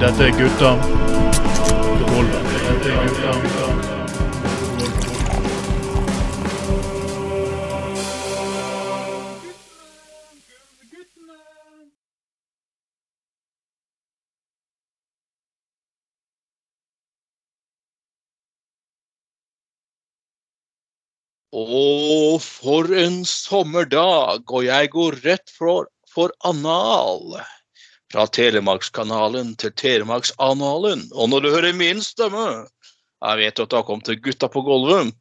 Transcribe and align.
Dette 0.00 0.24
er 0.24 0.32
gutta. 0.36 0.70
Dette 2.36 2.90
er 2.92 3.06
gutta. 3.08 3.32
Å, 21.56 22.36
for 22.44 22.92
en 22.92 23.22
sommerdag, 23.24 24.44
og 24.52 24.66
jeg 24.68 24.90
går 24.92 25.22
rett 25.24 25.48
for, 25.56 25.88
for 26.16 26.32
anal. 26.48 27.36
Fra 28.12 28.24
Telemarkskanalen 28.30 29.54
til 29.60 29.74
Telemarksanalen. 29.76 31.08
Og 31.12 31.28
når 31.30 31.44
du 31.44 31.50
hører 31.52 31.76
min 31.76 32.02
stemme 32.02 32.66
Jeg 33.24 33.38
vet 33.40 33.60
at 33.60 33.70
det 33.70 33.78
har 33.78 33.84
kommet 33.88 34.04
til 34.04 34.18
Gutta 34.20 34.46
på 34.52 34.60
gulvet. 34.62 35.14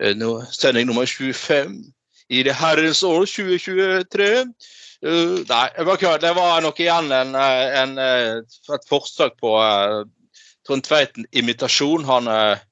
Eh, 0.00 0.16
Sending 0.50 0.86
nummer 0.88 1.06
25 1.06 1.92
i 2.32 2.42
det 2.42 2.54
herrens 2.56 3.02
år 3.02 3.26
2023. 3.28 4.30
Eh, 5.02 5.36
nei, 5.48 5.68
det 6.22 6.32
var 6.38 6.62
nok 6.64 6.80
igjen 6.80 7.12
en, 7.12 7.34
eh, 7.34 7.78
en, 7.82 7.96
eh, 7.98 8.40
et 8.76 8.88
forsøk 8.88 9.34
på 9.40 9.56
uh, 9.58 10.04
Trond 10.66 10.84
Tveiten-imitasjon. 10.86 12.04
Han 12.08 12.28
eh, 12.30 12.62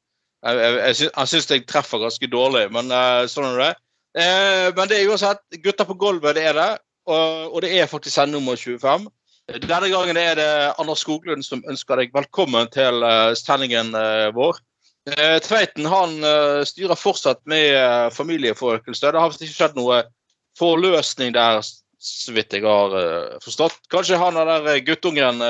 jeg, 0.47 0.77
jeg, 0.79 1.29
syns, 1.29 1.51
jeg 1.51 1.67
treffer 1.69 2.01
ganske 2.01 2.31
dårlig, 2.33 2.71
men 2.73 2.89
sånn 3.29 3.51
er 3.51 3.59
det. 3.61 3.73
Men 4.73 4.89
det 4.89 4.97
er 4.97 5.11
uansett 5.13 5.59
Gutta 5.61 5.85
på 5.85 5.99
gulvet, 6.01 6.39
det 6.39 6.47
er 6.49 6.57
det. 6.57 6.71
Og, 7.11 7.59
det 7.65 7.73
er 7.75 7.91
faktisk 7.91 8.15
sending 8.15 8.39
nummer 8.39 8.57
25. 8.57 9.09
Denne 9.51 9.91
gangen 9.91 10.19
er 10.21 10.37
det 10.39 10.51
Anders 10.79 11.03
Skoglund 11.03 11.43
som 11.43 11.65
ønsker 11.69 11.99
deg 11.99 12.13
velkommen 12.15 12.69
til 12.71 13.03
eh, 13.03 13.33
sendingen 13.39 13.91
eh, 13.99 14.29
vår. 14.37 14.61
Eh, 15.11 15.39
Tveiten 15.43 15.89
han 15.91 16.17
styrer 16.69 16.99
fortsatt 16.99 17.43
med 17.51 18.15
familieforøkelse. 18.15 19.11
Det 19.11 19.23
har 19.25 19.35
ikke 19.35 19.51
skjedd 19.51 19.79
noe 19.79 20.05
forløsning 20.59 21.35
der, 21.35 21.65
så 22.01 22.35
vidt 22.37 22.55
jeg 22.55 22.63
har 22.67 22.95
forstått. 23.43 23.81
Kanskje 23.91 24.21
han 24.21 24.39
er 24.39 24.51
der 24.51 24.83
guttungen 24.87 25.43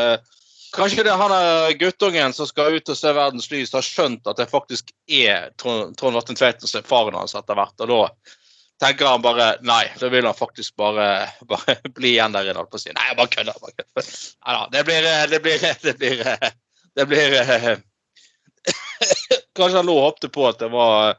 Kanskje 0.70 1.03
det 1.03 1.11
er 1.11 1.19
han 1.19 1.33
er 1.34 1.72
guttungen 1.75 2.34
som 2.34 2.47
skal 2.47 2.77
ut 2.78 2.91
og 2.92 2.98
se 2.98 3.11
verdens 3.11 3.48
lys, 3.50 3.72
har 3.75 3.83
skjønt 3.83 4.28
at 4.31 4.38
det 4.38 4.47
faktisk 4.53 4.92
er 5.11 5.48
Trond 5.58 5.97
Trond 5.98 6.20
Tveiten 6.31 6.70
som 6.70 6.78
er 6.78 6.86
faren 6.86 7.19
hans 7.19 7.34
etter 7.34 7.58
hvert. 7.58 7.75
Og 7.83 7.91
da 7.91 8.05
tenker 8.81 9.06
han 9.06 9.23
bare 9.23 9.53
nei, 9.67 9.84
da 10.00 10.09
vil 10.12 10.27
han 10.27 10.36
faktisk 10.36 10.77
bare, 10.81 11.06
bare 11.50 11.77
bli 11.97 12.14
igjen 12.14 12.34
der 12.36 12.50
inne. 12.53 12.67
si. 12.78 12.92
Nei, 12.97 13.09
jeg 13.11 13.19
bare 13.20 13.34
kødder. 13.37 13.61
bare. 13.62 14.06
Nei 14.47 14.59
da, 14.59 14.67
det 14.72 14.84
blir 14.89 15.09
eh, 15.12 15.25
Det 15.31 15.41
blir, 15.45 15.67
det 15.87 15.97
blir, 15.98 16.27
eh, 16.27 16.53
det 16.97 17.09
blir 17.11 17.41
eh, 17.41 17.72
Kanskje 19.56 19.77
han 19.78 19.89
nå 19.89 19.98
håpte 20.00 20.31
på 20.33 20.47
at 20.48 20.61
det 20.62 20.70
var 20.72 21.17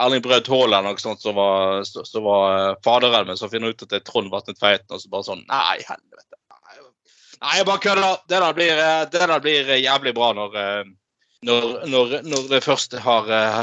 Erling 0.00 0.22
Braut 0.24 0.48
Haaland 0.48 0.86
eller 0.86 0.96
noe 0.96 1.02
sånt 1.02 1.22
som 1.22 1.36
var, 1.36 1.82
som 1.84 2.24
var 2.24 2.44
eh, 2.56 2.76
faderen, 2.84 3.26
men 3.28 3.38
så 3.38 3.50
finner 3.50 3.68
han 3.68 3.76
ut 3.76 3.84
at 3.84 3.92
det 3.92 4.00
er 4.00 4.06
Trond 4.06 4.30
Martin 4.32 4.56
Tveiten, 4.56 4.88
og 4.94 5.02
så 5.02 5.12
bare 5.12 5.28
sånn 5.28 5.44
Nei, 5.50 5.80
helvete. 5.84 6.30
Nei, 7.40 7.56
jeg 7.56 7.66
bare 7.68 7.80
kødder. 7.80 8.16
Det 8.28 8.40
der 8.42 8.56
blir, 8.56 8.80
eh, 8.84 9.04
det 9.12 9.28
der 9.32 9.44
blir 9.44 9.70
jævlig 9.80 10.14
bra 10.16 10.32
når, 10.36 10.56
eh, 10.60 10.90
når, 11.48 11.68
når, 11.88 12.16
når 12.28 12.48
det 12.50 12.64
første 12.64 13.00
har 13.00 13.30
eh, 13.32 13.62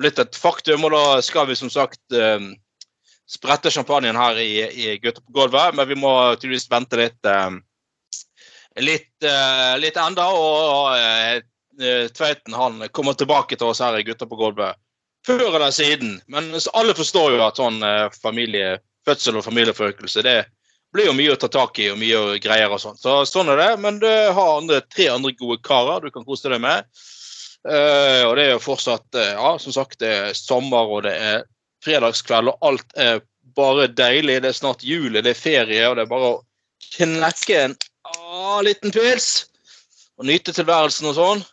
blitt 0.00 0.20
et 0.22 0.38
faktum. 0.38 0.86
Og 0.88 0.94
da 0.96 1.20
skal 1.24 1.48
vi 1.50 1.58
som 1.58 1.70
sagt 1.72 2.00
eh, 2.16 2.40
sprette 3.28 3.70
champagnen 3.70 4.16
her 4.16 4.38
i, 4.40 4.52
i 4.64 4.98
Gutta 5.02 5.20
på 5.20 5.32
gulvet, 5.36 5.74
men 5.76 5.88
vi 5.88 5.96
må 5.98 6.12
tydeligvis 6.36 6.70
vente 6.70 7.00
litt. 7.00 7.20
eh, 7.26 7.50
Litt, 8.78 9.24
eh, 9.26 9.74
litt 9.82 9.96
enda, 9.98 10.28
og, 10.30 10.58
og 10.70 10.98
eh, 10.98 12.10
Tveiten 12.14 12.54
han 12.54 12.84
kommer 12.94 13.16
tilbake 13.18 13.56
til 13.58 13.72
oss 13.72 13.80
her 13.82 13.96
i 13.98 14.04
Gutta 14.06 14.26
på 14.26 14.38
gulvet 14.38 14.78
før 15.26 15.48
eller 15.48 15.72
siden. 15.74 16.20
Men 16.30 16.52
alle 16.78 16.94
forstår 16.94 17.34
jo 17.34 17.42
at 17.42 17.58
sånn 17.58 17.82
familie, 18.22 18.78
fødsel 19.06 19.40
og 19.40 19.44
familieforøkelse 19.44 20.22
det 20.24 20.36
blir 20.94 21.10
jo 21.10 21.16
mye 21.16 21.34
å 21.34 21.40
ta 21.40 21.50
tak 21.52 21.78
i 21.82 21.90
og 21.92 21.98
mye 22.00 22.38
greier 22.42 22.72
og 22.72 22.80
sånn. 22.80 22.96
Så 22.98 23.20
sånn 23.28 23.50
er 23.52 23.60
det. 23.60 23.70
Men 23.82 24.00
du 24.02 24.08
har 24.08 24.54
andre, 24.56 24.80
tre 24.94 25.10
andre 25.12 25.34
gode 25.36 25.60
karer 25.66 26.06
du 26.06 26.12
kan 26.14 26.26
kose 26.26 26.48
deg 26.50 26.62
med. 26.64 26.86
Uh, 27.68 28.22
og 28.28 28.36
det 28.38 28.44
er 28.46 28.52
jo 28.54 28.62
fortsatt 28.62 29.16
uh, 29.18 29.32
Ja, 29.34 29.48
som 29.60 29.74
sagt, 29.74 29.98
det 30.00 30.08
er 30.14 30.36
sommer, 30.38 30.86
og 30.86 31.02
det 31.08 31.14
er 31.18 31.42
fredagskveld, 31.84 32.52
og 32.52 32.70
alt 32.70 32.96
er 32.98 33.20
bare 33.58 33.88
deilig. 33.90 34.40
Det 34.42 34.52
er 34.52 34.58
snart 34.58 34.84
jul, 34.86 35.18
det 35.18 35.26
er 35.32 35.38
ferie, 35.38 35.84
og 35.88 35.98
det 35.98 36.06
er 36.06 36.10
bare 36.10 36.32
å 36.32 36.40
knekke 36.94 37.62
en 37.66 37.76
ah, 38.08 38.58
liten 38.64 38.94
pils 38.94 39.48
og 40.18 40.26
nyte 40.28 40.54
tilværelsen 40.54 41.10
og 41.10 41.16
sånn. 41.18 41.44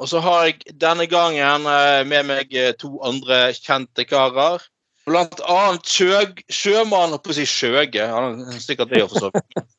Og 0.00 0.10
så 0.10 0.20
har 0.24 0.48
jeg 0.48 0.74
denne 0.82 1.06
gangen 1.06 1.68
eh, 1.70 2.02
med 2.08 2.26
meg 2.26 2.54
eh, 2.58 2.72
to 2.78 2.96
andre 3.06 3.52
kjente 3.54 4.06
karer. 4.08 4.62
Blant 5.04 5.36
annet 5.52 5.84
sjøg, 5.86 6.40
sjømann 6.48 7.12
Holdt 7.12 7.26
på 7.26 7.34
å 7.34 7.36
si 7.36 7.44
Sjøge. 7.46 8.06
Han 8.08 8.40
er 8.48 8.62
sikkert 8.62 8.94
det, 8.94 9.04
for 9.10 9.26
så 9.26 9.32
vidt. 9.34 9.64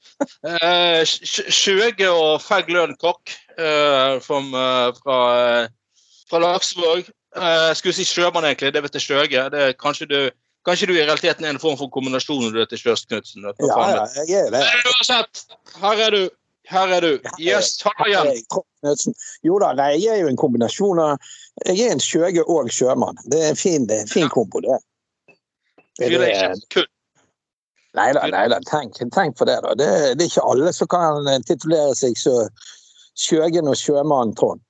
Eh, 0.47 1.01
Sjøge 1.03 2.07
og 2.07 2.37
Fegg 2.39 2.69
Lønn 2.71 2.93
Kokk 3.01 3.33
eh, 3.59 4.13
fra, 4.23 5.17
fra 6.29 6.39
Laksvåg. 6.39 7.09
Eh, 7.35 7.73
skulle 7.75 7.93
si 7.93 8.05
sjømann, 8.07 8.47
egentlig. 8.47 8.73
Det 8.73 8.83
vet 8.83 8.95
jeg 8.95 9.01
Sjøge. 9.01 9.49
Det 9.51 9.61
er 9.69 9.77
kanskje 9.79 10.09
du 10.09 10.19
Kanskje 10.65 10.87
du 10.89 10.95
i 10.95 11.03
realiteten 11.03 11.45
er 11.45 11.53
en 11.53 11.59
form 11.61 11.75
for 11.77 11.91
kombinasjon 11.93 12.39
når 12.41 12.53
du 12.55 12.59
heter 12.63 12.79
vet 12.81 13.01
du 13.05 13.67
hva 13.69 13.83
Ja, 13.85 14.05
ja, 14.17 14.23
jeg 14.25 14.47
er 14.47 14.49
det. 14.49 14.63
Uansett, 14.89 15.43
her 15.77 16.01
er 16.07 16.15
du. 16.15 16.29
Her 16.69 16.93
er 16.95 17.01
du. 17.05 17.19
Yes, 17.37 17.77
ta 17.77 17.91
igjen. 18.07 18.31
Jeg 18.31 18.41
Knutsen- 18.49 19.13
Jo 19.43 19.59
da, 19.61 19.73
nei, 19.77 19.91
jeg 20.01 20.15
er 20.15 20.23
jo 20.23 20.31
en 20.31 20.39
kombinasjon 20.41 20.99
av 20.99 21.19
Jeg 21.67 21.85
er 21.85 21.91
en 21.91 22.01
skjøge 22.01 22.41
og 22.49 22.71
sjømann. 22.73 23.21
Det 23.29 23.43
er 23.43 23.49
en 23.53 23.55
fin, 23.61 23.85
det 23.85 23.97
er 23.97 24.01
en 24.01 24.07
fin 24.07 24.29
kombo, 24.29 24.63
det. 24.65 24.79
Det 25.99 26.09
er-. 26.33 26.89
Nei 27.95 28.11
da, 28.17 28.25
nei 28.27 28.47
da, 28.49 28.59
tenk, 28.65 28.97
tenk 29.13 29.37
på 29.37 29.45
det, 29.45 29.59
da. 29.61 29.75
Det, 29.77 30.17
det 30.17 30.25
er 30.25 30.31
ikke 30.33 30.49
alle 30.49 30.73
som 30.73 30.89
kan 30.89 31.29
titulere 31.45 31.93
seg 31.95 32.17
så 32.17 32.49
Skjøgen 33.15 33.69
og 33.71 33.77
sjømann, 33.79 34.33
Trond. 34.35 34.64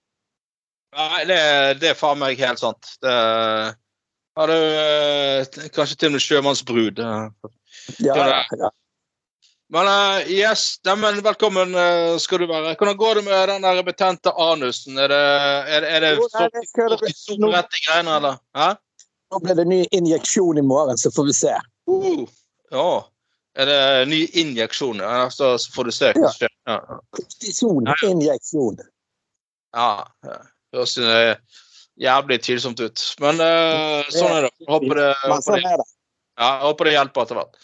Nei, 0.95 1.25
det, 1.27 1.39
det 1.81 1.91
er 1.91 1.97
faen 1.99 2.19
meg 2.21 2.39
helt 2.39 2.61
sant. 2.61 2.95
Det 3.03 3.13
har 4.35 4.51
du 4.51 4.55
eh, 4.55 5.67
kanskje 5.75 5.97
til 5.99 6.11
og 6.11 6.15
med 6.15 6.23
sjømannsbrud. 6.23 6.99
eh. 7.03 7.53
Ja, 8.03 8.43
ja. 8.55 8.69
Men 9.73 9.87
uh, 9.89 10.29
yes, 10.29 10.79
men 10.85 11.19
velkommen 11.25 11.73
uh, 11.75 12.15
skal 12.21 12.43
du 12.43 12.47
være. 12.47 12.75
Hvordan 12.77 12.97
går 12.97 13.19
det 13.19 13.23
med 13.25 13.49
den 13.49 13.65
der 13.65 13.81
betente 13.83 14.31
anusen? 14.31 14.99
Er 15.01 15.09
det, 15.09 15.21
er, 15.75 15.87
er 15.89 16.03
det 16.05 16.11
Jo, 16.19 16.27
nei, 16.37 16.47
det 16.53 16.63
skal 16.69 16.89
det- 16.93 16.99
kortisonrette 17.01 17.81
greiene, 17.87 18.15
eller? 18.19 18.37
Hæ? 18.55 18.69
Nå 19.33 19.41
blir 19.41 19.57
det 19.57 19.67
ny 19.67 19.81
injeksjon 19.91 20.61
i 20.61 20.63
morgen, 20.63 20.97
så 21.01 21.11
får 21.11 21.31
vi 21.31 21.37
se. 21.41 21.55
Uh, 21.89 22.23
ja. 22.71 22.89
Er 23.55 23.71
det 23.71 23.79
ny 24.11 24.21
injeksjon? 24.37 25.01
Ja, 25.01 25.29
så, 25.33 25.55
får 25.75 25.89
du 25.89 25.95
se 25.95 26.11
hva 26.13 26.27
som 26.29 26.37
skjer. 26.39 26.53
Ja, 26.69 26.79
ja. 26.79 26.99
Kortisoninjeksjon. 27.17 28.83
ja. 29.75 29.89
ja. 30.27 30.41
Høres 30.75 30.97
synes 30.97 31.55
jævlig 32.01 32.41
tvilsomt 32.43 32.81
ut. 32.83 33.03
Men 33.23 33.41
uh, 33.41 34.03
sånn 34.13 34.33
er 34.33 34.47
det. 34.47 34.53
Håper 34.69 34.99
det, 34.99 35.11
håper 35.23 35.59
det 35.59 35.73
det. 35.81 35.89
Ja, 36.35 36.49
håper 36.65 36.89
det 36.89 36.95
hjelper 36.97 37.25
etter 37.25 37.39
hvert. 37.39 37.59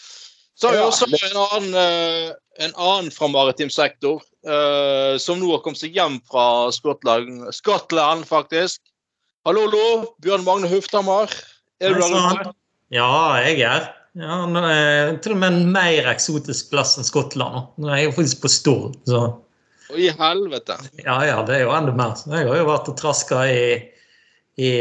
Så 0.56 0.68
har 0.68 0.76
vi 0.76 0.82
også 0.84 1.08
en 1.10 1.38
annen, 1.42 1.72
eh, 1.74 2.28
en 2.62 2.74
annen 2.76 3.08
fra 3.12 3.26
maritim 3.32 3.70
sektor, 3.72 4.20
uh, 4.46 5.18
som 5.20 5.40
nå 5.40 5.48
har 5.50 5.62
kommet 5.64 5.80
seg 5.80 5.96
hjem 5.96 6.20
fra 6.30 6.70
Skottland, 6.72 7.48
Skottland 7.56 8.28
faktisk. 8.28 8.78
Hallo, 9.48 9.66
hallo, 9.66 10.12
Bjørn 10.22 10.46
Magne 10.46 10.70
Hufthammer. 10.70 11.32
Er 11.82 11.96
du 11.96 12.04
der 12.04 12.52
Ja, 12.94 13.10
jeg 13.42 13.64
er. 13.66 13.90
Ja, 14.20 14.42
nå 14.46 14.60
er 14.68 15.16
til 15.24 15.34
og 15.34 15.40
med 15.40 15.56
en 15.56 15.72
mer 15.72 16.06
eksotisk 16.12 16.70
plass 16.70 16.94
enn 17.00 17.08
Skottland. 17.08 17.72
nå. 17.80 17.88
Er 17.90 18.04
jeg 18.04 18.14
faktisk 18.14 18.44
på 18.44 18.52
Stord, 18.52 18.96
så 19.08 19.24
I 19.96 20.08
helvete. 20.18 20.76
ja, 21.04 21.16
ja, 21.26 21.42
det 21.46 21.56
er 21.56 21.64
jo 21.66 21.74
enda 21.76 21.92
mer. 21.96 22.14
Jeg 22.26 22.48
har 22.48 22.56
jo 22.60 22.68
vært 22.68 22.88
og 22.92 22.96
traska 23.00 23.42
i, 23.50 23.64
i 24.62 24.72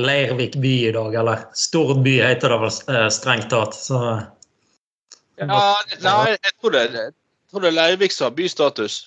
Leirvik 0.00 0.58
by 0.60 0.74
i 0.90 0.92
dag, 0.96 1.16
eller 1.22 1.46
Stord 1.58 2.02
by 2.04 2.18
heter 2.22 2.52
det 2.54 2.60
vel 2.66 2.94
eh, 2.96 3.08
strengt 3.14 3.50
tatt. 3.52 3.76
Så 3.78 4.00
Ja, 5.40 5.46
nei, 5.48 6.36
jeg 6.36 6.54
tror 6.60 6.76
det, 6.76 6.84
jeg 6.94 7.10
tror 7.50 7.64
det 7.64 7.72
er 7.72 7.78
Leirvik 7.80 8.12
som 8.14 8.28
har 8.28 8.36
bystatus. 8.38 9.00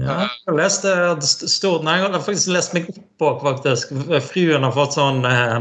ja, 0.00 0.28
jeg 0.46 0.56
leste 0.56 0.94
Stord 1.24 1.84
Nei, 1.84 1.98
jeg 2.00 2.10
har 2.12 2.24
faktisk 2.24 2.52
lest 2.54 2.74
meg 2.76 2.88
opp 2.92 3.04
på, 3.20 3.34
faktisk. 3.44 3.92
Fruen 4.30 4.64
har 4.64 4.74
fått 4.76 4.96
sånn 4.96 5.24
eh, 5.28 5.60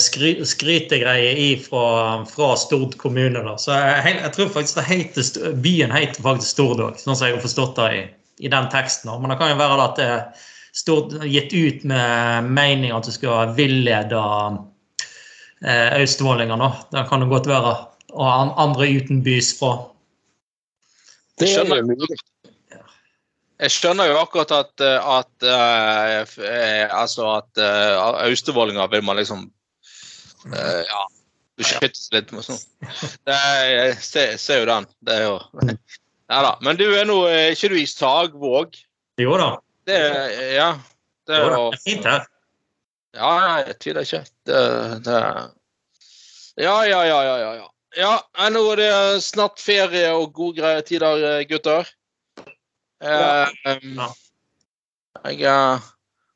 skry, 0.00 0.44
skrytegreie 0.48 1.32
i 1.38 1.48
fra, 1.62 2.24
fra 2.26 2.56
Stord 2.56 2.96
kommune. 2.98 3.42
Da. 3.44 3.56
Så 3.60 3.74
jeg, 3.76 4.14
jeg 4.22 4.32
tror 4.34 4.48
faktisk 4.54 4.78
det 4.80 4.86
heter, 4.88 5.50
byen 5.64 5.92
heter 5.94 6.24
faktisk 6.24 6.54
Stord 6.56 6.80
òg, 6.86 6.96
sånn 7.02 7.16
som 7.18 7.28
jeg 7.28 7.36
har 7.36 7.44
forstått 7.44 7.76
det 7.78 7.88
i, 7.94 8.00
i 8.48 8.52
den 8.52 8.70
teksten. 8.72 9.10
da. 9.10 9.18
Men 9.20 9.30
det 9.34 9.38
kan 9.42 9.52
jo 9.52 9.58
være 9.60 9.84
at 9.84 10.00
det 10.00 10.06
er 10.14 10.46
stort, 10.78 11.14
gitt 11.26 11.52
ut 11.54 11.84
med 11.90 12.48
mening 12.54 12.94
at 12.96 13.06
du 13.06 13.12
skal 13.14 13.52
villede 13.58 14.22
eh, 15.66 16.00
østfoldingene. 16.00 16.58
da. 16.64 16.70
Det 16.96 17.04
kan 17.10 17.22
det 17.24 17.30
godt 17.34 17.50
være. 17.50 17.74
Og 18.16 18.24
an- 18.32 18.54
andre 18.56 18.88
utenbys 18.98 19.52
fra. 19.58 19.74
Det 21.38 21.46
er 21.50 21.54
skjønner. 21.60 21.82
jo 21.84 21.92
mulig. 21.92 22.18
Jeg 23.58 23.72
skjønner 23.74 24.06
jo 24.06 24.18
akkurat 24.20 24.52
at, 24.54 24.80
at, 24.80 25.30
at 25.42 26.38
eh, 26.38 26.44
eh, 26.46 26.84
altså 26.94 27.26
at 27.40 27.58
austevollinger 28.24 28.86
vil 28.92 29.02
man 29.06 29.18
liksom 29.18 29.48
eh, 30.54 30.82
ja, 30.88 31.04
Beskyttes 31.58 32.08
litt 32.14 32.30
med 32.32 32.44
sånn. 32.46 32.60
Jeg 33.26 33.96
ser, 34.04 34.36
ser 34.38 34.60
jo 34.62 34.68
den. 34.70 34.86
Det 35.02 35.16
er 35.18 35.24
jo 35.26 35.38
Ja 36.28 36.42
da. 36.44 36.52
Men 36.62 36.76
du 36.76 36.84
er 36.92 37.06
nå 37.08 37.22
ikke 37.50 37.70
du 37.72 37.78
i 37.80 37.86
Sagvåg? 37.88 38.76
Jo 39.18 39.36
da. 39.40 39.48
Det 39.88 39.98
Ja. 40.54 40.72
Det 41.28 41.36
er 41.36 41.52
Jo 41.56 41.70
fint 41.84 42.04
her. 42.08 42.26
Ja, 43.16 43.30
jeg 43.66 43.78
tviler 43.82 44.06
ikke. 44.06 44.20
Det, 44.46 44.60
det 45.04 45.18
Ja, 46.58 46.76
ja, 46.84 47.02
ja, 47.06 47.18
ja, 47.24 47.36
ja. 47.58 47.66
ja. 47.96 48.12
Nå 48.52 48.62
er 48.72 48.80
det 48.80 48.92
snart 49.24 49.60
ferie 49.62 50.10
og 50.14 50.32
gode 50.36 50.72
tider, 50.88 51.24
eh, 51.32 51.44
gutter. 51.48 51.88
Eh, 53.00 53.52
em, 53.72 53.98
Ja. 53.98 54.08
jeg, 55.30 55.80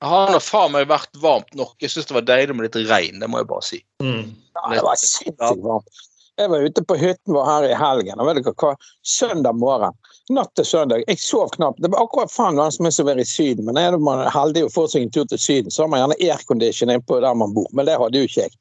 jeg 0.03 0.11
har 0.11 0.33
nå 0.35 0.39
faen 0.43 0.73
meg 0.75 0.89
vært 0.91 1.19
varmt 1.23 1.53
nok. 1.55 1.77
Jeg 1.79 1.93
syns 1.93 2.09
det 2.09 2.17
var 2.17 2.25
deilig 2.27 2.57
med 2.59 2.67
litt 2.67 2.79
regn, 2.91 3.21
det 3.23 3.29
må 3.31 3.39
jeg 3.39 3.47
bare 3.53 3.67
si. 3.67 3.79
Mm. 4.03 4.33
Ja, 4.57 4.65
det 4.73 4.81
var 4.83 4.99
sinnssykt 4.99 5.63
varmt. 5.63 6.01
Jeg 6.41 6.49
var 6.51 6.65
ute 6.65 6.83
på 6.89 6.97
hytten 6.97 7.37
vår 7.37 7.45
her 7.47 7.67
i 7.69 7.77
helgen. 7.77 8.19
og 8.19 8.27
vet 8.27 8.41
dere 8.41 8.55
hva? 8.59 8.73
Søndag 9.07 9.55
morgen. 9.61 9.95
Natt 10.33 10.51
til 10.59 10.67
søndag. 10.67 11.05
Jeg 11.07 11.21
sov 11.23 11.53
knapt. 11.55 11.79
Det 11.85 11.93
var 11.93 12.03
akkurat 12.03 12.33
faen 12.33 12.57
noe 12.59 12.73
som 12.75 12.89
er 12.89 12.95
som 12.97 13.07
å 13.07 13.13
være 13.13 13.23
i 13.23 13.29
Syden. 13.29 13.69
Men 13.69 13.79
er 13.79 13.99
man 14.01 14.25
heldig 14.33 14.65
og 14.67 14.73
får 14.75 14.89
seg 14.95 15.07
en 15.07 15.13
tur 15.15 15.29
til 15.31 15.39
Syden, 15.39 15.71
så 15.71 15.85
har 15.85 15.93
man 15.93 16.03
gjerne 16.03 16.19
aircondition 16.19 16.91
innpå 16.91 17.21
der 17.23 17.39
man 17.39 17.55
bor. 17.55 17.69
Men 17.77 17.87
det 17.87 17.99
hadde 18.01 18.19
jo 18.19 18.31
ikke 18.31 18.49
jeg. 18.49 18.57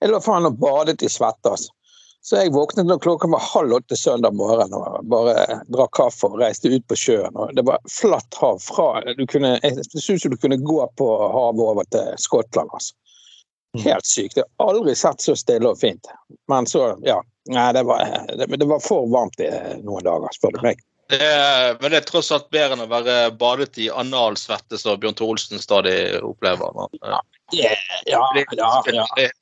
Jeg 0.00 0.14
lå 0.14 0.22
faen 0.24 0.48
og 0.48 0.56
badet 0.62 1.02
i 1.02 1.10
svette. 1.10 1.52
altså. 1.52 1.74
Så 2.22 2.38
jeg 2.38 2.52
våknet 2.54 2.86
når 2.86 3.00
klokka 3.02 3.26
var 3.32 3.42
halv 3.42 3.72
åtte 3.80 3.96
søndag 3.98 4.36
morgen 4.38 4.70
og 4.78 5.00
bare 5.10 5.58
drakk 5.74 5.90
kaffe 5.98 6.28
og 6.30 6.36
reiste 6.38 6.70
ut 6.70 6.84
på 6.86 6.94
sjøen. 6.98 7.34
og 7.34 7.50
Det 7.58 7.64
var 7.66 7.82
flatt 7.90 8.38
hav 8.38 8.60
fra 8.62 9.02
du 9.18 9.24
kunne, 9.26 9.56
ut 9.58 9.96
som 9.98 10.30
du 10.30 10.36
kunne 10.38 10.60
gå 10.62 10.78
på 11.00 11.08
havet 11.34 11.64
over 11.66 11.88
til 11.90 12.12
Skottland. 12.22 12.70
altså. 12.72 12.94
Helt 13.82 14.06
sykt. 14.06 14.36
Jeg 14.36 14.44
har 14.60 14.70
aldri 14.70 14.94
sett 14.94 15.24
så 15.24 15.34
stille 15.36 15.70
og 15.72 15.80
fint. 15.80 16.06
Men 16.48 16.66
så, 16.70 16.92
ja. 17.02 17.18
Nei, 17.50 17.72
det 17.74 17.82
var, 17.88 18.04
det, 18.38 18.46
det 18.54 18.66
var 18.70 18.78
for 18.84 19.08
varmt 19.10 19.40
i 19.42 19.48
noen 19.82 20.04
dager, 20.06 20.30
spør 20.36 20.54
du 20.54 20.62
meg. 20.62 20.78
Det 21.10 21.18
er, 21.26 21.74
men 21.80 21.90
det 21.90 21.98
er 21.98 22.04
tross 22.06 22.30
alt 22.32 22.46
bedre 22.54 22.76
enn 22.76 22.84
å 22.84 22.90
være 22.92 23.16
badet 23.36 23.74
i 23.82 23.88
analsvette, 23.90 24.78
som 24.78 25.00
Bjørn 25.02 25.16
Thorolsen 25.18 25.58
stadig 25.60 25.96
opplever. 26.22 26.70
Men, 26.76 27.00
Ja, 27.02 27.18
ja, 27.50 27.74
ja. 28.06 28.22
ja. 28.54 29.06
det- 29.16 29.32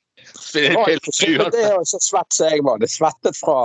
det- 0.53 1.63
er 1.65 1.75
jo 1.75 1.83
så 1.85 1.99
svett 1.99 2.33
som 2.33 2.49
jeg 2.49 2.63
var. 2.63 2.79
Det 2.79 2.89
svettet 2.91 3.37
fra 3.37 3.57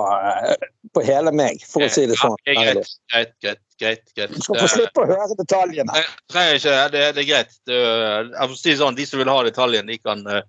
eh, 0.51 0.67
på 0.95 1.03
hele 1.07 1.33
meg, 1.33 1.63
for 1.67 1.87
å 1.87 1.89
si 1.91 2.07
det 2.07 2.19
sånn. 2.21 2.37
Ja, 2.47 2.55
greit, 2.55 2.93
greit, 3.13 3.33
greit. 3.43 3.63
greit, 3.81 4.15
greit. 4.17 4.35
Du 4.35 4.41
skal 4.41 4.61
få 4.63 4.69
slippe 4.73 5.05
å 5.05 5.09
høre 5.11 5.37
detaljene. 5.39 5.97
Jeg 5.99 6.07
trenger 6.33 6.61
ikke, 6.61 6.77
det, 6.95 7.03
det 7.17 7.25
er 7.25 7.29
greit. 7.31 7.59
Jeg 7.67 8.49
får 8.49 8.57
si 8.61 8.71
det 8.71 8.79
sånn, 8.81 8.97
De 8.97 9.07
som 9.07 9.21
vil 9.21 9.33
ha 9.33 9.43
detaljen, 9.45 9.87
de 9.93 9.99
kan 9.99 10.25
eh, 10.27 10.43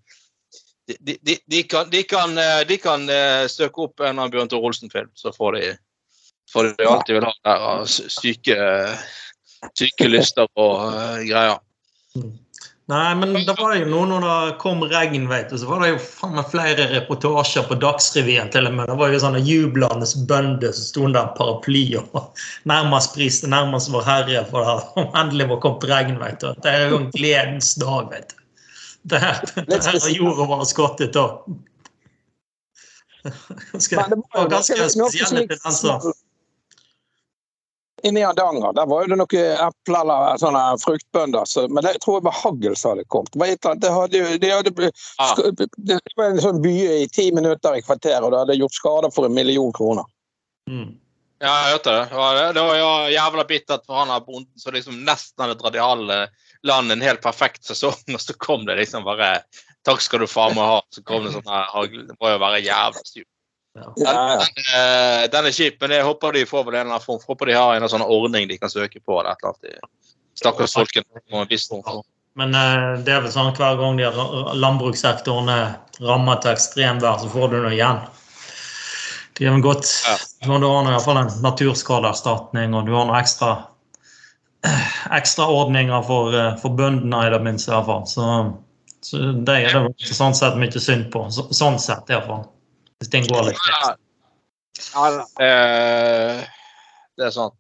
de, 0.88 1.18
de, 1.20 1.38
de 1.52 1.64
kan, 1.68 1.90
de 1.92 2.04
kan, 2.08 2.38
eh, 2.40 2.64
de 2.70 2.78
kan 2.80 3.08
søke 3.52 3.88
opp 3.90 4.00
en 4.08 4.24
av 4.24 4.32
Bjørn 4.32 4.48
Tore 4.52 4.70
Olsen-film, 4.70 5.12
så 5.20 5.34
får 5.36 5.60
de, 5.60 5.76
får 6.54 6.74
de 6.78 6.88
alt 6.88 7.08
de 7.10 7.18
vil 7.18 7.28
ha 7.28 7.34
der 7.44 7.70
av 7.74 7.86
syke, 7.92 8.60
syke 9.76 10.08
lyster 10.08 10.48
og 10.56 10.86
greier. 11.28 11.60
Nei, 12.88 13.16
men 13.20 13.34
det 13.34 13.52
var 13.60 13.74
jo 13.76 13.88
nå 13.92 14.06
når 14.08 14.24
det 14.24 14.52
kom 14.62 14.80
regn, 14.88 15.26
vet 15.28 15.50
du, 15.52 15.58
så 15.60 15.68
var 15.68 15.82
det 15.84 15.90
jo 15.90 15.98
faen 16.00 16.38
meg 16.38 16.48
flere 16.54 16.86
reportasjer 16.94 17.66
på 17.68 17.76
Dagsrevyen 17.84 18.48
til 18.54 18.70
og 18.70 18.78
med. 18.78 18.88
Det 18.88 18.96
var 19.02 19.12
jo 19.12 19.20
sånne 19.20 19.42
jublende 19.44 20.08
bønder 20.30 20.72
som 20.72 20.86
sto 20.88 21.04
under 21.10 21.28
paraply 21.36 21.84
og 22.00 22.16
nærmest 22.72 23.12
priste 23.18 23.50
nærmest 23.52 23.92
vår 23.92 24.08
Herre 24.08 24.46
for 24.54 24.64
det 24.70 25.04
endelig 25.22 25.50
var 25.52 25.60
kommet 25.66 25.88
regn, 25.92 26.16
vet 26.22 26.40
du. 26.46 26.54
Det 26.64 26.72
er 26.78 26.86
jo 26.94 27.02
en 27.02 27.10
gledens 27.18 27.74
dag, 27.84 28.08
vet 28.14 28.32
du. 28.32 28.38
Det 29.08 29.20
her, 29.24 29.44
det 29.68 29.82
her 29.84 30.00
har 30.04 30.14
jorda 30.16 30.48
vår 30.54 30.64
skottet 30.68 31.20
òg. 31.20 31.44
Ganske- 33.76 34.08
spesielle 34.96 35.44
tendenser. 35.44 36.08
Inni 38.06 38.22
Hardanger 38.22 38.76
der 38.78 38.86
var 38.86 39.08
det 39.08 39.18
noen 39.18 39.64
epler 39.66 40.04
eller 40.04 40.38
sånne 40.42 40.62
fruktbønder, 40.84 41.48
så, 41.50 41.66
men 41.72 41.82
det, 41.82 41.96
jeg 41.96 42.04
tror 42.04 42.20
det 42.20 42.28
var 42.28 42.38
hagl 42.44 42.76
som 42.78 42.94
hadde 42.94 43.08
kommet. 43.14 43.32
Det 43.34 43.42
var, 43.42 43.54
et 43.54 43.70
annet, 43.70 43.82
det 43.82 43.94
hadde, 43.96 44.38
det 44.44 44.52
hadde, 44.54 44.92
Ah. 45.18 45.34
det 45.90 45.98
var 46.20 46.30
en 46.30 46.44
sånn 46.44 46.62
by 46.62 46.76
i 47.02 47.08
ti 47.10 47.32
minutter 47.34 47.78
i 47.78 47.82
kvarteret, 47.82 48.24
og 48.24 48.34
det 48.34 48.44
hadde 48.44 48.60
gjort 48.60 48.78
skader 48.78 49.14
for 49.16 49.26
en 49.26 49.34
million 49.34 49.74
kroner. 49.74 50.06
Mm. 50.70 50.98
Ja, 51.42 51.54
jeg 51.54 51.74
hørte 51.76 51.94
det. 51.94 52.04
Det 52.10 52.18
var, 52.18 52.42
det 52.54 52.66
var 52.66 52.78
jo 52.78 52.92
jævla 53.14 53.46
bittert 53.50 53.86
for 53.86 54.00
han 54.02 54.14
der 54.14 54.26
bonden 54.26 54.62
som 54.62 54.74
liksom 54.74 55.02
nesten 55.06 55.44
hadde 55.46 55.58
dratt 55.60 55.78
i 55.78 55.82
alle 55.82 56.20
landet 56.66 56.98
en 56.98 57.06
helt 57.06 57.22
perfekt 57.22 57.66
sesong, 57.66 57.98
og 58.14 58.22
så 58.22 58.34
kom 58.42 58.66
det 58.70 58.80
liksom 58.82 59.06
bare 59.08 59.40
Takk 59.88 60.02
skal 60.04 60.20
du 60.20 60.28
faen 60.28 60.52
meg 60.58 60.68
ha. 60.68 60.80
Så 60.92 61.00
kom 61.08 61.24
det 61.24 61.32
sånn 61.32 61.48
her 61.48 61.70
hagl. 61.72 62.02
Det 62.10 62.16
må 62.20 62.34
jo 62.34 62.40
være 62.42 62.58
jævla 62.60 63.04
styrt. 63.08 63.30
Ja. 63.78 63.94
Ja, 63.96 64.14
ja. 64.34 64.46
Den, 64.56 64.68
eh, 64.74 65.24
den 65.32 65.50
er 65.50 65.56
kjip, 65.56 65.80
men 65.82 65.94
jeg 65.94 66.06
håper 66.08 66.34
de 66.34 66.46
får 66.50 66.66
vel 66.66 66.76
en 66.76 66.82
eller 66.82 66.98
annen 66.98 67.06
form. 67.06 67.22
Håper 67.28 67.50
de 67.50 67.58
har 67.58 67.78
en 67.78 67.90
sånn 67.92 68.06
ordning 68.06 68.50
de 68.50 68.58
kan 68.58 68.74
søke 68.74 69.00
på. 69.00 69.20
eller 69.20 69.32
et 69.32 69.44
eller 69.44 69.54
annet. 69.54 69.90
Stakkars 70.38 70.76
folkene 70.78 71.24
må 71.34 71.42
en 71.42 71.50
viss 71.50 71.68
form 71.70 71.84
for 71.86 72.04
Men 72.38 72.54
eh, 72.54 73.00
det 73.06 73.14
er 73.14 73.24
vel 73.26 73.34
sånn 73.34 73.54
hver 73.58 73.80
gang 73.80 73.98
de 73.98 74.10
landbrukssektoren 74.62 75.50
er 75.50 75.72
rammet 76.06 76.44
til 76.44 76.54
ekstremvær, 76.54 77.22
så 77.22 77.32
får 77.34 77.50
du 77.54 77.58
noe 77.62 77.74
igjen. 77.74 78.04
De 79.38 79.46
har 79.46 79.62
godt 79.62 79.90
Ja. 80.06 80.18
Du 80.44 80.52
har 80.52 80.86
i 80.86 80.92
hvert 80.94 81.06
fall 81.06 81.18
en 81.18 81.34
naturskadeerstatning, 81.42 82.74
og 82.78 82.86
du 82.86 82.94
har 82.94 83.06
noen 83.06 83.18
ekstra 83.18 83.56
ekstraordninger 85.12 86.06
for, 86.06 86.34
eh, 86.36 86.56
for 86.62 86.70
bøndene, 86.78 87.26
i 87.26 87.30
det 87.30 87.42
minste. 87.44 87.72
i 87.72 87.76
hvert 87.76 87.86
fall. 87.86 88.06
Så, 88.06 88.54
så 89.02 89.18
det 89.46 89.56
er 89.74 89.90
det 89.90 90.14
sånn 90.14 90.36
sett 90.36 90.58
mye 90.58 90.82
synd 90.82 91.12
på. 91.14 91.26
Så, 91.32 91.48
sånn 91.54 91.80
sett, 91.82 92.10
iallfall. 92.10 92.46
Hvis 93.02 93.14
den 93.14 93.28
går 93.30 93.52
litt 93.52 93.64
Ja, 94.94 95.08
eh, 95.44 96.44
det 97.18 97.28
er 97.28 97.34
sånn. 97.34 97.54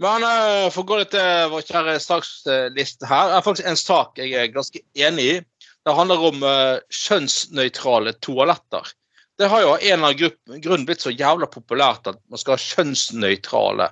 Men 0.00 0.24
eh, 0.24 0.68
for 0.72 0.82
å 0.82 0.88
gå 0.88 0.98
litt 1.02 1.12
til 1.12 1.50
vår 1.52 1.64
kjære 1.68 1.96
saksliste 2.00 3.08
her, 3.08 3.34
er 3.36 3.44
faktisk 3.44 3.68
en 3.68 3.80
sak 3.80 4.20
jeg 4.20 4.32
er 4.38 4.52
ganske 4.52 4.80
enig 4.96 5.26
i. 5.28 5.38
Det 5.82 5.96
handler 5.96 6.24
om 6.30 6.44
eh, 6.46 6.78
kjønnsnøytrale 7.02 8.14
toaletter. 8.24 8.92
Det 9.40 9.48
har 9.50 9.64
jo 9.64 9.72
av 9.74 9.82
en 9.82 10.04
eller 10.04 10.28
annen 10.28 10.62
grunn 10.62 10.86
blitt 10.88 11.04
så 11.04 11.12
jævla 11.12 11.48
populært 11.50 12.08
at 12.10 12.20
man 12.30 12.40
skal 12.40 12.56
ha 12.56 12.62
kjønnsnøytrale 12.62 13.88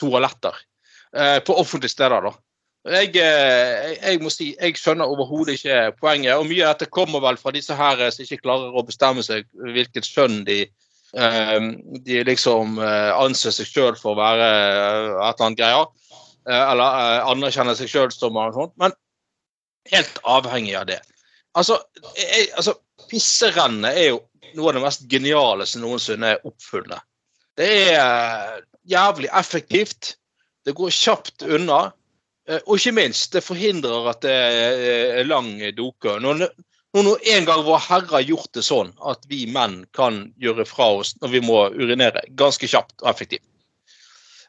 toaletter 0.00 0.56
eh, 1.16 1.38
på 1.44 1.56
offentlige 1.60 1.92
steder. 1.92 2.30
da. 2.30 2.32
Eh, 2.88 3.10
jeg, 3.12 3.96
jeg 4.00 4.20
må 4.24 4.30
si, 4.32 4.52
jeg 4.56 4.78
skjønner 4.80 5.10
overhodet 5.10 5.58
ikke 5.58 5.80
poenget. 6.00 6.36
og 6.36 6.46
Mye 6.48 6.64
av 6.64 6.78
dette 6.78 6.92
kommer 6.92 7.22
vel 7.24 7.38
fra 7.40 7.52
disse 7.52 7.76
her 7.76 8.00
eh, 8.00 8.12
som 8.14 8.24
ikke 8.24 8.44
klarer 8.46 8.76
å 8.76 8.86
bestemme 8.86 9.24
seg 9.26 9.48
hvilket 9.52 10.08
kjønn 10.08 10.40
de, 10.48 10.62
eh, 11.12 11.58
de 12.06 12.22
liksom 12.28 12.80
anser 12.80 13.54
seg 13.56 13.68
sjøl 13.68 13.98
for 14.00 14.14
å 14.14 14.20
være 14.20 14.48
et 14.48 15.20
eller 15.20 15.46
annet 15.50 15.60
greier. 15.60 15.90
Eller 16.50 17.26
anerkjenner 17.28 17.76
seg 17.76 17.90
sjøl 17.92 18.08
som 18.14 18.32
noe 18.34 18.48
sånt. 18.54 18.72
Men 18.80 18.96
helt 19.92 20.16
avhengig 20.24 20.72
av 20.80 20.88
det. 20.88 21.02
Altså, 21.58 21.76
jeg, 22.16 22.48
altså 22.56 22.78
Pisserennet 23.10 23.98
er 23.98 24.06
jo 24.14 24.20
noe 24.56 24.70
av 24.70 24.76
det 24.78 24.82
mest 24.84 25.04
geniale 25.10 25.66
som 25.68 25.82
noensinne 25.84 26.32
er 26.32 26.44
oppfunnet. 26.48 27.04
Det 27.58 27.68
er 27.92 28.62
jævlig 28.88 29.28
effektivt. 29.36 30.14
Det 30.64 30.72
går 30.78 30.94
kjapt 30.94 31.44
unna. 31.44 31.90
Eh, 32.50 32.58
Og 32.66 32.80
ikke 32.80 32.96
minst, 32.96 33.30
det 33.34 33.44
forhindrer 33.46 34.10
at 34.10 34.24
det 34.26 34.34
er 34.34 35.28
lang 35.28 35.52
doke. 35.76 36.16
Når, 36.22 36.48
nå 36.96 37.14
en 37.34 37.46
gang 37.48 37.62
vår 37.66 37.86
Herre 37.86 38.16
har 38.16 38.26
gjort 38.26 38.50
det 38.56 38.66
sånn 38.66 38.92
at 39.06 39.24
vi 39.30 39.44
menn 39.50 39.84
kan 39.96 40.24
gjøre 40.42 40.66
fra 40.68 40.90
oss 41.00 41.14
når 41.22 41.34
vi 41.36 41.44
må 41.46 41.62
urinere, 41.76 42.24
ganske 42.40 42.66
kjapt 42.70 42.98
og 43.04 43.12
effektivt. 43.12 43.46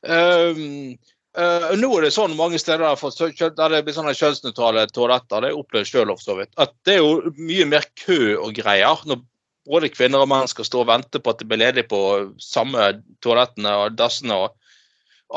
Um, 0.02 0.96
uh, 1.38 1.68
nå 1.78 1.90
er 1.94 2.08
det 2.08 2.16
sånn 2.16 2.34
mange 2.34 2.58
steder 2.58 2.82
der 2.90 3.76
det 3.76 3.84
blir 3.86 3.94
sånne 3.94 4.16
kjønnsnøytrale 4.18 4.88
toaletter, 4.90 5.44
det 5.44 5.52
har 5.52 5.52
jeg 5.52 5.60
opplevd 5.60 5.92
sjøl 5.92 6.14
for 6.16 6.24
så 6.26 6.38
vidt, 6.40 6.50
at 6.58 6.74
det 6.90 6.96
er 6.96 7.04
jo 7.04 7.34
mye 7.38 7.68
mer 7.70 7.86
kø 8.02 8.18
og 8.40 8.58
greier 8.58 9.06
når 9.06 9.22
både 9.70 9.92
kvinner 9.94 10.24
og 10.24 10.32
menn 10.32 10.50
skal 10.50 10.66
stå 10.66 10.82
og 10.82 10.90
vente 10.90 11.22
på 11.22 11.30
at 11.30 11.44
det 11.44 11.48
blir 11.52 11.62
ledig 11.62 11.86
på 11.92 12.02
samme 12.42 12.88
toalettene 13.22 13.76
og 13.84 14.00
dassene 14.00 14.40
og 14.48 14.58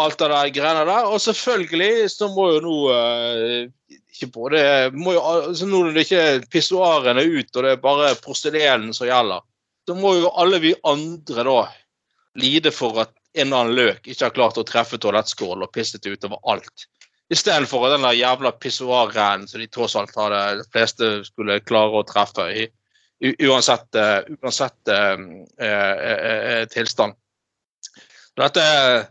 alt 0.01 0.19
det 0.19 0.29
der 0.31 0.53
greiene 0.55 0.85
der. 0.89 1.09
Og 1.09 1.21
selvfølgelig 1.23 2.11
så 2.13 2.29
må 2.35 2.49
jo 2.55 2.61
nå 2.65 2.77
eh, 2.95 3.99
ikke 4.15 4.31
både, 4.35 4.63
må 4.95 5.17
jo, 5.17 5.23
altså 5.23 5.67
Nå 5.67 5.83
når 5.85 5.97
det 5.97 6.07
ikke 6.07 6.23
er 6.23 6.47
pissoarene 6.51 7.25
ut, 7.25 7.51
og 7.57 7.67
det 7.67 7.73
er 7.75 7.83
bare 7.83 8.15
porselenen 8.23 8.95
som 8.97 9.09
gjelder, 9.09 9.45
så 9.89 9.97
må 9.99 10.15
jo 10.19 10.33
alle 10.41 10.61
vi 10.63 10.75
andre 10.87 11.47
da 11.47 11.59
lide 12.41 12.73
for 12.75 13.03
at 13.03 13.13
en 13.35 13.49
eller 13.49 13.65
annen 13.65 13.79
løk 13.79 14.07
ikke 14.07 14.29
har 14.29 14.35
klart 14.35 14.59
å 14.59 14.67
treffe 14.67 14.99
toalettskålen 15.03 15.67
og 15.67 15.73
pisset 15.75 16.07
utover 16.07 16.39
alt. 16.51 16.87
Istedenfor 17.33 17.89
den 17.91 18.05
der 18.07 18.15
jævla 18.15 18.53
pissoarrennen 18.63 19.49
som 19.51 19.63
de 19.63 19.67
tross 19.73 19.97
alt 19.99 20.15
hadde, 20.19 20.61
de 20.61 20.67
fleste 20.71 21.11
skulle 21.27 21.59
klare 21.67 21.99
å 21.99 22.07
treffe 22.07 22.47
i, 22.55 22.69
uansett, 23.49 23.89
eh, 23.99 24.31
uansett 24.43 24.93
uh, 24.93 25.17
uh, 25.17 25.65
uh, 25.65 26.59
eh, 26.61 26.65
tilstand. 26.71 27.17
Dette, 28.39 28.63
Eh, 28.63 29.05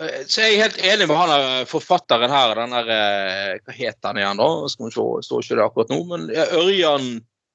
Så 0.00 0.40
jeg 0.40 0.54
er 0.54 0.62
helt 0.62 0.78
enig 0.80 1.06
med 1.10 1.18
han 1.18 1.28
der 1.28 1.66
forfatteren 1.68 2.32
her. 2.32 2.54
Den 2.56 2.72
der, 2.72 2.92
eh, 2.94 3.58
hva 3.66 3.74
heter 3.76 4.08
han 4.08 4.20
igjen, 4.20 4.40
da? 4.40 4.48
Skal 4.72 4.88
vi 4.88 4.94
se, 4.94 5.08
står 5.26 5.44
ikke 5.44 5.58
det 5.58 5.66
akkurat 5.66 5.92
nå. 5.92 5.98
Men 6.08 6.30
ja, 6.32 6.46
Ørjan 6.56 7.10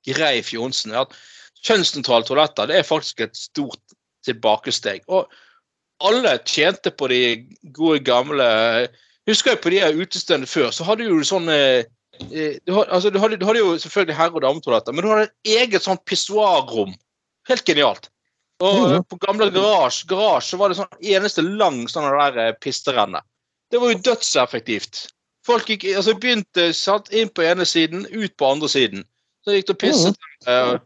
Greif 0.05 0.51
Johnsen. 0.53 0.93
Ja, 0.93 1.05
kjønnsnøytrale 1.65 2.27
toaletter 2.27 2.69
det 2.69 2.77
er 2.79 2.87
faktisk 2.87 3.25
et 3.25 3.37
stort 3.39 3.81
tilbakesteg. 4.27 5.01
Og 5.09 5.31
alle 6.05 6.37
tjente 6.45 6.93
på 6.93 7.09
de 7.11 7.21
gode 7.73 8.03
gamle 8.05 8.45
Husker 9.25 9.55
jeg 9.55 9.61
på 9.63 9.71
de 9.73 9.79
utestedene 10.03 10.45
før, 10.45 10.67
så 10.69 10.85
hadde 10.85 11.07
du 11.09 11.23
sånn 11.25 11.47
eh, 11.49 11.87
eh, 12.29 12.59
du, 12.61 12.75
altså, 12.83 13.09
du, 13.09 13.17
du 13.17 13.45
hadde 13.47 13.57
jo 13.63 13.71
selvfølgelig 13.81 14.17
herre- 14.19 14.37
og 14.37 14.43
dametoaletter, 14.43 14.93
men 14.93 15.01
du 15.01 15.09
hadde 15.09 15.23
et 15.25 15.55
eget 15.63 15.81
sånn 15.81 15.97
pissoarrom. 16.05 16.91
Helt 17.49 17.65
genialt. 17.65 18.11
Og 18.63 18.91
eh, 18.93 19.01
på 19.03 19.17
gamle 19.19 19.49
garasje, 19.51 20.07
garasje 20.07 20.59
var 20.59 20.71
det 20.71 20.79
sånn 20.79 21.09
eneste 21.15 21.43
lang 21.43 21.83
sånn 21.91 22.07
der 22.07 22.39
eh, 22.39 22.53
pisterenne. 22.63 23.21
Det 23.71 23.81
var 23.81 23.91
jo 23.91 24.01
dødseffektivt. 24.05 25.07
Folk 25.45 25.69
gikk, 25.69 25.87
altså 25.97 26.15
begynte 26.17 26.69
satt 26.73 27.11
inn 27.13 27.29
på 27.29 27.43
ene 27.45 27.65
siden, 27.67 28.05
ut 28.09 28.35
på 28.39 28.49
andre 28.49 28.69
siden. 28.71 29.03
Så 29.45 29.57
gikk 29.57 29.67
de 29.69 29.75
og 29.75 29.81
pisset. 29.81 30.29
Mm. 30.47 30.77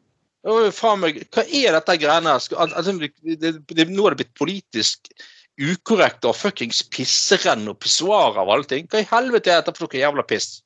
Uh, 0.48 0.70
faen 0.76 1.04
meg, 1.04 1.20
Hva 1.36 1.44
er 1.44 1.76
dette 1.76 1.98
greiene 2.00 2.32
Altså, 2.32 2.96
det, 3.00 3.12
det, 3.40 3.54
det, 3.68 3.86
nå 3.92 4.08
er 4.08 4.16
det 4.16 4.24
blitt 4.24 4.40
politisk 4.40 5.12
ukorrekt 5.60 6.24
og 6.28 6.38
fuckings 6.40 6.82
pisserenn 6.92 7.68
og 7.72 7.80
pissoarer 7.84 8.42
av 8.44 8.52
alle 8.52 8.68
ting. 8.68 8.88
Hva 8.92 9.04
i 9.04 9.08
helvete 9.12 9.52
er 9.52 9.62
dette 9.62 9.76
for 9.76 9.88
noe 9.88 10.02
jævla 10.02 10.26
piss? 10.28 10.62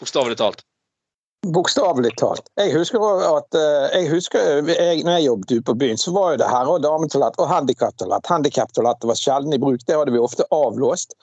Bokstavelig 0.00 0.38
talt. 0.40 0.64
Bokstavelig 1.52 2.14
talt. 2.16 2.46
Jeg 2.56 2.72
husker 2.72 3.02
at 3.28 3.56
eh, 3.58 3.96
jeg 3.98 4.10
husker, 4.12 4.68
jeg, 4.70 5.02
når 5.04 5.18
jeg 5.18 5.26
jobbet 5.26 5.64
på 5.66 5.74
byen, 5.80 6.00
så 6.00 6.14
var 6.14 6.32
jo 6.32 6.40
det 6.40 6.48
herre- 6.48 6.76
og 6.78 6.84
dametoalett 6.84 7.36
og 7.42 7.50
handikaptoalett. 7.50 8.30
Handikaptoalett 8.30 9.04
var 9.04 9.18
sjelden 9.20 9.52
i 9.52 9.60
bruk, 9.60 9.84
det 9.84 9.98
hadde 9.98 10.14
vi 10.14 10.22
ofte 10.22 10.46
avlåst. 10.54 11.16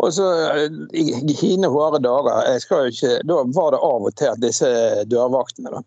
Og 0.00 0.14
så 0.16 0.28
eh, 0.48 0.78
i 0.96 1.36
hine 1.36 1.68
hårde 1.68 2.00
dager, 2.06 2.48
ikke, 2.56 3.18
da 3.28 3.42
var 3.52 3.74
det 3.74 3.82
av 3.84 4.08
og 4.08 4.16
til 4.16 4.32
at 4.32 4.40
disse 4.40 4.70
dørvaktene 5.10 5.74
da, 5.74 5.84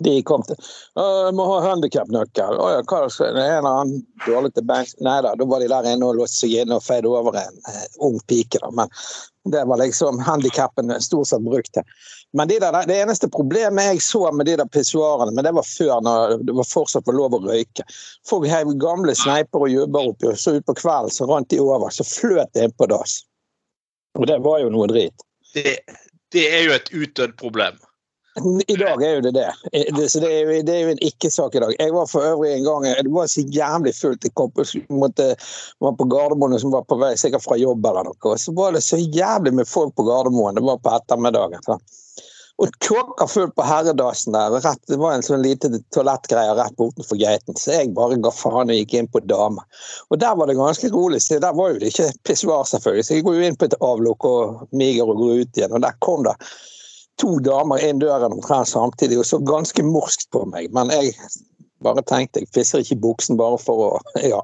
de 0.00 0.14
kom 0.26 0.42
til 0.42 0.56
«Å, 0.98 1.04
må 1.36 1.44
ha 1.52 1.60
handikapnøkkel. 1.68 2.58
Å 2.58 2.70
ja, 2.72 2.80
hva 2.90 3.04
skal 3.12 3.36
det 3.36 3.44
er 3.44 3.58
en 3.58 3.60
eller 3.60 3.82
annen 3.82 4.00
dårlig 4.24 4.50
til 4.56 4.66
bank? 4.66 4.90
Nei 5.06 5.20
da, 5.22 5.34
da 5.38 5.46
var 5.46 5.62
de 5.62 5.70
der 5.70 5.86
inne 5.92 6.08
og 6.08 6.18
låste 6.18 6.42
seg 6.42 6.56
inne 6.64 6.80
og 6.80 6.86
feide 6.86 7.10
over 7.10 7.38
en 7.38 7.60
eh, 7.70 7.84
ung 8.02 8.18
pike. 8.26 8.58
da, 8.58 8.72
Men 8.74 8.90
det 9.54 9.62
var 9.70 9.78
liksom 9.78 10.18
handikappen 10.26 10.90
stort 11.04 11.30
sett 11.30 11.46
brukt 11.46 11.70
til. 11.76 11.86
Men 12.34 12.50
de 12.50 12.58
der, 12.58 12.80
det 12.90 12.96
eneste 12.98 13.30
problemet 13.30 13.92
jeg 13.92 14.02
så 14.02 14.24
med 14.34 14.50
de 14.50 14.56
der 14.58 14.70
pissoarene, 14.74 15.30
men 15.36 15.46
det 15.46 15.54
var 15.54 15.68
før 15.68 16.02
når 16.02 16.36
det 16.42 16.56
var 16.58 16.66
fortsatt 16.66 17.06
var 17.06 17.14
lov 17.14 17.38
å 17.38 17.42
røyke. 17.44 17.86
Folk 18.26 18.48
heiv 18.50 18.74
gamle 18.82 19.14
sneiper 19.14 19.68
og 19.68 19.70
jubber 19.70 20.10
oppi, 20.10 20.32
og 20.32 20.40
så 20.42 20.56
utpå 20.58 20.74
kvelden 20.80 21.14
så 21.14 21.30
rant 21.30 21.52
de 21.54 21.62
over, 21.62 21.94
så 21.94 22.06
fløt 22.08 22.58
inn 22.58 22.74
på 22.74 22.90
dass. 22.90 23.20
Og 24.18 24.26
det 24.26 24.42
var 24.42 24.58
jo 24.64 24.74
noe 24.74 24.90
drit. 24.90 25.22
Det, 25.54 25.78
det 26.34 26.48
er 26.50 26.66
jo 26.66 26.74
et 26.74 26.90
utdødd 26.90 27.38
problem. 27.38 27.78
I 28.66 28.74
dag 28.74 29.02
er 29.02 29.12
jo 29.14 29.20
det 29.20 29.30
det. 29.36 29.50
det 29.94 30.08
så 30.10 30.20
det 30.20 30.30
er 30.32 30.40
jo, 30.42 30.62
det 30.66 30.74
er 30.74 30.80
jo 30.82 30.92
en 30.94 31.02
ikke-sak 31.06 31.54
i 31.54 31.60
dag. 31.62 31.74
Jeg 31.78 31.92
var 31.94 32.08
for 32.10 32.26
øvrig 32.26 32.56
en 32.56 32.64
gang 32.66 32.86
Det 33.06 33.12
var 33.14 33.28
så 33.30 33.44
jævlig 33.46 33.94
fullt. 33.94 34.26
Jeg 34.26 34.34
kom 34.34 34.50
måtte, 34.90 35.28
var 35.78 35.94
på 35.94 36.08
Gardermoen 36.10 36.58
som 36.58 36.74
var 36.74 36.82
på 36.82 36.98
vei 36.98 37.12
sikkert 37.20 37.44
fra 37.44 37.58
jobb 37.60 37.86
eller 37.86 38.08
noe. 38.08 38.18
Og 38.32 38.40
så 38.42 38.54
var 38.56 38.74
det 38.74 38.82
så 38.82 38.98
jævlig 38.98 39.54
med 39.54 39.70
folk 39.70 39.94
på 39.94 40.06
Gardermoen. 40.08 40.58
Det 40.58 40.66
var 40.66 40.82
på 40.82 40.96
ettermiddagen. 40.96 41.62
Så. 41.62 41.78
Og 42.58 42.74
tjåka 42.82 43.26
fullt 43.30 43.54
på 43.54 43.68
herredassen 43.70 44.34
der. 44.34 44.58
Rett, 44.66 44.82
det 44.90 44.98
var 44.98 45.14
en 45.14 45.24
sånn 45.26 45.42
lite 45.42 45.70
toalettgreie 45.94 46.58
rett 46.58 46.74
bortenfor 46.78 47.22
gaten. 47.22 47.54
Så 47.54 47.78
jeg 47.78 47.94
bare 47.94 48.18
ga 48.18 48.34
faen 48.34 48.66
og 48.66 48.82
gikk 48.82 48.98
inn 48.98 49.10
på 49.14 49.22
dame. 49.30 49.62
Og 50.10 50.18
der 50.18 50.34
var 50.34 50.50
det 50.50 50.58
ganske 50.58 50.90
rolig. 50.90 51.22
Så 51.22 51.38
der 51.38 51.54
var 51.54 51.70
jo 51.70 51.80
det 51.82 51.94
ikke 51.94 52.10
pissoar, 52.26 52.66
selvfølgelig. 52.66 53.06
Så 53.06 53.18
jeg 53.18 53.30
går 53.30 53.38
jo 53.38 53.48
inn 53.48 53.62
på 53.62 53.70
et 53.70 53.78
avlukk 53.78 54.26
og 54.26 54.70
miger 54.74 55.06
og 55.06 55.22
går 55.22 55.44
ut 55.44 55.58
igjen. 55.58 55.74
Og 55.78 55.86
der 55.86 56.02
kom 56.02 56.26
det 56.26 56.34
to 57.20 57.36
damer 57.44 57.82
inn 57.84 58.00
døren 58.02 58.34
omtrent 58.34 58.70
samtidig 58.70 59.20
og 59.20 59.28
så 59.28 59.38
ganske 59.46 59.84
morskt 59.86 60.30
på 60.34 60.44
meg. 60.50 60.72
Men 60.74 60.90
jeg 60.94 61.14
bare 61.84 62.02
tenkte 62.08 62.42
jeg 62.42 62.50
pisser 62.54 62.82
ikke 62.82 62.96
i 62.96 63.04
buksen 63.04 63.38
bare 63.40 63.60
for 63.60 63.86
å 63.88 63.92
Ja. 64.32 64.42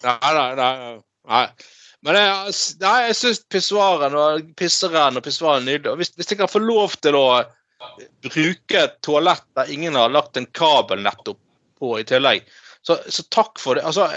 Nei, 0.00 0.32
nei, 0.32 0.48
nei. 0.56 0.72
nei. 1.28 1.44
Men 2.06 2.16
jeg, 2.16 2.52
nei, 2.80 2.94
jeg 3.10 3.16
syns 3.18 3.42
pissoaren 3.52 4.14
og 4.16 4.52
pisseren 4.56 5.18
og 5.20 5.24
pissoaren 5.26 5.66
er 5.66 5.74
nydelig. 5.74 5.98
Hvis, 6.00 6.14
hvis 6.16 6.32
jeg 6.32 6.40
kan 6.40 6.48
få 6.48 6.62
lov 6.64 6.96
til 7.04 7.18
å 7.18 7.26
bruke 8.24 8.80
et 8.86 8.96
toalett 9.04 9.44
der 9.56 9.72
ingen 9.72 9.98
har 9.98 10.12
lagt 10.12 10.40
en 10.40 10.48
kabel 10.56 11.04
nettopp 11.04 11.38
på 11.80 11.92
i 12.00 12.06
tillegg, 12.08 12.48
så, 12.84 12.96
så 13.08 13.24
takk 13.28 13.60
for 13.60 13.76
det. 13.76 13.84
Altså, 13.84 14.08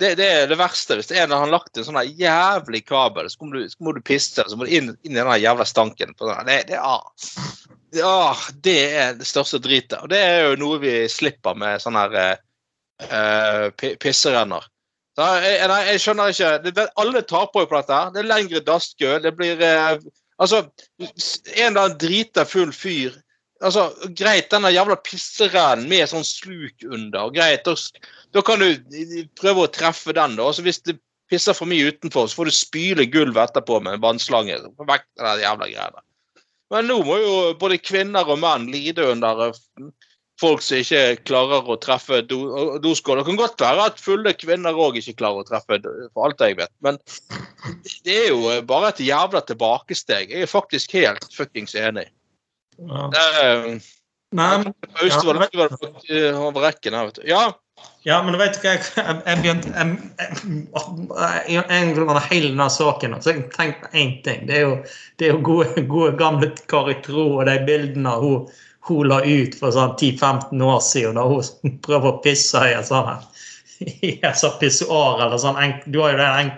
det, 0.00 0.14
det 0.18 0.26
er 0.26 0.48
det 0.50 0.58
verste. 0.58 0.96
Hvis 0.98 1.12
en 1.12 1.34
har 1.34 1.52
lagt 1.52 1.78
en 1.78 1.86
sånn 1.86 2.00
jævlig 2.18 2.82
kabel, 2.88 3.28
så, 3.30 3.38
må 3.44 3.54
du, 3.54 3.68
så 3.70 3.84
må 3.84 3.94
du 3.96 4.00
pisse, 4.04 4.44
så 4.46 4.58
må 4.58 4.66
du 4.66 4.74
inn, 4.76 4.92
inn 5.04 5.16
i 5.16 5.20
den 5.20 5.32
jævla 5.42 5.66
stanken. 5.68 6.14
Sånn. 6.18 6.46
det, 6.48 6.58
det, 6.70 6.80
ah, 6.80 7.04
ah, 8.06 8.44
det 8.64 8.78
er 9.02 9.18
det 9.20 9.28
største 9.28 9.60
dritet. 9.62 9.98
Og 10.00 10.12
det 10.12 10.20
er 10.24 10.44
jo 10.48 10.60
noe 10.62 10.80
vi 10.82 10.94
slipper 11.12 11.58
med 11.58 11.82
sånne 11.84 12.06
her 12.06 12.20
eh, 12.22 12.44
eh, 13.08 13.96
pisserenner. 14.00 14.66
Så 15.18 15.26
jeg, 15.44 15.68
nei, 15.68 15.80
jeg 15.90 16.00
skjønner 16.00 16.30
ikke 16.32 16.84
Alle 17.02 17.20
taper 17.26 17.64
jo 17.64 17.68
på 17.68 17.76
dette. 17.80 17.96
her. 17.96 18.12
Det 18.14 18.22
er 18.22 18.30
lengre 18.30 18.64
dasskø. 18.64 19.18
Det 19.24 19.36
blir 19.36 19.62
eh, 19.66 19.98
Altså, 20.40 20.62
en 20.96 21.66
eller 21.66 21.82
annen 21.82 21.98
drita 22.00 22.46
full 22.48 22.70
fyr 22.72 23.12
altså, 23.60 23.86
Greit, 24.16 24.50
denne 24.52 24.72
jævla 24.74 24.96
pisseren 25.06 25.86
med 25.90 26.08
sånn 26.10 26.26
sluk 26.26 26.84
under. 26.88 27.30
Greit, 27.34 27.64
da, 27.68 27.74
da 28.36 28.42
kan 28.46 28.62
du 28.62 29.24
prøve 29.38 29.66
å 29.66 29.72
treffe 29.72 30.14
den. 30.16 30.36
da, 30.38 30.48
altså 30.50 30.64
Hvis 30.66 30.82
det 30.88 30.98
pisser 31.30 31.54
for 31.54 31.70
mye 31.70 31.92
utenfor, 31.92 32.26
så 32.26 32.40
får 32.40 32.50
du 32.50 32.56
spyle 32.56 33.06
gulvet 33.06 33.50
etterpå 33.52 33.78
med 33.84 33.98
en 33.98 34.04
vannslange. 34.04 34.58
Vekk 34.82 35.06
den 35.20 35.44
jævla 35.44 35.70
greiene. 35.70 36.04
Men 36.70 36.86
nå 36.86 37.00
må 37.06 37.16
jo 37.18 37.34
både 37.58 37.80
kvinner 37.82 38.28
og 38.30 38.38
menn 38.42 38.68
lide 38.70 39.02
under 39.10 39.48
eh, 39.48 39.56
folk 40.40 40.62
som 40.62 40.78
ikke 40.80 41.18
klarer 41.26 41.66
å 41.66 41.76
treffe 41.82 42.20
do- 42.30 42.78
doskål. 42.82 43.20
Det 43.20 43.26
kan 43.26 43.40
godt 43.40 43.64
være 43.64 43.88
at 43.90 43.98
fulle 44.00 44.32
kvinner 44.38 44.78
òg 44.78 45.00
ikke 45.00 45.16
klarer 45.18 45.42
å 45.42 45.48
treffe, 45.48 45.80
for 46.14 46.28
alt 46.28 46.44
jeg 46.46 46.56
vet. 46.60 46.72
Men 46.86 46.98
det 48.06 48.14
er 48.14 48.30
jo 48.30 48.54
bare 48.70 48.92
et 48.94 49.02
jævla 49.04 49.42
tilbakesteg. 49.50 50.30
Jeg 50.32 50.46
er 50.46 50.50
faktisk 50.50 50.94
helt 50.96 51.26
fuckings 51.34 51.74
enig. 51.78 52.06
Ja. 52.88 53.08
Det 53.12 53.24
er, 53.40 53.66
Nei, 54.30 54.50
men, 54.62 54.74
Austevoll 55.02 55.40
Ja, 56.06 56.36
over 56.38 56.62
rekken 56.62 56.94
her, 56.94 57.08
vet 57.08 57.18
du. 57.18 57.26
Ja, 57.28 57.42
ja, 58.02 58.22
men 58.22 58.32
du 58.32 58.38
vet 58.40 58.56
hva, 58.62 58.76
jeg, 58.76 58.82
jeg, 59.26 59.40
begynte 59.42 59.72
jeg, 59.74 59.96
jeg, 61.50 61.64
En 61.74 62.08
av 62.08 62.20
hele 62.30 62.52
denne 62.52 62.68
saken 62.72 63.16
så 63.20 63.34
jeg 63.34 63.46
tenkte 63.56 63.88
på 63.88 63.92
én 63.98 64.16
ting. 64.24 64.46
Det 64.48 64.56
er 64.60 64.66
jo, 64.68 64.74
det 65.18 65.28
er 65.28 65.34
jo 65.34 65.44
gode, 65.50 65.84
gode 65.90 66.14
gamle 66.20 66.50
Kari 66.70 66.96
Tro 67.04 67.26
og 67.40 67.46
de 67.50 67.58
bildene 67.66 68.14
hun, 68.22 68.46
hun 68.88 69.10
la 69.10 69.20
ut 69.26 69.58
for 69.58 69.74
sånn 69.74 69.96
10-15 69.98 70.64
år 70.64 70.80
siden, 70.84 71.18
da 71.18 71.26
hun 71.28 71.76
prøver 71.84 72.14
å 72.14 72.20
pisse 72.24 72.64
i 72.70 72.76
i 73.80 74.16
en 74.20 74.36
sånn 74.36 74.58
pissoar 74.60 75.22
eller 75.24 75.40
sånn. 75.40 75.60
Du 75.88 76.02
har 76.02 76.14
jo 76.14 76.20
den 76.20 76.50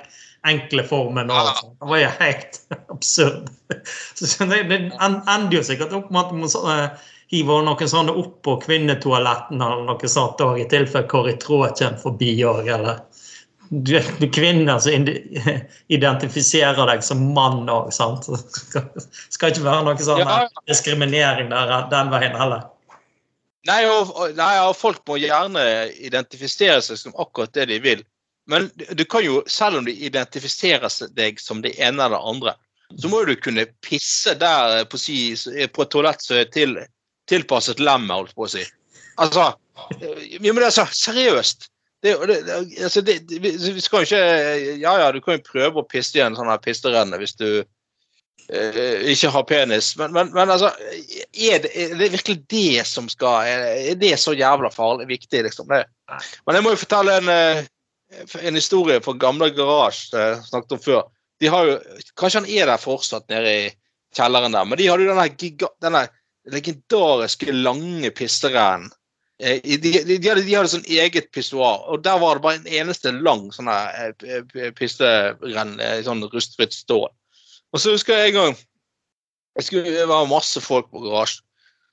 enkle 0.49 0.83
formen 0.85 1.31
Altså. 1.31 1.71
Det 1.81 1.89
var 1.89 1.99
jo 2.03 2.11
helt 2.21 2.61
absurd. 2.95 3.51
Så 4.15 4.45
det, 4.51 4.63
ender 5.31 5.57
jo 5.57 5.63
sikkert 5.67 5.93
opp 5.97 6.11
med 6.11 6.25
at 6.25 6.35
man 6.37 6.51
så, 6.51 6.63
eh, 6.73 7.09
noen 7.33 7.89
sånne 7.89 8.13
opp 8.21 8.43
på 8.45 8.57
kvinnetoaletten 8.67 9.63
eller 9.63 9.87
noe 9.89 10.11
sånt 10.11 10.43
òg, 10.45 10.59
i 10.61 10.69
tilfelle 10.69 11.09
Kåre 11.09 11.37
Traa 11.41 11.71
kommer 11.79 12.03
forbi 12.03 12.35
òg, 12.45 12.69
eller 12.69 13.01
du, 13.73 13.95
du 14.19 14.27
kvinner 14.29 14.79
som 14.85 15.07
identifiserer 15.97 16.87
deg 16.91 17.05
som 17.07 17.23
mann 17.33 17.65
òg, 17.73 17.89
sant. 17.95 18.27
Det 18.29 18.83
Skal, 19.33 19.55
ikke 19.55 19.65
være 19.65 19.87
noe 19.89 19.97
sånn 20.05 20.21
Ja. 20.21 20.43
diskriminering 20.69 21.49
der, 21.55 21.73
den 21.91 22.13
veien 22.13 22.37
heller. 22.37 22.69
Nei 23.67 23.85
og- 23.87 24.35
nei, 24.37 24.57
og 24.67 24.75
folk 24.77 25.01
må 25.07 25.17
gjerne 25.23 25.63
identifisere 26.03 26.83
seg 26.83 26.99
som 26.99 27.15
akkurat 27.17 27.53
det 27.55 27.69
de 27.71 27.79
vil. 27.81 28.03
Men 28.51 28.71
du 28.75 29.05
kan 29.05 29.25
jo, 29.25 29.43
selv 29.47 29.79
om 29.79 29.87
du 29.87 29.93
identifiserer 29.93 30.91
deg 31.15 31.41
som 31.41 31.63
det 31.63 31.77
ene 31.79 32.03
eller 32.03 32.19
det 32.19 32.31
andre, 32.33 32.55
så 33.01 33.09
må 33.09 33.23
du 33.25 33.37
kunne 33.41 33.67
pisse 33.85 34.35
der 34.39 34.85
på, 34.91 34.99
si, 35.01 35.35
på 35.73 35.85
et 35.85 35.93
toalett 35.93 36.25
som 36.25 36.37
er 36.41 36.49
til, 36.53 36.77
tilpasset 37.31 37.81
lemmet, 37.81 38.15
holdt 38.17 38.35
på 38.37 38.49
å 38.49 38.53
si. 38.53 38.65
Altså 39.23 39.53
ja, 40.01 40.53
men 40.53 40.65
er 40.65 40.73
Seriøst. 40.73 41.69
Det, 42.03 42.17
det, 42.27 42.39
altså 42.83 43.01
det, 43.07 43.21
vi 43.31 43.53
vi 43.55 43.81
skal 43.81 44.03
jo 44.03 44.09
ikke 44.09 44.79
Ja 44.83 44.97
ja, 44.99 45.11
du 45.15 45.21
kan 45.23 45.37
jo 45.37 45.45
prøve 45.47 45.79
å 45.79 45.87
pisse 45.87 46.19
i 46.19 46.23
en 46.25 46.35
sånn 46.35 46.51
her 46.51 46.59
pisterenne 46.59 47.21
hvis 47.21 47.37
du 47.39 47.47
eh, 47.63 48.97
ikke 49.13 49.31
har 49.31 49.45
penis, 49.47 49.93
men, 50.01 50.11
men, 50.17 50.33
men 50.35 50.51
altså 50.51 50.73
er 50.83 51.63
det, 51.63 51.71
er 51.71 51.95
det 52.01 52.11
virkelig 52.17 52.41
det 52.51 52.83
som 52.91 53.07
skal 53.13 53.47
Er 53.47 53.63
er 53.93 54.01
det 54.01 54.17
så 54.19 54.35
jævla 54.35 54.73
farlig 54.75 55.07
viktig, 55.13 55.45
liksom? 55.47 55.71
Det. 55.71 55.85
Men 56.43 56.59
jeg 56.59 56.67
må 56.67 56.75
jo 56.75 56.83
fortelle 56.83 57.21
en, 57.23 57.31
eh, 57.31 57.63
en 58.43 58.59
historie 58.59 59.01
fra 59.05 59.15
gamle 59.19 59.51
garasje 59.57 60.09
som 60.11 60.21
jeg 60.21 60.41
snakket 60.51 60.77
om 60.79 60.83
før. 60.87 61.05
De 61.43 61.51
har 61.51 61.69
jo, 61.69 61.77
Kanskje 62.21 62.43
han 62.43 62.51
er 62.51 62.67
der 62.71 62.83
fortsatt, 62.83 63.29
nede 63.33 63.53
i 63.67 63.71
kjelleren 64.17 64.53
der, 64.55 64.67
men 64.69 64.79
de 64.79 64.89
hadde 64.91 65.07
jo 65.07 65.15
denne, 65.15 65.29
giga, 65.41 65.71
denne 65.83 66.07
legendariske 66.53 67.55
lange 67.55 68.11
pisserennen 68.15 68.91
Eh, 69.43 69.59
de, 69.65 69.77
de, 69.83 70.19
de, 70.19 70.29
hadde, 70.29 70.45
de 70.47 70.55
hadde 70.55 70.71
sånn 70.71 70.85
eget 70.87 71.33
pissoar, 71.35 71.81
og 71.91 72.05
der 72.07 72.19
var 72.23 72.39
det 72.39 72.45
bare 72.45 72.59
en 72.61 72.69
eneste 72.79 73.11
lang 73.27 73.49
sånn 73.51 73.71
eh, 73.73 74.13
p- 74.47 74.69
pisserenn, 74.79 75.73
eh, 75.83 75.99
sånn 76.07 76.23
rustfritt 76.31 76.77
stål. 76.77 77.09
Og 77.73 77.83
så 77.83 77.95
husker 77.97 78.21
jeg 78.21 78.31
en 78.31 78.37
gang 78.39 78.53
jeg 79.59 79.67
skulle, 79.67 79.97
Det 79.97 80.05
var 80.09 80.29
masse 80.31 80.63
folk 80.63 80.87
på 80.93 81.03
garasjen. 81.03 81.43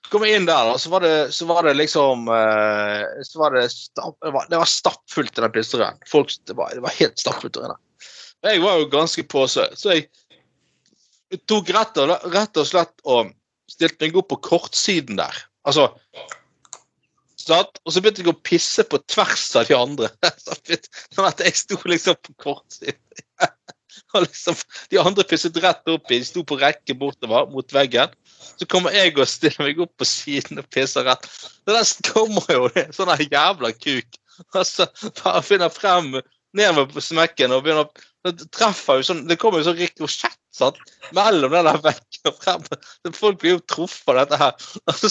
Så 0.10 0.16
kom 0.16 0.24
jeg 0.26 0.40
inn 0.40 0.48
der, 0.50 0.72
og 0.72 0.80
så 0.82 0.90
var 0.90 1.04
det, 1.06 1.14
så 1.38 1.46
var 1.46 1.68
det 1.68 1.76
liksom 1.78 2.24
eh, 2.34 3.04
så 3.28 3.44
var 3.44 3.54
det, 3.54 3.68
stapp, 3.70 4.16
det, 4.26 4.32
var, 4.34 4.48
det 4.50 4.58
var 4.58 4.72
stappfullt 4.72 5.38
i 5.38 5.44
den 5.44 5.54
pizzeriaen. 5.54 6.00
Det, 6.02 6.56
var, 6.58 6.72
det 6.74 6.82
var 6.82 6.96
helt 6.98 7.22
stappfullt 7.22 7.54
der 7.60 7.68
inne. 7.68 7.78
Jeg 8.50 8.64
var 8.64 8.80
jo 8.80 8.88
ganske 8.90 9.24
påsø, 9.30 9.68
så 9.78 9.94
jeg 9.94 11.44
tok 11.46 11.70
rett 11.76 12.02
og, 12.02 12.16
rett 12.34 12.58
og 12.58 12.66
slett 12.66 13.06
og 13.06 13.30
stilte 13.70 14.08
meg 14.08 14.18
opp 14.18 14.32
på 14.34 14.40
kortsiden 14.50 15.22
der. 15.22 15.44
Altså 15.70 15.92
sant? 17.38 17.82
Og 17.86 17.94
så 17.94 18.02
begynte 18.02 18.24
jeg 18.24 18.34
å 18.34 18.42
pisse 18.50 18.86
på 18.90 18.98
tvers 19.06 19.46
av 19.62 19.70
de 19.70 19.78
andre. 19.78 20.10
Sånn 21.14 21.30
at 21.30 21.46
jeg 21.46 21.58
sto 21.58 21.78
liksom 21.86 22.18
på 22.26 22.36
kortsiden. 22.48 23.02
Og 24.16 24.24
liksom, 24.24 24.58
de 24.90 24.98
andre 25.02 25.26
pisset 25.28 25.58
rett 25.62 25.90
oppi, 25.92 26.18
i, 26.18 26.26
sto 26.26 26.42
på 26.48 26.58
rekke 26.58 26.96
bortover 26.98 27.50
mot 27.54 27.76
veggen. 27.76 28.10
Så 28.58 28.68
kommer 28.70 28.96
jeg 28.96 29.14
og 29.18 29.30
stiller 29.30 29.68
meg 29.68 29.82
opp 29.84 29.94
på 30.00 30.08
siden 30.08 30.62
og 30.62 30.68
pisser 30.74 31.08
rett. 31.08 31.26
Så 31.30 31.76
der 31.76 32.12
kommer 32.12 32.50
jo 32.54 32.68
det 32.76 32.90
sånn 32.98 33.14
jævla 33.26 33.74
kuk. 33.78 34.20
Og 34.56 34.62
så 34.68 34.88
bare 35.22 35.44
finner 35.44 35.74
frem 35.74 36.14
ned 36.58 36.78
med 36.78 37.02
smekken 37.04 37.54
og 37.54 37.66
begynner 37.66 37.86
å 37.86 38.08
treffer 38.28 39.00
jo 39.00 39.08
sånn, 39.08 39.26
det 39.30 39.38
kommer 39.40 39.62
jo 39.62 39.70
sånn 39.70 39.80
rikosjett 39.80 40.38
sant? 40.56 40.80
mellom 41.16 41.54
den 41.54 41.68
der 41.68 41.82
veggen 41.84 42.30
og 42.30 42.40
frem. 42.44 42.66
Så 42.70 43.14
Folk 43.16 43.42
blir 43.42 43.58
jo 43.58 43.66
truffet 43.72 44.12
av 44.14 44.20
dette 44.22 44.40
her. 44.42 44.70
Og 44.90 44.98
så, 45.00 45.10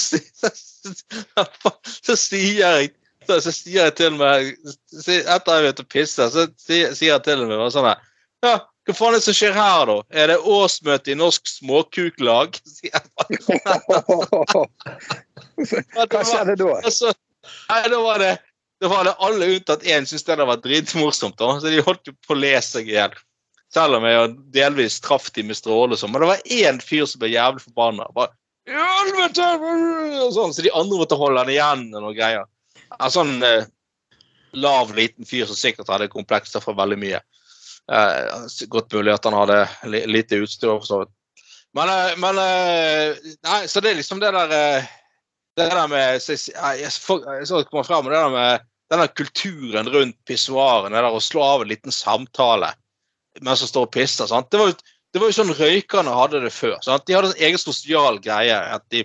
så, 2.07 2.16
sier 2.16 2.61
jeg 2.61 2.92
så, 3.28 3.52
sier 3.52 3.83
jeg 3.83 3.95
til 3.99 4.14
meg 4.16 4.54
Etter 4.54 5.18
Etter 5.21 5.28
jeg 5.28 5.40
har 5.45 5.64
begynt 5.66 5.83
å 5.83 5.88
pisse, 5.92 6.28
så 6.33 6.47
sier, 6.61 6.95
jeg 6.97 7.25
til 7.26 7.45
meg 7.49 7.64
sånn 7.75 7.90
her 7.90 8.04
Ja, 8.47 8.54
hva 8.88 8.95
faen 8.97 9.12
er 9.12 9.21
det 9.21 9.26
som 9.26 9.37
skjer 9.37 9.52
her, 9.52 9.90
da? 9.90 9.97
Er 10.16 10.30
det 10.33 10.38
årsmøte 10.49 11.12
i 11.12 11.16
Norsk 11.18 11.45
Småkuklag? 11.50 12.57
Hva 15.59 16.23
skjedde 16.25 16.54
da? 16.57 16.68
Altså, 16.78 17.12
nei, 17.68 17.83
da 17.92 17.99
var 18.00 18.23
det 18.23 18.30
da 18.80 18.88
var 18.88 19.04
det 19.04 19.16
alle 19.26 19.47
unntatt 19.57 19.83
én 19.83 20.07
syntes 20.07 20.25
det 20.25 20.47
var 20.47 20.61
dritmorsomt. 20.62 21.38
da, 21.38 21.61
Så 21.61 21.66
de 21.66 21.83
holdt 21.83 22.07
jo 22.07 22.14
på 22.26 22.37
å 22.37 22.38
le 22.38 22.54
seg 22.62 22.88
i 22.88 22.95
hjel. 22.95 23.16
Selv 23.75 23.99
om 23.99 24.07
jeg 24.07 24.35
delvis 24.54 25.00
traff 25.04 25.26
de 25.35 25.42
med 25.45 25.59
stråle 25.59 25.97
og 25.97 26.00
sånn. 26.00 26.12
Men 26.14 26.23
det 26.23 26.30
var 26.30 26.45
én 26.47 26.78
fyr 26.80 27.09
som 27.11 27.21
ble 27.21 27.33
jævlig 27.35 27.64
forbanna. 27.66 28.07
Bare, 28.14 28.33
«I 28.68 28.76
Helvete! 28.76 29.49
Og 30.23 30.30
sånn, 30.37 30.54
så 30.54 30.64
de 30.64 30.73
andre 30.76 31.00
måtte 31.00 31.18
holde 31.18 31.42
han 31.42 31.52
igjen 31.52 31.88
og 31.90 32.07
noe 32.07 32.14
greier. 32.16 32.47
En 32.97 33.12
sånn 33.12 33.35
eh, 33.45 33.66
lav, 34.57 34.95
liten 34.97 35.26
fyr 35.28 35.49
som 35.50 35.59
sikkert 35.59 35.90
hadde 35.90 36.09
komplekser 36.12 36.62
for 36.64 36.78
veldig 36.78 37.00
mye. 37.02 37.21
Eh, 37.88 38.66
godt 38.68 38.92
mulig 38.92 39.14
at 39.14 39.25
han 39.25 39.37
hadde 39.37 39.62
lite 40.07 40.42
utstyr. 40.42 40.75
for 40.78 40.87
så 40.87 40.99
vidt. 41.02 41.14
Men, 41.76 41.88
eh, 41.88 42.16
men 42.21 42.40
eh, 42.42 43.37
Nei, 43.45 43.61
så 43.68 43.80
det 43.80 43.92
er 43.92 44.00
liksom 44.00 44.21
det 44.21 44.33
der 44.33 44.88
det 45.59 45.71
der 45.73 45.88
med 45.90 46.21
jeg, 46.21 46.38
jeg, 46.38 46.80
jeg 46.83 46.90
så 46.92 47.59
det 47.59 47.71
kommer 47.71 47.87
frem, 47.87 48.04
det 48.04 48.14
der 48.14 48.30
med 48.30 48.66
denne 48.92 49.09
kulturen 49.09 49.88
rundt 49.90 50.16
pissoarene 50.28 51.00
og 51.02 51.18
der 51.18 51.25
slå 51.25 51.42
av 51.42 51.64
en 51.64 51.73
liten 51.73 51.92
samtale 51.92 52.71
mens 53.40 53.62
man 53.62 53.71
står 53.71 53.87
og 53.87 53.92
pisser. 53.95 54.26
Sant? 54.26 54.49
Det, 54.50 54.59
var 54.59 54.73
det 54.75 55.21
var 55.21 55.30
jo 55.30 55.37
sånn 55.37 55.54
røykerne 55.54 56.14
hadde 56.14 56.40
det 56.42 56.50
før. 56.50 56.78
Sant? 56.83 57.04
De 57.07 57.14
hadde 57.14 57.30
en 57.30 57.45
egen 57.47 57.61
sosial 57.61 58.18
greie. 58.23 58.56
at 58.56 58.82
de, 58.91 59.04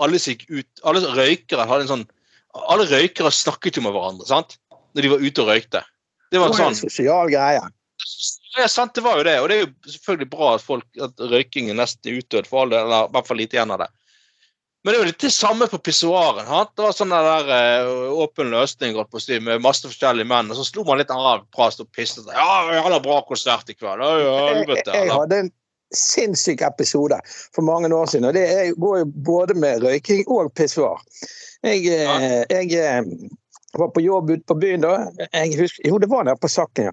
Alle 0.00 0.18
ut, 0.18 0.68
alle 0.82 1.02
røykere 1.04 1.66
hadde 1.68 1.84
en 1.84 1.92
sånn 1.92 2.06
alle 2.54 2.86
røykere 2.86 3.32
snakket 3.34 3.76
jo 3.76 3.82
med 3.82 3.92
hverandre 3.94 4.26
sant? 4.30 4.56
når 4.94 5.02
de 5.02 5.10
var 5.10 5.24
ute 5.26 5.42
og 5.42 5.48
røykte. 5.50 5.80
Det 6.30 6.40
var 6.40 6.52
var 6.52 6.60
sånn, 6.60 6.74
en 6.76 6.78
sosial 6.78 7.30
greie. 7.32 7.62
Ja, 8.58 8.68
sant, 8.68 8.94
det 8.94 9.04
var 9.04 9.18
jo 9.18 9.26
det. 9.26 9.34
Og 9.40 9.48
det 9.50 9.56
er 9.56 9.64
jo 9.64 9.92
selvfølgelig 9.96 10.30
bra 10.30 10.54
at, 10.54 10.64
folk, 10.64 10.86
at 11.02 11.26
røyking 11.32 11.70
er 11.70 11.78
nesten 11.78 12.20
utdødd 12.20 12.48
for 12.50 12.64
alle, 12.64 12.82
eller 12.84 13.08
i 13.08 13.14
hvert 13.16 13.30
fall 13.30 13.40
lite 13.40 13.58
igjen 13.58 13.74
av 13.74 13.84
det. 13.84 13.90
Men 14.84 14.92
det 14.92 14.98
er 14.98 15.00
jo 15.00 15.08
litt 15.08 15.24
det 15.24 15.32
samme 15.32 15.66
på 15.72 15.78
pissoaren. 15.80 16.44
Det 16.76 16.84
var 16.84 16.92
sånn 16.92 17.12
der 17.14 17.50
eh, 17.56 18.10
åpen 18.20 18.50
løsning 18.52 18.98
på 18.98 19.20
å 19.20 19.38
med 19.40 19.62
masse 19.64 19.88
forskjellige 19.88 20.28
menn. 20.28 20.50
Og 20.52 20.58
så 20.58 20.66
slo 20.68 20.84
man 20.84 21.00
litt 21.00 21.12
av, 21.14 21.46
prast 21.56 21.80
og 21.80 21.88
pisset. 21.96 22.28
Ja, 22.28 22.66
vi 22.68 22.82
hadde 22.84 22.98
bra 23.06 23.22
konsert 23.24 23.72
i 23.72 23.76
kveld. 23.78 24.04
Oi, 24.04 24.18
Jeg, 24.20 24.82
jeg 24.84 25.08
hadde 25.08 25.38
en 25.46 25.48
sinnssyk 25.96 26.60
episode 26.68 27.16
for 27.56 27.64
mange 27.64 27.88
år 27.88 28.12
siden. 28.12 28.28
og 28.28 28.36
Det 28.36 28.44
er- 28.44 28.76
går 28.76 28.98
jo 28.98 29.08
både 29.24 29.56
med 29.56 29.82
røyking 29.82 30.28
og 30.28 30.52
pissoar. 30.52 31.00
Jeg, 31.64 31.86
ja. 31.88 32.44
jeg 32.50 32.72
eh, 32.76 33.02
var 33.72 33.88
på 33.88 34.04
jobb 34.04 34.30
ute 34.30 34.44
på 34.44 34.60
byen 34.60 34.84
da. 34.84 34.98
Jeg 35.32 35.56
husker, 35.62 35.88
jo, 35.88 35.98
det 35.98 36.12
var 36.12 36.28
nede 36.28 36.36
på 36.36 36.52
Sakken, 36.52 36.92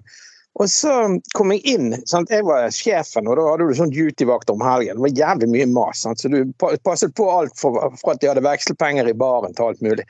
Og 0.60 0.68
så 0.68 0.92
kom 1.32 1.54
jeg 1.54 1.62
inn. 1.74 1.94
Sant? 2.08 2.30
Jeg 2.32 2.44
var 2.44 2.68
sjefen, 2.74 3.28
og 3.30 3.38
da 3.38 3.46
hadde 3.48 3.70
du 3.70 3.78
sånn 3.78 3.94
duty-vakt 3.94 4.52
om 4.52 4.60
helgen. 4.64 4.98
Det 5.00 5.06
var 5.06 5.22
jævlig 5.22 5.48
mye 5.54 5.70
mas. 5.72 6.02
Sant? 6.04 6.20
Så 6.20 6.28
du 6.32 6.42
passet 6.84 7.14
på 7.16 7.30
alt 7.32 7.56
for, 7.58 7.80
at 7.80 8.20
de 8.20 8.28
hadde 8.28 8.44
vekselpenger 8.44 9.08
i 9.08 9.16
baren 9.16 9.56
til 9.56 9.70
alt 9.70 9.84
mulig. 9.84 10.04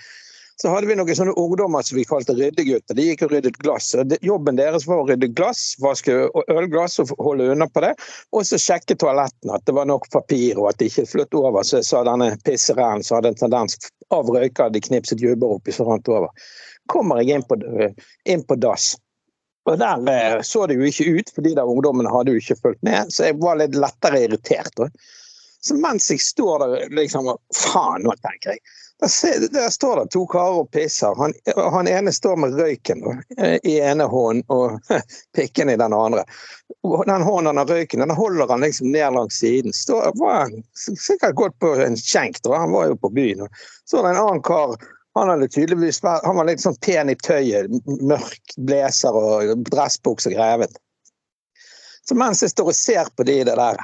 Så 0.60 0.70
hadde 0.70 0.86
vi 0.86 0.94
noen 0.94 1.16
sånne 1.16 1.32
ungdommer 1.40 1.82
som 1.82 1.96
vi 1.96 2.04
kalte 2.06 2.34
ryddegutter. 2.38 2.94
De 2.94 3.06
gikk 3.06 3.24
og 3.26 3.32
ryddet 3.32 3.56
glass. 3.62 3.88
Og 3.98 4.12
Jobben 4.22 4.58
deres 4.58 4.84
var 4.86 5.00
å 5.02 5.06
rydde 5.08 5.30
glass, 5.34 5.72
vaske 5.82 6.14
ølglass 6.52 7.00
og 7.02 7.14
holde 7.22 7.48
unna 7.54 7.66
på 7.72 7.82
det. 7.82 7.94
Og 8.36 8.46
så 8.46 8.60
sjekke 8.60 8.98
toalettene, 9.00 9.56
at 9.56 9.66
det 9.66 9.74
var 9.78 9.88
nok 9.90 10.10
papir 10.12 10.60
og 10.60 10.68
at 10.70 10.78
det 10.82 10.90
ikke 10.92 11.08
fløt 11.14 11.38
over. 11.38 11.66
Så 11.66 11.80
sa 11.86 12.04
denne 12.06 12.34
pisseren, 12.46 13.02
som 13.02 13.18
hadde 13.18 13.32
en 13.32 13.40
tendens 13.42 13.78
av 14.14 14.30
røyker 14.30 14.74
de 14.74 14.84
knipset 14.84 15.22
jubber 15.22 15.56
oppi 15.56 15.74
så 15.74 15.88
rant 15.88 16.12
over. 16.12 16.30
Kommer 16.92 17.22
jeg 17.22 17.38
inn 17.40 17.48
på, 17.48 17.58
inn 18.28 18.46
på 18.46 18.58
dass. 18.60 18.92
Og 19.64 19.78
der 19.78 20.08
eh, 20.10 20.40
så 20.42 20.66
det 20.66 20.74
jo 20.78 20.86
ikke 20.88 21.10
ut, 21.18 21.34
for 21.34 21.46
de 21.46 21.54
der 21.54 21.68
ungdommene 21.68 22.10
hadde 22.10 22.34
jo 22.34 22.42
ikke 22.42 22.58
fulgt 22.58 22.82
med. 22.82 23.12
Så 23.14 23.28
jeg 23.28 23.38
var 23.42 23.60
litt 23.60 23.78
lettere 23.78 24.24
irritert. 24.26 24.86
Så 25.62 25.76
mens 25.78 26.10
jeg 26.10 26.20
står 26.20 26.64
der 26.64 26.94
liksom 26.98 27.30
Faen, 27.54 28.02
nå 28.02 28.16
tenker 28.18 28.56
jeg. 28.56 28.64
Der, 29.02 29.48
der 29.50 29.70
står 29.70 29.96
det 29.96 30.10
to 30.14 30.24
karer 30.30 30.60
og 30.62 30.70
pisser. 30.70 31.14
Han, 31.18 31.32
han 31.74 31.88
ene 31.90 32.12
står 32.14 32.36
med 32.38 32.54
røyken 32.58 33.02
eh, 33.38 33.58
i 33.66 33.78
ene 33.82 34.06
hånd 34.10 34.44
og 34.50 34.78
pikken 35.36 35.70
i 35.70 35.78
den 35.78 35.94
andre. 35.94 36.24
Den 37.06 37.22
hånden 37.26 37.58
av 37.58 37.70
røyken, 37.70 38.02
den 38.02 38.14
holder 38.14 38.50
han 38.50 38.62
liksom 38.66 38.90
ned 38.94 39.14
langs 39.14 39.38
siden. 39.42 39.74
Står, 39.74 40.10
var 40.18 40.50
sikkert 40.74 41.38
gått 41.38 41.58
på 41.62 41.74
en 41.82 41.98
skjenk, 41.98 42.42
da. 42.42 42.56
han 42.62 42.74
var 42.74 42.90
jo 42.90 42.98
på 42.98 43.10
byen. 43.14 43.46
Så 43.86 43.98
er 43.98 44.08
det 44.08 44.14
en 44.14 44.22
annen 44.22 44.42
kar 44.46 44.74
han 45.18 45.28
han 45.28 46.36
var 46.36 46.46
litt 46.48 46.62
sånn 46.62 46.78
pen 46.84 47.10
i 47.12 47.16
tøyet. 47.20 47.72
Mørk 48.00 48.54
blazer 48.68 49.16
og 49.16 49.66
dressbukse 49.68 50.32
og 50.32 50.38
grevet. 50.38 50.78
Så 52.08 52.16
mens 52.18 52.42
jeg 52.42 52.52
står 52.54 52.72
og 52.72 52.78
ser 52.78 53.10
på 53.16 53.26
de 53.28 53.42
det 53.44 53.56
der 53.58 53.82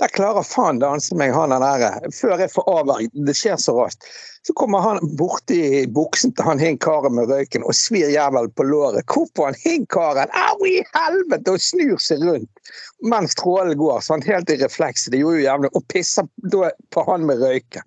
der 0.00 0.12
klarer 0.12 0.44
faen 0.44 0.80
danse 0.80 1.16
meg 1.16 1.32
han 1.32 1.54
der 1.56 2.10
før 2.12 2.42
jeg 2.42 2.52
får 2.52 2.66
avverget. 2.68 3.14
Det 3.26 3.34
skjer 3.36 3.56
så 3.60 3.76
raskt. 3.78 4.04
Så 4.46 4.52
kommer 4.54 4.78
han 4.78 4.98
borti 5.18 5.86
buksen 5.90 6.30
til 6.32 6.46
han 6.46 6.60
hinkaren 6.62 7.16
med 7.16 7.30
røyken 7.32 7.64
og 7.66 7.74
svir 7.74 8.12
jævelen 8.14 8.52
på 8.54 8.62
låret. 8.62 9.02
Hvorfor 9.10 9.48
han 9.48 9.58
hinkaren? 9.58 10.30
Au 10.30 10.68
i 10.68 10.76
helvete! 10.94 11.56
Og 11.56 11.64
snur 11.64 11.98
seg 12.02 12.22
rundt 12.22 12.70
mens 13.02 13.34
strålen 13.34 13.78
går, 13.78 14.00
Så 14.00 14.12
han 14.12 14.22
helt 14.22 14.50
i 14.50 14.56
refleks. 14.56 15.08
Det 15.10 15.18
gjorde 15.18 15.40
jo 15.40 15.48
jævlig. 15.48 15.70
Og 15.74 15.88
pisser 15.88 16.28
da 16.52 16.70
på 16.94 17.04
han 17.10 17.26
med 17.26 17.42
røyken. 17.42 17.82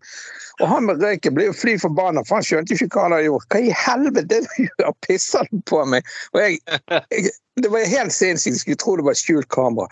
Og 0.60 0.67
han 0.67 0.86
med 0.86 1.04
røyken 1.04 1.36
ble 1.38 1.48
jo 1.48 1.56
fly 1.56 1.78
forbanna, 1.80 2.24
for 2.28 2.39
han 2.39 2.48
skjønte 2.48 2.76
ikke 2.76 2.91
hva 2.91 3.06
han 3.08 3.15
hadde 3.15 3.30
gjort. 3.30 3.48
Hva 3.54 3.62
i 3.63 3.78
helvete 3.86 4.26
er 4.26 4.28
det 4.34 4.41
du 4.50 4.67
gjør? 4.67 4.98
Pisser 5.08 5.48
du 5.52 5.62
på 5.72 5.86
meg? 5.88 6.12
Og 6.36 6.43
jeg, 6.43 6.60
jeg, 6.91 7.32
det 7.63 7.72
var 7.72 7.88
helt 7.95 8.15
sinnssykt. 8.15 8.58
Jeg 8.58 8.65
skulle 8.65 8.84
tro 8.84 8.98
det 9.00 9.08
var 9.08 9.17
skjult 9.19 9.50
kamera. 9.56 9.88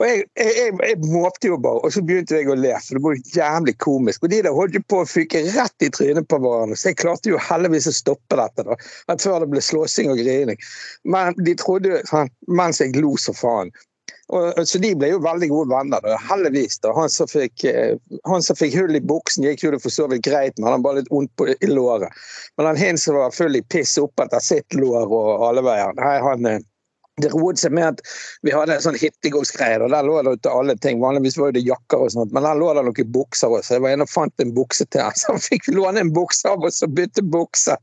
Og 0.00 0.06
jeg, 0.06 0.24
jeg, 0.38 0.52
jeg, 0.56 0.74
jeg 0.88 1.10
måpte 1.12 1.50
jo 1.50 1.58
bare, 1.60 1.82
og 1.84 1.92
så 1.92 2.00
begynte 2.06 2.38
jeg 2.38 2.48
å 2.48 2.56
le, 2.56 2.72
for 2.80 2.96
det 2.96 3.02
var 3.04 3.16
jo 3.16 3.34
jævlig 3.36 3.74
komisk. 3.84 4.22
Og 4.24 4.32
de 4.32 4.38
der 4.46 4.56
holdt 4.56 4.78
jo 4.78 4.82
på 4.88 5.02
å 5.02 5.08
fyke 5.08 5.42
rett 5.52 5.84
i 5.84 5.89
trynet 5.94 6.28
på 6.30 6.38
hverandre, 6.42 6.78
så 6.78 6.90
jeg 6.90 7.00
klarte 7.02 7.32
jo 7.32 7.42
heldigvis 7.50 7.90
å 7.90 7.96
stoppe 7.96 8.38
dette. 8.40 8.66
da, 8.66 8.78
at 9.12 9.22
Før 9.22 9.44
det 9.44 9.50
ble 9.52 9.62
slåssing 9.64 10.10
og 10.12 10.20
grining. 10.22 10.58
Men 11.04 11.38
de 11.38 11.56
trodde 11.58 12.02
sånn, 12.10 12.32
Mens 12.48 12.80
jeg 12.82 12.96
lo 12.98 13.16
så 13.20 13.34
faen. 13.36 13.70
Og, 14.30 14.58
så 14.66 14.78
de 14.82 14.92
ble 14.98 15.10
jo 15.10 15.22
veldig 15.22 15.48
gode 15.50 15.74
venner. 15.74 16.02
da, 16.04 16.18
Heldigvis. 16.30 16.78
da, 16.84 16.92
Han 16.94 17.10
som 17.10 17.28
fikk, 17.30 17.64
eh, 17.64 17.96
han 18.30 18.42
som 18.42 18.56
fikk 18.56 18.76
hull 18.78 18.96
i 18.96 19.02
buksen, 19.02 19.44
gikk 19.44 19.64
jo 19.64 19.72
det 19.74 19.82
for 19.82 19.94
så 19.94 20.06
vidt 20.10 20.24
greit, 20.26 20.58
men 20.58 20.68
han 20.68 20.78
hadde 20.78 20.86
bare 20.86 21.00
litt 21.02 21.10
vondt 21.10 21.46
i 21.60 21.70
låret. 21.70 22.10
Men 22.56 22.70
han 22.70 22.76
hin 22.76 22.98
som 22.98 23.18
var 23.18 23.34
full 23.34 23.56
i 23.56 23.62
piss 23.62 23.98
oppetter 23.98 24.42
sitt 24.42 24.74
lår 24.74 25.10
og 25.10 25.46
alle 25.48 25.64
veier, 25.66 25.94
nei, 25.98 26.18
han 26.22 26.46
eh, 26.46 26.60
det 27.24 27.32
roet 27.34 27.60
seg 27.60 27.74
med 27.76 27.94
at 27.94 28.00
vi 28.46 28.54
hadde 28.54 28.76
en 28.76 28.84
sånn 28.84 28.98
hittegodsgreie, 29.00 29.80
der 29.82 30.06
lå 30.06 30.16
det 30.26 30.36
ute 30.38 30.54
alle 30.54 30.76
ting. 30.80 31.02
Vanligvis 31.02 31.38
var 31.40 31.54
det 31.56 31.64
jakker 31.66 32.06
og 32.06 32.14
sånt, 32.14 32.34
men 32.36 32.46
der 32.46 32.58
lå 32.60 32.72
det 32.76 32.86
noen 32.86 33.12
bukser 33.14 33.52
også. 33.52 33.66
Så 33.68 33.76
jeg 33.78 33.84
var 33.86 33.96
inne 33.96 34.08
og 34.08 34.12
fant 34.12 34.44
en 34.44 34.56
bukse 34.56 34.88
til 34.88 35.04
han, 35.04 35.16
så 35.20 35.36
han 35.36 35.44
fikk 35.44 35.70
låne 35.74 36.04
en 36.04 36.12
bukse 36.16 36.48
av 36.50 36.66
oss 36.66 36.82
og 36.86 36.96
bytte 36.98 37.24
bukse. 37.26 37.78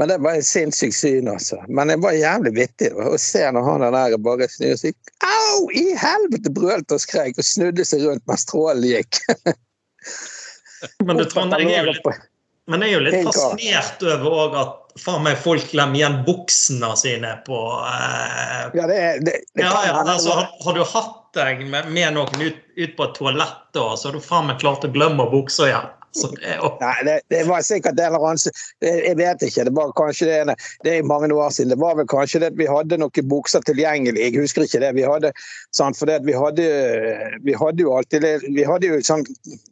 Men 0.00 0.08
det 0.08 0.22
var 0.24 0.38
et 0.40 0.46
sinnssykt 0.48 0.96
syn, 0.96 1.28
altså. 1.28 1.58
Men 1.68 1.92
det 1.92 1.98
var 2.00 2.16
jævlig 2.16 2.54
vittig 2.56 2.88
å 2.96 3.18
se 3.20 3.42
når 3.52 3.66
han 3.66 3.82
der 3.92 4.16
bare 4.24 4.48
snur 4.48 4.78
seg 4.80 4.96
Au! 5.26 5.66
I 5.76 5.92
helvete! 6.00 6.52
brølte 6.52 6.96
og 6.96 7.02
skrek 7.02 7.36
og 7.36 7.44
snudde 7.44 7.84
seg 7.84 8.06
rundt 8.06 8.24
mens 8.30 8.46
strålen 8.46 8.86
gikk. 8.88 9.20
Men 11.06 11.20
du, 11.20 11.26
Trond, 11.30 11.52
jeg 11.60 11.76
er 11.76 11.84
jo 11.84 11.92
litt, 11.92 12.22
Men 12.70 12.82
jeg 12.82 12.94
er 12.94 12.96
jo 12.96 13.02
litt 13.04 13.28
fascinert 13.28 14.06
over 14.08 14.38
òg 14.46 14.56
at 14.62 14.81
faen 15.00 15.22
meg 15.24 15.38
folk 15.40 15.64
glemmer 15.72 15.96
igjen 16.00 16.18
buksene 16.26 16.90
sine 17.00 17.32
på 17.46 17.58
eh, 17.88 18.66
Ja, 18.76 18.86
det, 18.90 18.98
er- 18.98 19.20
det, 19.24 19.36
det 19.54 19.64
ja, 19.64 19.72
ja, 19.86 19.96
altså, 20.04 20.36
har, 20.36 20.50
har 20.64 20.76
du 20.76 20.82
hatt 20.84 21.18
deg 21.36 21.62
med, 21.64 21.88
med 21.94 22.12
noen 22.18 22.42
ut, 22.44 22.58
ut 22.76 22.96
på 22.98 23.06
et 23.08 23.14
toalett, 23.16 23.60
da, 23.72 23.86
så 23.96 24.10
har 24.10 24.18
du 24.18 24.24
faen 24.24 24.50
meg 24.50 24.60
klart 24.60 24.84
å 24.84 24.90
glemme 24.92 25.24
buksa 25.32 25.70
igjen. 25.70 25.88
Nei, 26.12 26.96
det, 27.06 27.14
det 27.32 27.42
var 27.48 27.62
sikkert 27.64 27.96
en 27.96 28.12
eller 28.12 28.26
annen 28.28 28.56
Jeg 28.84 29.16
vet 29.16 29.44
ikke. 29.46 29.64
Det 29.64 29.72
var 29.76 29.94
kanskje 29.96 30.28
det 30.28 30.34
ene 30.42 30.56
Det 30.84 30.96
er 30.98 31.06
mange 31.08 31.32
år 31.32 31.50
siden. 31.54 31.72
Det 31.72 31.78
var 31.80 31.96
vel 31.96 32.08
kanskje 32.10 32.42
det 32.42 32.50
at 32.52 32.58
vi 32.60 32.68
hadde 32.68 32.98
noen 33.00 33.28
bukser 33.30 33.64
tilgjengelig. 33.64 34.20
Jeg 34.20 34.36
husker 34.36 34.66
ikke 34.66 34.82
det. 34.84 34.92
Vi 34.98 35.06
hadde 35.08 35.32
sant, 35.76 35.96
for 35.96 36.10
det 36.10 36.20
at 36.20 36.28
vi 36.28 36.36
hadde 36.36 36.68
Vi 37.46 37.56
hadde 37.56 37.86
jo 37.86 37.96
alltid 37.96 38.28
Vi 38.44 38.66
hadde 38.68 38.92
jo 38.92 39.00
sånn 39.06 39.24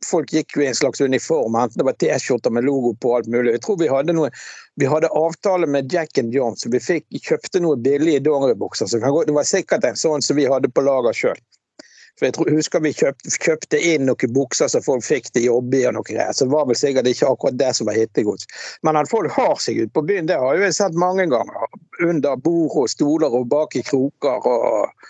Folk 0.07 0.33
gikk 0.33 0.57
jo 0.57 0.65
i 0.65 0.71
en 0.71 0.79
slags 0.79 1.01
uniform, 1.01 1.59
enten 1.61 1.83
det 1.83 1.87
var 1.87 1.99
T-skjorter 2.01 2.53
med 2.55 2.65
logo 2.67 2.95
på 3.01 3.15
alt 3.19 3.29
mulig. 3.31 3.55
Jeg 3.59 3.65
tror 3.67 3.79
vi 3.81 3.91
hadde 3.93 4.17
noe 4.17 4.33
Vi 4.81 4.89
hadde 4.89 5.13
avtale 5.17 5.69
med 5.69 5.93
Jack 5.93 6.19
and 6.19 6.35
John, 6.35 6.57
så 6.57 6.73
vi 6.73 6.81
fikk, 6.81 7.05
kjøpte 7.21 7.61
noe 7.61 7.77
billige 7.77 8.25
dongeribukser. 8.25 8.89
Det 8.89 9.35
var 9.37 9.49
sikkert 9.49 9.85
en 9.85 9.99
sånn 9.99 10.25
som 10.25 10.39
vi 10.39 10.49
hadde 10.49 10.73
på 10.73 10.85
lager 10.87 11.17
sjøl. 11.17 11.41
For 12.19 12.29
jeg 12.29 12.35
tror, 12.37 12.51
husker 12.53 12.83
vi 12.85 12.93
kjøpte, 12.93 13.33
kjøpte 13.41 13.79
inn 13.93 14.05
noen 14.09 14.33
bukser 14.37 14.69
som 14.73 14.83
folk 14.85 15.05
fikk 15.07 15.31
til 15.33 15.47
jobb 15.47 15.77
i 15.77 15.85
og 15.89 15.95
noe 15.97 16.07
greier. 16.07 16.33
Så 16.37 16.45
det 16.49 16.55
var 16.55 16.67
vel 16.69 16.79
sikkert 16.79 17.09
ikke 17.09 17.31
akkurat 17.31 17.61
det 17.61 17.71
som 17.79 17.89
var 17.89 17.97
hittegods. 17.97 18.49
Men 18.87 18.99
at 19.01 19.11
folk 19.13 19.33
har 19.37 19.57
seg 19.63 19.81
ut 19.85 19.95
på 19.97 20.05
byen, 20.09 20.29
det 20.29 20.37
har 20.41 20.59
jeg 20.61 20.77
sett 20.77 20.99
mange 21.01 21.29
ganger. 21.33 21.79
Under 22.05 22.37
bord 22.37 22.77
og 22.83 22.91
stoler 22.93 23.33
og 23.33 23.49
bak 23.53 23.77
i 23.79 23.85
kroker 23.87 24.51
og, 24.51 25.09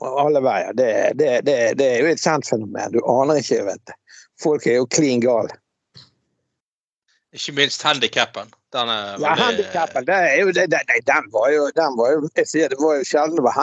og 0.00 0.20
alle 0.26 0.44
veier. 0.44 0.76
Det, 0.78 0.92
det, 1.18 1.32
det, 1.48 1.58
det 1.80 1.88
er 1.88 2.04
jo 2.04 2.12
et 2.12 2.22
kjent 2.22 2.48
fenomen. 2.48 2.94
Du 2.94 3.02
aner 3.02 3.42
ikke, 3.42 3.64
vet 3.72 3.82
du. 3.90 3.96
Folk 4.42 4.66
er 4.66 4.80
jo 4.80 4.88
klin 4.90 5.22
gale. 5.22 5.58
Ikke 7.32 7.54
minst 7.56 7.82
handikappen. 7.82 8.52
Den 8.72 8.88
er 8.88 9.16
Ja, 9.20 9.34
handikappen, 9.36 10.04
det 10.06 10.14
er 10.14 10.38
jo 10.40 10.52
det, 10.52 10.66
det, 10.72 10.80
nei, 10.88 11.00
den 11.08 11.26
var 11.32 11.50
jo, 11.52 11.66
den 11.76 11.96
var 11.96 12.12
jo 12.14 12.28
jeg 12.36 12.48
sier, 12.48 12.68
Det 12.72 12.80
var 12.80 12.96
jo 12.98 13.08
sjelden 13.08 13.36
det 13.36 13.44
var 13.44 13.56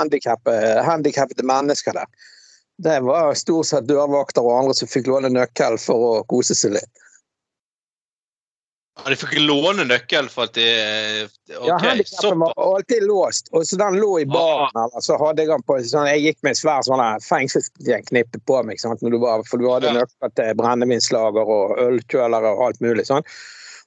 handikappede 0.86 1.45
mennesker 1.45 1.97
der. 1.97 2.10
Det 2.80 3.00
var 3.04 3.34
stort 3.36 3.68
sett 3.68 3.88
dørvakter 3.89 4.46
og 4.46 4.56
andre 4.56 4.74
som 4.78 4.88
fikk 4.88 5.10
låne 5.12 5.32
nøkkel 5.34 5.76
for 5.84 6.06
å 6.10 6.12
kose 6.32 6.56
seg 6.56 6.78
litt. 6.78 7.06
Ja, 9.00 9.10
de 9.12 9.15
fikk 9.20 9.36
låne 9.39 9.86
nøkkel 9.88 10.28
for 10.32 10.48
at 10.50 10.56
de 10.58 10.65
okay, 10.65 11.68
ja, 11.68 11.78
handikappen 11.80 12.42
var 12.42 12.54
alltid 12.60 13.06
låst, 13.08 13.48
og 13.56 13.63
så 13.68 13.80
den 13.80 14.00
lå 14.00 14.10
i 14.20 14.26
baren. 14.28 14.72
Eller, 14.76 15.04
så 15.04 15.15
hadde 15.20 15.44
jeg 15.44 15.52
den 15.52 15.63
på 15.68 15.78
sånn, 15.88 16.10
Jeg 16.10 16.24
gikk 16.26 16.42
med 16.44 16.52
en 16.56 16.60
svær 16.60 16.84
sånn 16.88 17.04
der 17.04 18.39
på 18.48 18.60
meg, 18.68 18.82
sant, 18.82 19.04
du 19.04 19.20
var, 19.20 19.44
for 19.48 19.62
du 19.62 19.70
hadde 19.72 19.92
Ja. 19.92 20.02
nøkler 20.02 20.36
til 20.36 20.60
brennevinslager 20.60 21.54
og 21.56 21.80
ølkjølere 21.86 22.52
og 22.56 22.65
alt 22.68 22.84
mulig. 22.84 23.08
sånn. 23.08 23.24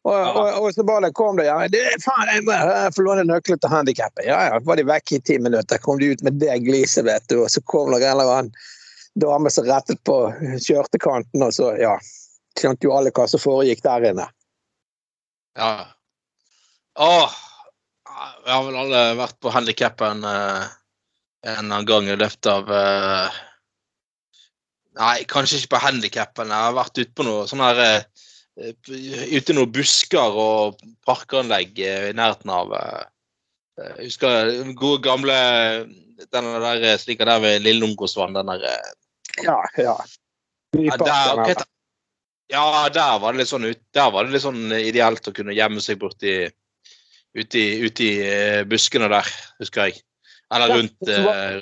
Og, 0.02 0.18
og, 0.18 0.48
og 0.64 0.72
så 0.74 0.82
bare 0.82 1.12
kom 1.14 1.36
det 1.38 1.44
ja, 1.46 1.60
det, 1.70 1.82
faen, 2.02 2.26
jeg 2.32 2.42
må 2.48 2.56
få 2.96 3.04
låne 3.06 3.22
nøkler 3.28 3.60
til 3.62 3.70
handikappet. 3.70 4.24
Ja, 4.26 4.40
ja, 4.48 4.60
var 4.66 4.80
de 4.80 4.84
vekk 4.88 5.12
i 5.12 5.20
ti 5.20 5.38
minutter. 5.38 5.78
Kom 5.78 6.00
de 6.00 6.10
ut 6.10 6.24
med 6.26 6.40
det 6.42 6.56
gliset, 6.64 7.04
vet 7.06 7.28
du. 7.30 7.38
Og 7.44 7.50
så 7.52 7.62
kom 7.70 7.92
det 7.92 8.02
en 8.02 8.16
eller 8.16 8.32
annen 8.32 8.50
dame 9.14 9.50
som 9.50 9.66
rettet 9.66 10.00
på 10.06 10.16
skjørtekanten, 10.62 11.44
og 11.44 11.54
så, 11.54 11.72
ja 11.80 11.96
Skjønte 12.52 12.84
jo 12.84 12.92
alle 12.92 13.08
hva 13.16 13.24
som 13.30 13.40
foregikk 13.40 13.80
der 13.80 14.04
inne. 14.10 14.26
Ja. 15.56 15.70
Åh, 17.00 17.36
vi 18.44 18.50
har 18.52 18.66
vel 18.66 18.76
alle 18.76 19.00
vært 19.16 19.38
på 19.40 19.52
handikappen 19.54 20.20
eh, 20.28 20.66
en 21.54 21.72
gang 21.88 22.10
i 22.12 22.18
løpet 22.18 22.50
av 22.52 22.68
eh, 22.76 23.40
Nei, 25.00 25.24
kanskje 25.24 25.62
ikke 25.62 25.72
på 25.72 25.80
handikappen. 25.86 26.52
Jeg 26.52 26.66
har 26.66 26.76
vært 26.76 27.00
ute 27.00 27.16
på 27.16 27.24
noe 27.24 27.48
sånn 27.48 27.64
her 27.64 27.80
eh, 27.86 28.04
Ute 29.32 29.54
i 29.54 29.56
noen 29.56 29.72
busker 29.72 30.36
og 30.36 30.82
parkanlegg 31.08 31.80
eh, 31.80 32.10
i 32.10 32.16
nærheten 32.16 32.52
av 32.52 32.76
eh, 32.76 33.04
Jeg 33.80 34.10
husker 34.10 34.52
den 34.58 34.76
gode 34.76 35.00
gamle 35.08 35.38
den 36.30 36.50
der 36.62 36.84
eh, 36.84 36.98
slik 36.98 37.18
der 37.18 37.40
ved 37.40 37.60
Lille 37.60 37.80
Lungåsvann, 37.80 38.34
den 38.34 38.46
der 38.52 38.64
eh, 38.68 38.92
Ja, 39.40 39.58
ja. 39.80 39.96
ja, 40.76 40.96
der, 40.96 41.36
hva 41.40 41.64
ja, 42.52 42.88
der 42.92 43.18
var 43.22 43.32
det 43.32 43.46
sånn, 43.48 43.64
ut- 43.64 43.80
der 43.96 44.10
var 44.12 44.26
det 44.26 44.34
litt 44.34 44.44
sånn 44.44 44.72
ideelt 44.76 45.28
å 45.28 45.32
kunne 45.32 45.54
gjemme 45.56 45.80
seg 45.80 45.96
borti 46.02 46.34
ute 47.32 47.56
i, 47.58 47.68
ute 47.86 48.04
i 48.04 48.10
eh, 48.28 48.64
buskene 48.68 49.08
der, 49.08 49.28
husker 49.62 49.88
jeg. 49.88 50.02
Eller 50.52 50.74
rundt 50.76 50.96
det 51.00 51.22
var- 51.24 51.38
eh, 51.56 51.60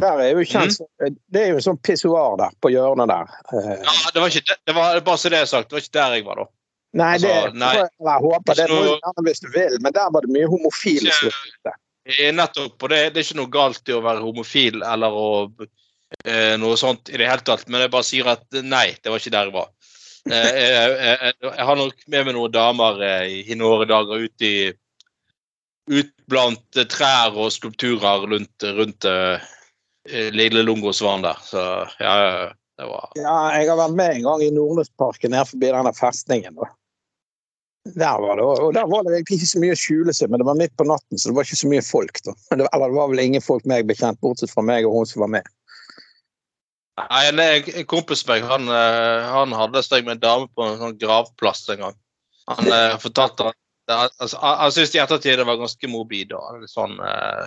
Der 0.00 0.18
er 0.24 0.30
jo 0.32 0.42
kjent, 0.48 0.80
mm. 0.98 1.16
Det 1.30 1.40
er 1.44 1.48
jo 1.52 1.60
en 1.60 1.66
sånn 1.68 1.78
pissoar 1.84 2.34
der 2.40 2.50
på 2.64 2.70
hjørnet 2.72 3.10
der. 3.12 3.30
Ja, 3.52 3.92
det 4.14 4.20
var 4.24 4.28
ikke 4.32 4.42
det, 4.48 4.56
det 4.66 4.74
var 4.74 5.00
bare 5.06 5.20
så 5.20 5.30
det 5.30 5.38
er 5.44 5.46
sagt, 5.50 5.68
det 5.70 5.76
var 5.76 5.84
ikke 5.84 5.98
der 6.00 6.14
jeg 6.16 6.24
var 6.26 6.40
da. 6.42 6.46
Nei, 6.92 7.12
det 7.22 7.30
altså, 7.32 7.56
nei. 7.60 7.74
jeg 7.76 8.22
håper 8.26 8.58
det 8.58 8.66
noe- 8.72 8.96
gjerne 8.96 9.22
hvis 9.28 9.40
du 9.44 9.48
vil, 9.54 9.76
men 9.84 9.92
der 9.92 10.10
var 10.12 10.24
det 10.26 10.32
mye 10.34 10.48
homofile. 10.50 11.12
Nettopp, 12.34 12.74
og 12.82 12.90
det, 12.90 12.98
det 13.14 13.20
er 13.22 13.26
ikke 13.28 13.38
noe 13.38 13.52
galt 13.52 13.88
i 13.88 13.94
å 13.94 14.02
være 14.02 14.24
homofil 14.24 14.82
eller 14.82 15.14
å, 15.14 15.28
noe 16.60 16.76
sånt 16.78 17.10
i 17.10 17.18
det 17.18 17.28
hele 17.28 17.44
tatt, 17.46 17.64
men 17.68 17.84
jeg 17.84 17.92
bare 17.92 18.06
sier 18.06 18.28
at 18.34 18.44
eh, 18.54 18.64
nei, 18.64 18.92
det 19.02 19.10
var 19.12 19.22
ikke 19.22 19.34
der 19.34 19.50
jeg 19.50 19.56
var. 19.56 19.70
Eh, 20.30 20.50
jeg, 20.54 20.92
jeg, 21.02 21.34
jeg 21.42 21.66
har 21.66 21.78
nok 21.78 22.04
med 22.06 22.28
meg 22.28 22.36
noen 22.36 22.54
damer 22.54 23.00
eh, 23.02 23.40
i 23.50 23.56
noen 23.58 23.88
dager 23.90 24.22
ut 24.22 24.46
i 24.46 24.54
ut 25.90 26.12
blant 26.30 26.78
eh, 26.78 26.86
trær 26.86 27.34
og 27.34 27.50
skulpturer 27.54 28.28
rundt, 28.30 28.66
rundt 28.78 29.08
eh, 29.08 29.48
Lille 30.34 30.62
Lungåsvann 30.62 31.24
der. 31.26 31.40
Så 31.46 31.64
ja, 31.98 32.14
det 32.78 32.86
var 32.86 33.10
Ja, 33.18 33.34
jeg 33.56 33.70
har 33.70 33.80
vært 33.80 33.98
med 33.98 34.14
en 34.18 34.28
gang 34.28 34.46
i 34.46 34.52
Nordlysparken, 34.54 35.34
nede 35.34 35.48
forbi 35.50 35.72
denne 35.74 35.94
festningen. 35.96 36.58
Da. 36.60 36.70
Der 37.98 38.22
var 38.22 38.38
det, 38.38 38.46
og 38.46 38.74
der 38.76 38.86
var 38.86 39.02
det 39.02 39.16
egentlig 39.16 39.40
ikke 39.40 39.50
så 39.50 39.62
mye 39.62 39.74
å 39.74 39.80
skjule 39.80 40.14
seg, 40.14 40.30
men 40.30 40.38
det 40.38 40.46
var 40.46 40.58
midt 40.58 40.74
på 40.78 40.86
natten, 40.86 41.18
så 41.18 41.30
det 41.30 41.38
var 41.38 41.48
ikke 41.48 41.62
så 41.64 41.70
mye 41.72 41.82
folk. 41.82 42.22
da. 42.22 42.36
Eller 42.54 42.70
det 42.86 42.98
var 43.00 43.10
vel 43.10 43.24
ingen 43.26 43.42
folk 43.42 43.66
meg 43.66 43.90
bekjent, 43.90 44.22
bortsett 44.22 44.54
fra 44.54 44.62
meg 44.66 44.86
og 44.86 45.00
hun 45.00 45.10
som 45.10 45.26
var 45.26 45.34
med. 45.40 45.50
Nei, 47.10 47.22
en, 47.28 47.40
en 47.42 47.88
kompis 47.88 48.22
meg, 48.28 48.44
han, 48.48 48.68
eh, 48.68 49.30
han 49.32 49.54
hadde 49.56 49.82
steg 49.84 50.06
med 50.06 50.18
en 50.18 50.22
dame 50.22 50.48
på 50.54 50.66
en 50.66 50.78
sånn 50.80 50.98
gravplass 51.00 51.64
en 51.74 51.84
gang. 51.86 51.98
Han 52.50 52.72
eh, 52.72 52.94
fortalte 53.02 53.50
at 53.50 53.58
altså, 54.18 54.38
Han, 54.42 54.72
syntes 54.72 54.94
i 54.96 55.00
ettertid 55.02 55.40
det 55.40 55.46
var 55.48 55.60
ganske 55.60 55.90
morbid. 55.90 56.32
Og, 56.36 56.64
sånn, 56.70 56.94
eh, 57.06 57.44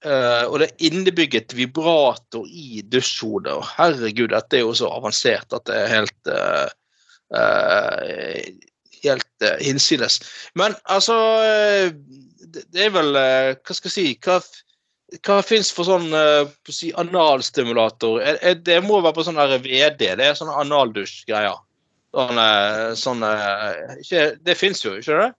Uh, 0.00 0.44
og 0.48 0.58
det 0.62 0.70
er 0.70 0.86
innebygget 0.90 1.54
vibrator 1.54 2.48
i 2.48 2.82
dusjhodet. 2.82 3.54
Herregud, 3.76 4.32
dette 4.34 4.58
er 4.58 4.64
jo 4.64 4.74
så 4.76 4.90
avansert 4.90 5.54
at 5.54 5.68
det 5.68 5.76
er 5.76 5.94
helt 5.94 6.32
uh, 6.34 6.68
helt 9.04 9.44
hinsides. 9.62 10.18
Men 10.58 10.74
altså 10.90 11.14
det, 12.50 12.64
er 12.74 12.90
vel 12.90 13.14
Hva 13.14 13.76
skal 13.76 13.86
jeg 13.86 13.94
si 13.94 14.06
Hva, 14.24 14.40
hva 15.26 15.40
fins 15.42 15.72
for 15.74 15.88
sånn 15.88 16.06
si, 16.70 16.92
analstimulator? 16.98 18.20
Er, 18.22 18.38
er, 18.46 18.60
det 18.66 18.78
må 18.84 19.00
være 19.00 19.16
på 19.16 19.24
sånn 19.26 19.40
VD. 19.40 20.04
Det 20.18 20.26
er 20.26 20.38
sånne 20.38 20.58
analdusj-greier. 20.62 21.58
Sånne, 22.10 22.46
sånn 22.98 23.22
ikke, 24.00 24.22
Det 24.42 24.56
fins 24.58 24.82
jo, 24.82 24.96
ikke 24.98 25.18
det? 25.20 25.30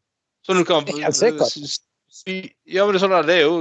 Sånn 0.47 0.61
du 0.61 0.65
kan 0.67 0.87
Ja, 0.87 1.09
men 1.11 2.93
det, 2.95 2.95
er 2.95 3.01
sånn 3.03 3.11
der, 3.11 3.27
det 3.27 3.35
er 3.35 3.43
jo 3.43 3.57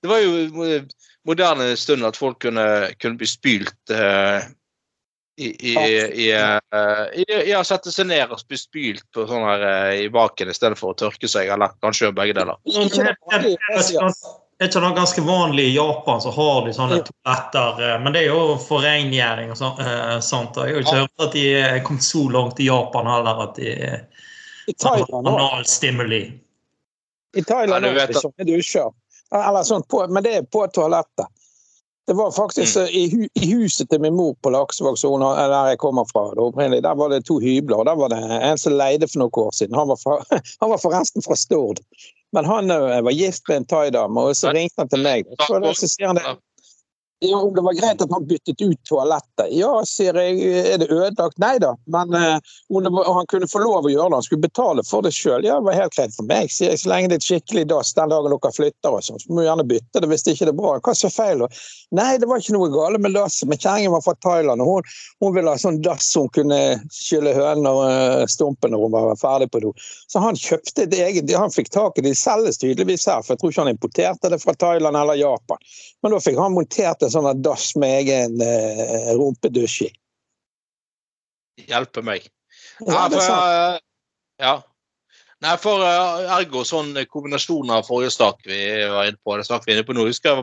Det 0.00 0.10
var 0.10 0.20
jo 0.20 0.80
moderne 1.28 1.70
stund 1.80 2.04
at 2.04 2.18
folk 2.20 2.40
kunne, 2.44 2.66
kunne 3.00 3.20
bli 3.20 3.28
spylt 3.28 3.92
i, 5.40 5.48
i, 6.28 6.28
å 7.56 7.64
sette 7.64 7.92
seg 7.92 8.08
ned 8.10 8.32
og 8.32 8.44
bli 8.48 8.58
spylt 8.60 9.06
på 9.14 9.24
sånn 9.28 9.46
her 9.46 9.64
i 9.96 10.08
baken 10.12 10.52
i 10.52 10.56
stedet 10.56 10.78
for 10.80 10.92
å 10.92 10.98
tørke 11.00 11.28
seg, 11.30 11.48
eller 11.52 11.72
kanskje 11.80 12.06
gjøre 12.06 12.18
begge 12.20 12.36
deler. 12.40 12.60
Er 14.60 14.68
ikke 14.68 14.80
det 14.84 14.96
ganske 14.96 15.22
vanlig 15.24 15.64
i 15.70 15.74
Japan, 15.74 16.20
så 16.20 16.30
har 16.36 16.66
de 16.66 16.72
sånne 16.76 16.98
toaletter. 17.06 17.94
Men 18.04 18.12
det 18.12 18.26
er 18.26 18.34
jo 18.34 18.58
for 18.60 18.84
rengjøring 18.84 19.54
og 19.54 19.56
sånt. 19.56 19.80
Jeg 19.80 20.74
har 20.74 20.80
ikke 20.82 20.98
hørt 20.98 21.24
at 21.24 21.32
de 21.32 21.44
er 21.56 21.78
kommet 21.86 22.04
så 22.04 22.26
langt 22.28 22.60
i 22.60 22.66
Japan 22.68 23.08
heller 23.08 23.40
at 23.46 23.56
de 23.56 23.70
har 24.84 25.04
analstimuli. 25.16 26.22
I 27.36 27.42
Thailand 27.46 27.86
Ja, 27.86 27.94
er 28.02 28.06
det 28.12 28.20
sånne 28.20 28.44
dusjer. 28.44 28.92
Eller 29.32 29.62
sånt 29.62 29.88
på, 29.88 30.02
men 30.10 30.26
det 30.26 30.34
er 30.34 30.42
på 30.42 30.66
toalettet. 30.74 31.30
Det 32.06 32.14
var 32.18 32.32
faktisk 32.34 32.76
Mm. 32.76 32.88
i, 32.88 33.02
hu, 33.10 33.28
i 33.34 33.52
huset 33.54 33.88
til 33.90 34.00
min 34.00 34.16
mor 34.16 34.34
på 34.42 34.50
Laksevåg, 34.50 34.96
der 34.98 35.68
jeg 35.68 35.78
kommer 35.78 36.04
fra. 36.12 36.34
det 36.34 36.42
opprinnelig, 36.42 36.82
Der 36.82 36.94
var 36.94 37.08
det 37.08 37.24
to 37.24 37.38
hybler. 37.40 37.76
og 37.76 37.86
Der 37.86 37.94
var 37.94 38.08
det 38.08 38.42
en 38.42 38.58
som 38.58 38.72
leide 38.72 39.08
for 39.08 39.18
noen 39.18 39.30
år 39.46 39.50
siden. 39.54 39.74
Han 39.74 39.88
var, 39.88 39.96
fra, 39.96 40.18
han 40.60 40.70
var 40.70 40.78
forresten 40.78 41.22
fra 41.22 41.36
Stord. 41.36 41.78
Men 42.36 42.46
han 42.46 42.70
eh, 42.70 43.00
var 43.02 43.10
gift 43.16 43.48
med 43.48 43.62
en 43.62 43.66
thaidame, 43.66 44.20
og 44.20 44.36
så 44.38 44.52
ringte 44.54 44.84
han 44.84 44.90
til 44.92 45.02
meg. 45.02 45.30
Så, 45.42 45.58
da, 45.62 45.72
så 45.74 45.88
sier 45.90 46.12
han 46.12 46.20
det, 46.20 46.34
ja, 47.22 47.36
om 47.36 47.54
det 47.54 47.60
var 47.60 47.74
greit 47.76 48.02
at 48.02 48.12
han 48.12 48.26
byttet 48.26 48.62
ut 48.62 48.78
toalettet. 48.88 49.50
Ja, 49.52 49.74
sier 49.84 50.16
jeg. 50.16 50.40
Er 50.72 50.78
det 50.80 50.88
ødelagt? 50.88 51.36
Nei 51.42 51.58
da. 51.60 51.74
Men 51.92 52.14
eh, 52.16 52.38
det 52.72 52.92
var, 52.94 53.10
han 53.12 53.28
kunne 53.28 53.48
få 53.50 53.60
lov 53.60 53.84
å 53.84 53.92
gjøre 53.92 54.08
det, 54.08 54.20
han 54.22 54.24
skulle 54.24 54.46
betale 54.46 54.84
for 54.88 55.04
det 55.04 55.12
sjøl. 55.12 55.44
Ja, 55.44 55.58
det 55.60 55.68
var 55.68 55.76
helt 55.76 55.96
greit 55.96 56.16
for 56.16 56.28
meg. 56.30 56.48
Sier 56.54 56.72
jeg, 56.72 56.80
så 56.80 56.92
lenge 56.92 57.10
det 57.12 57.18
er 57.18 57.22
et 57.22 57.28
skikkelig 57.28 57.66
dass 57.74 57.92
den 57.98 58.14
dagen 58.14 58.32
dere 58.32 58.52
flytter, 58.56 58.96
og 58.96 59.04
sånn, 59.04 59.20
så 59.20 59.28
må 59.28 59.42
du 59.42 59.48
gjerne 59.50 59.66
bytte 59.68 60.00
det 60.00 60.10
hvis 60.12 60.24
det 60.24 60.36
ikke 60.36 60.48
er 60.48 60.56
bra. 60.62 60.72
Hva 60.78 60.94
er 60.94 61.00
så 61.02 61.12
feil? 61.12 61.44
Nei, 62.00 62.08
det 62.22 62.30
var 62.30 62.40
ikke 62.40 62.56
noe 62.56 62.70
gale 62.72 63.02
med 63.02 63.12
dasset, 63.18 63.50
men 63.50 63.60
kjerringen 63.60 63.92
var 63.92 64.04
fra 64.06 64.16
Thailand, 64.24 64.64
og 64.64 64.72
hun, 64.72 64.90
hun 65.20 65.36
ville 65.36 65.52
ha 65.52 65.60
sånn 65.60 65.82
dass 65.84 66.08
hun 66.16 66.32
kunne 66.32 66.60
skylle 66.94 67.36
hønene 67.36 67.74
og 67.76 68.32
stumpen 68.32 68.72
når 68.72 68.86
hun 68.86 68.96
var 68.96 69.20
ferdig 69.20 69.50
på 69.52 69.60
do. 69.66 69.74
Så 70.08 70.24
han 70.24 70.38
kjøpte 70.38 70.86
et 70.86 70.96
eget 70.96 71.36
Han 71.36 71.52
fikk 71.52 71.68
tak 71.70 71.98
i 71.98 72.02
det. 72.02 72.14
De 72.14 72.18
selges 72.18 72.58
tydeligvis 72.58 73.06
her, 73.06 73.20
for 73.22 73.34
jeg 73.34 73.40
tror 73.42 73.52
ikke 73.52 73.62
han 73.62 73.74
importerte 73.74 74.30
det 74.32 74.40
fra 74.42 74.54
Thailand 74.58 74.96
eller 74.98 75.18
Japan. 75.20 75.60
Men 76.02 76.14
da 76.14 76.20
fikk 76.22 76.38
han 76.40 76.56
montert 76.56 77.02
en 77.10 77.16
sånn 77.18 77.42
dass 77.42 77.72
med 77.80 78.04
egen 78.04 78.40
eh, 78.44 79.10
rumpedusj 79.18 79.82
i. 79.88 79.90
Hjelpe 81.68 82.02
meg. 82.06 82.28
Ja, 82.86 83.08
det 83.10 83.18
er 83.20 83.26
sant. 83.26 83.42
eh, 83.44 83.80
ja. 84.44 84.54
Nei, 85.40 85.56
for 85.60 85.82
eh, 85.84 86.30
ergo 86.36 86.62
sånn 86.68 86.94
kombinasjon 87.10 87.72
av 87.72 87.86
forrige 87.88 88.14
stak 88.14 88.42
vi 88.48 88.60
var 88.92 89.08
inne 89.08 89.20
på, 89.24 89.36
det 89.36 89.48
sak 89.48 89.66
vi 89.66 89.76
inne 89.76 89.86
på 89.88 89.96
nå. 89.96 90.06
Jeg 90.08 90.16
husker 90.16 90.42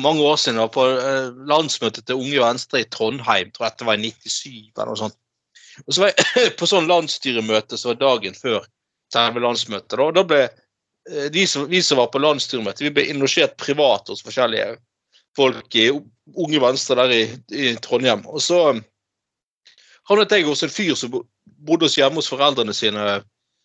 mange 0.00 0.24
år 0.24 0.38
siden 0.40 0.60
var 0.62 0.70
på 0.72 0.86
eh, 0.96 1.32
landsmøtet 1.48 2.06
til 2.08 2.20
Unge 2.20 2.40
Venstre 2.40 2.82
i 2.82 2.88
Trondheim, 2.88 3.52
tror 3.52 3.68
jeg 3.68 3.80
det 3.80 3.88
var 3.88 4.00
i 4.00 4.12
97 4.12 4.48
eller 4.54 4.92
noe 4.92 5.00
sånt. 5.02 5.18
Og 5.86 5.94
så 5.94 6.04
var 6.04 6.12
jeg 6.12 6.54
på 6.60 6.68
sånn 6.68 6.88
landsstyremøte 6.90 7.80
som 7.80 7.92
var 7.92 8.00
dagen 8.00 8.36
før 8.36 8.64
selve 9.12 9.42
landsmøtet. 9.44 9.96
Da, 10.00 10.10
da 10.16 10.26
ble 10.26 10.44
de 11.32 11.42
som, 11.48 11.64
vi 11.66 11.80
som 11.82 11.98
var 11.98 12.10
på 12.12 12.20
landsstyremøte, 12.22 12.84
vi 12.86 12.92
ble 12.94 13.06
innlosjert 13.10 13.56
privat 13.60 14.08
hos 14.12 14.20
forskjellige 14.22 14.76
folk 15.36 15.74
i 15.78 15.90
Unge 15.90 16.62
Venstre 16.62 16.98
der 17.02 17.14
i, 17.14 17.22
i 17.50 17.74
Trondheim. 17.82 18.22
Og 18.28 18.42
så 18.44 18.60
havnet 20.10 20.34
jeg 20.34 20.46
hos 20.48 20.64
en 20.66 20.72
fyr 20.72 20.96
som 20.98 21.12
bodde 21.60 21.86
hos 21.86 21.98
hjemme 21.98 22.20
hos 22.20 22.30
foreldrene 22.30 22.74
sine 22.76 23.20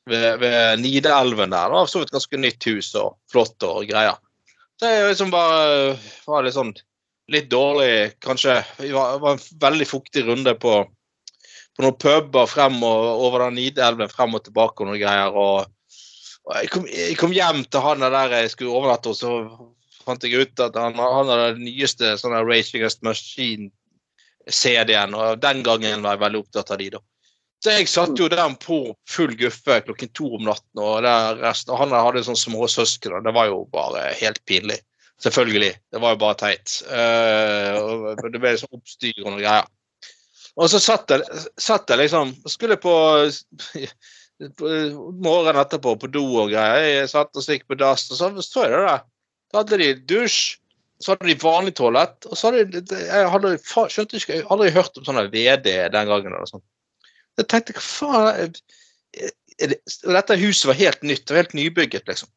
ved, 0.10 0.28
ved 0.42 0.82
Nidelven 0.82 1.54
der. 1.54 1.74
Var 1.74 1.90
så 1.90 2.02
vidt 2.02 2.14
ganske 2.14 2.42
nytt 2.42 2.70
hus 2.70 2.94
og 3.00 3.16
flott 3.32 3.66
og 3.66 3.86
greier. 3.90 4.18
Så 4.80 4.92
jeg 4.92 5.08
liksom 5.08 5.32
bare 5.32 5.96
var 6.28 6.44
litt 6.46 6.58
sånn 6.58 6.74
litt 7.32 7.48
dårlig, 7.50 8.18
kanskje. 8.22 8.60
Det 8.78 8.92
var, 8.94 9.20
var 9.24 9.38
en 9.38 9.62
veldig 9.62 9.88
fuktig 9.90 10.26
runde 10.28 10.54
på, 10.62 10.82
på 10.86 11.86
noen 11.86 11.98
puber 12.02 12.50
frem 12.50 12.78
og 12.86 13.24
over 13.26 13.48
den 13.48 13.58
Nidelven 13.62 14.12
frem 14.12 14.36
og 14.38 14.44
tilbake 14.46 14.84
og 14.84 14.92
noen 14.92 15.02
greier. 15.02 15.34
Og, 15.34 15.72
jeg, 16.60 16.70
kom, 16.74 16.86
jeg 16.92 17.16
kom 17.18 17.34
hjem 17.34 17.64
til 17.66 17.86
han 17.86 18.06
der 18.06 18.38
jeg 18.38 18.52
skulle 18.54 18.76
overnatte 18.78 19.16
og 19.16 19.72
fant 20.06 20.24
jeg 20.24 20.42
ut 20.42 20.64
at 20.64 20.78
han, 20.80 20.96
han 21.00 21.32
hadde 21.32 21.56
den 21.58 21.68
nyeste 21.68 22.14
sånn 22.22 22.36
der 22.36 22.48
Rage 22.48 22.78
Against 22.78 23.04
Machine-CD-en, 23.06 25.18
og 25.18 25.44
den 25.44 25.60
gangen 25.68 26.06
var 26.06 26.16
jeg 26.16 26.26
veldig 26.26 26.42
opptatt 26.46 26.74
av 26.76 26.82
de, 26.82 26.88
da. 26.98 27.04
Så 27.64 27.74
jeg 27.74 27.90
satte 27.90 28.22
jo 28.22 28.28
den 28.30 28.54
på 28.62 28.78
full 29.10 29.34
guffe 29.40 29.80
klokken 29.88 30.12
to 30.14 30.28
om 30.38 30.44
natten, 30.46 30.82
og, 30.82 31.00
der 31.06 31.40
resten, 31.42 31.74
og 31.74 31.82
han 31.82 31.96
hadde 31.96 32.26
sånn 32.28 32.38
småsøsken, 32.38 33.16
og 33.18 33.26
det 33.26 33.34
var 33.34 33.50
jo 33.50 33.64
bare 33.74 34.12
helt 34.20 34.42
pinlig. 34.46 34.78
Selvfølgelig. 35.24 35.72
Det 35.92 36.02
var 36.04 36.14
jo 36.14 36.20
bare 36.20 36.36
teit. 36.42 36.74
Uh, 36.90 38.20
og 38.20 38.26
det 38.34 38.42
ble 38.44 38.52
sånn 38.60 38.76
oppstyr 38.76 39.22
og 39.24 39.32
noe 39.32 39.40
greier. 39.40 39.70
Og 40.56 40.70
så 40.72 40.80
satt 40.84 41.12
jeg, 41.12 41.24
satt 41.60 41.90
jeg 41.92 42.00
liksom 42.00 42.30
Skulle 42.48 42.78
på 42.80 42.92
morgenen 45.26 45.60
etterpå 45.62 45.96
på 46.00 46.12
do 46.12 46.24
og 46.44 46.52
greier. 46.52 47.02
Jeg 47.02 47.12
satt 47.12 47.36
og 47.36 47.44
stikk 47.44 47.68
på 47.70 47.78
dass, 47.80 48.08
og 48.12 48.20
så 48.20 48.32
så 48.44 48.66
jeg 48.66 48.76
det 48.76 48.86
der. 48.86 49.04
Så 49.56 49.62
hadde 49.62 49.78
de 49.80 49.86
dusj, 50.12 50.40
så 51.00 51.14
hadde 51.14 51.30
de 51.30 51.36
vanlig 51.40 51.72
toalett, 51.80 52.26
og 52.28 52.36
så 52.36 52.50
hadde 52.52 52.82
de 52.84 52.98
Jeg 53.00 53.28
hadde, 53.32 53.52
skjønte 53.64 54.20
ikke, 54.20 54.34
jeg 54.42 54.48
aldri 54.52 54.74
hørt 54.76 54.98
om 55.00 55.06
sånne 55.08 55.30
VD 55.32 55.70
den 55.94 56.10
gangen. 56.10 56.34
eller 56.36 56.50
sånn. 56.50 56.64
Jeg 57.40 57.48
tenkte 57.54 57.76
hva 57.78 57.84
faen 57.86 58.52
det, 58.52 59.78
Dette 60.04 60.36
huset 60.42 60.68
var 60.68 60.76
helt 60.76 61.06
nytt, 61.08 61.24
det 61.24 61.32
var 61.32 61.40
helt 61.46 61.56
nybygget, 61.56 62.04
liksom. 62.12 62.28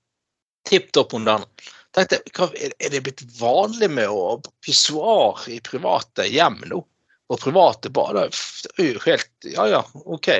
Tipp 0.70 0.92
topp 0.94 1.16
moderne. 1.16 1.48
Tenkte, 1.96 2.20
hva, 2.36 2.46
er- 2.54 2.76
det 2.92 3.02
blitt 3.02 3.24
vanlig 3.40 3.90
med 3.90 4.06
å 4.06 4.38
pissoar 4.62 5.42
i 5.50 5.58
private 5.58 6.28
hjem 6.30 6.60
nå? 6.70 6.78
Og 7.28 7.42
private 7.42 7.90
bad? 7.90 8.30
Det 8.30 8.84
er 8.84 8.92
jo 8.92 9.02
helt 9.08 9.50
Ja 9.56 9.66
ja, 9.66 9.82
OK. 10.06 10.30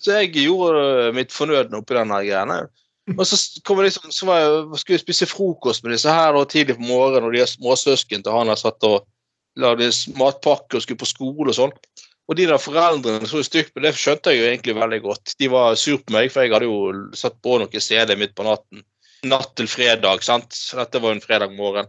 Så 0.00 0.16
jeg 0.16 0.32
gjorde 0.32 1.12
mitt 1.12 1.36
fornødne 1.36 1.82
oppi 1.82 1.94
den 2.00 2.08
greiene. 2.08 2.62
Og 3.14 3.22
så, 3.22 3.36
liksom, 3.82 4.10
så 4.10 4.26
jeg, 4.34 4.78
skulle 4.80 4.96
jeg 4.96 5.04
spise 5.04 5.28
frokost 5.30 5.84
med 5.84 5.94
disse 5.94 6.10
her 6.10 6.34
da, 6.34 6.42
tidlig 6.50 6.74
på 6.78 6.88
morgenen, 6.88 7.28
og 7.28 7.36
de 7.36 7.44
småsøsken 7.46 8.24
til 8.24 8.34
han 8.34 8.50
har 8.50 8.58
satt 8.58 8.82
og 8.88 9.06
lagde 9.56 9.92
matpakke 10.18 10.78
og 10.78 10.82
skulle 10.82 11.00
på 11.00 11.08
skole 11.08 11.52
og 11.52 11.56
sånn. 11.56 11.76
Og 12.26 12.34
de 12.38 12.48
der 12.50 12.58
foreldrene 12.58 13.28
så 13.30 13.44
stygt 13.46 13.70
på 13.74 13.82
det 13.84 13.94
skjønte 13.94 14.34
jeg 14.34 14.40
jo 14.40 14.48
egentlig 14.48 14.74
veldig 14.76 14.98
godt. 15.04 15.36
De 15.38 15.50
var 15.52 15.78
sur 15.78 16.00
på 16.02 16.16
meg, 16.16 16.32
for 16.34 16.42
jeg 16.42 16.54
hadde 16.56 16.66
jo 16.66 17.12
satt 17.14 17.38
på 17.44 17.60
noe 17.62 17.82
CD 17.82 18.16
midt 18.18 18.34
på 18.34 18.46
natten. 18.46 18.82
Natt 19.30 19.54
til 19.58 19.70
fredag, 19.70 20.24
sant. 20.26 20.58
Dette 20.74 21.02
var 21.02 21.14
jo 21.14 21.20
en 21.20 21.22
fredag 21.24 21.54
morgen. 21.54 21.88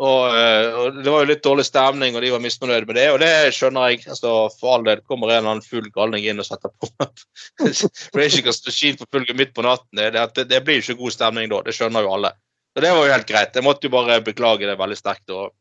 Og, 0.00 0.32
eh, 0.32 0.66
og 0.80 1.00
det 1.04 1.12
var 1.12 1.24
jo 1.24 1.28
litt 1.28 1.42
dårlig 1.44 1.66
stemning, 1.68 2.14
og 2.16 2.22
de 2.24 2.30
var 2.32 2.40
misfornøyd 2.40 2.86
med 2.88 2.96
det. 2.96 3.06
Og 3.12 3.18
det 3.20 3.32
skjønner 3.52 3.92
jeg. 3.92 4.06
altså 4.08 4.32
For 4.56 4.76
all 4.76 4.86
del 4.86 5.02
kommer 5.04 5.28
en 5.28 5.42
eller 5.42 5.54
annen 5.56 5.66
full 5.66 5.90
galning 5.92 6.24
inn 6.24 6.40
og 6.40 6.48
setter 6.48 6.72
på 6.72 6.88
Det 7.04 7.66
Against 7.68 8.38
ikke 8.40 8.54
Machine 8.54 9.00
på 9.00 9.08
full 9.12 9.34
midt 9.36 9.52
på 9.56 9.66
natten. 9.66 10.00
Det, 10.00 10.08
det, 10.16 10.46
det 10.48 10.62
blir 10.64 10.80
ikke 10.80 10.96
god 11.02 11.16
stemning 11.18 11.52
da. 11.52 11.60
Det 11.66 11.76
skjønner 11.76 12.06
jo 12.06 12.14
alle. 12.16 12.32
Så 12.72 12.84
det 12.84 12.94
var 12.96 13.04
jo 13.04 13.12
helt 13.12 13.28
greit. 13.28 13.54
Jeg 13.58 13.66
måtte 13.66 13.88
jo 13.88 13.92
bare 13.92 14.22
beklage 14.24 14.68
det 14.68 14.78
veldig 14.80 14.96
sterkt 14.96 15.36
og, 15.36 15.52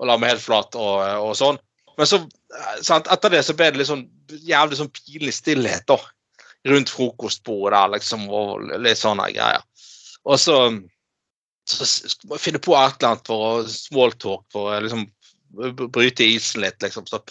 og 0.00 0.08
la 0.08 0.16
meg 0.20 0.32
helt 0.32 0.46
flat 0.46 0.80
og, 0.80 1.04
og 1.26 1.36
sånn. 1.36 1.60
Men 1.98 2.08
så, 2.08 2.22
eh, 2.56 2.80
sant, 2.82 3.10
etter 3.12 3.36
det 3.36 3.44
så 3.46 3.56
ble 3.58 3.68
det 3.72 3.82
litt 3.82 3.90
sånn 3.90 4.06
jævlig 4.48 4.80
sånn 4.80 4.92
pinlig 4.96 5.34
stillhet 5.36 5.84
da, 5.90 5.98
rundt 6.72 6.90
frokostbordet 6.90 7.76
der, 7.76 7.92
liksom, 7.98 8.24
og 8.32 8.64
litt 8.82 8.98
sånne 8.98 9.28
greier. 9.34 9.62
Og 10.24 10.40
så, 10.40 10.56
finne 12.40 12.60
på 12.62 12.76
et 12.76 12.98
eller 12.98 13.10
annet 13.10 13.30
for 13.30 13.46
å 13.46 13.64
smalltalk, 13.70 14.44
for 14.52 14.72
å 14.72 14.82
liksom 14.84 15.06
bryte 15.94 16.26
isen 16.26 16.64
litt, 16.64 16.80
liksom. 16.82 17.06
Så 17.08 17.22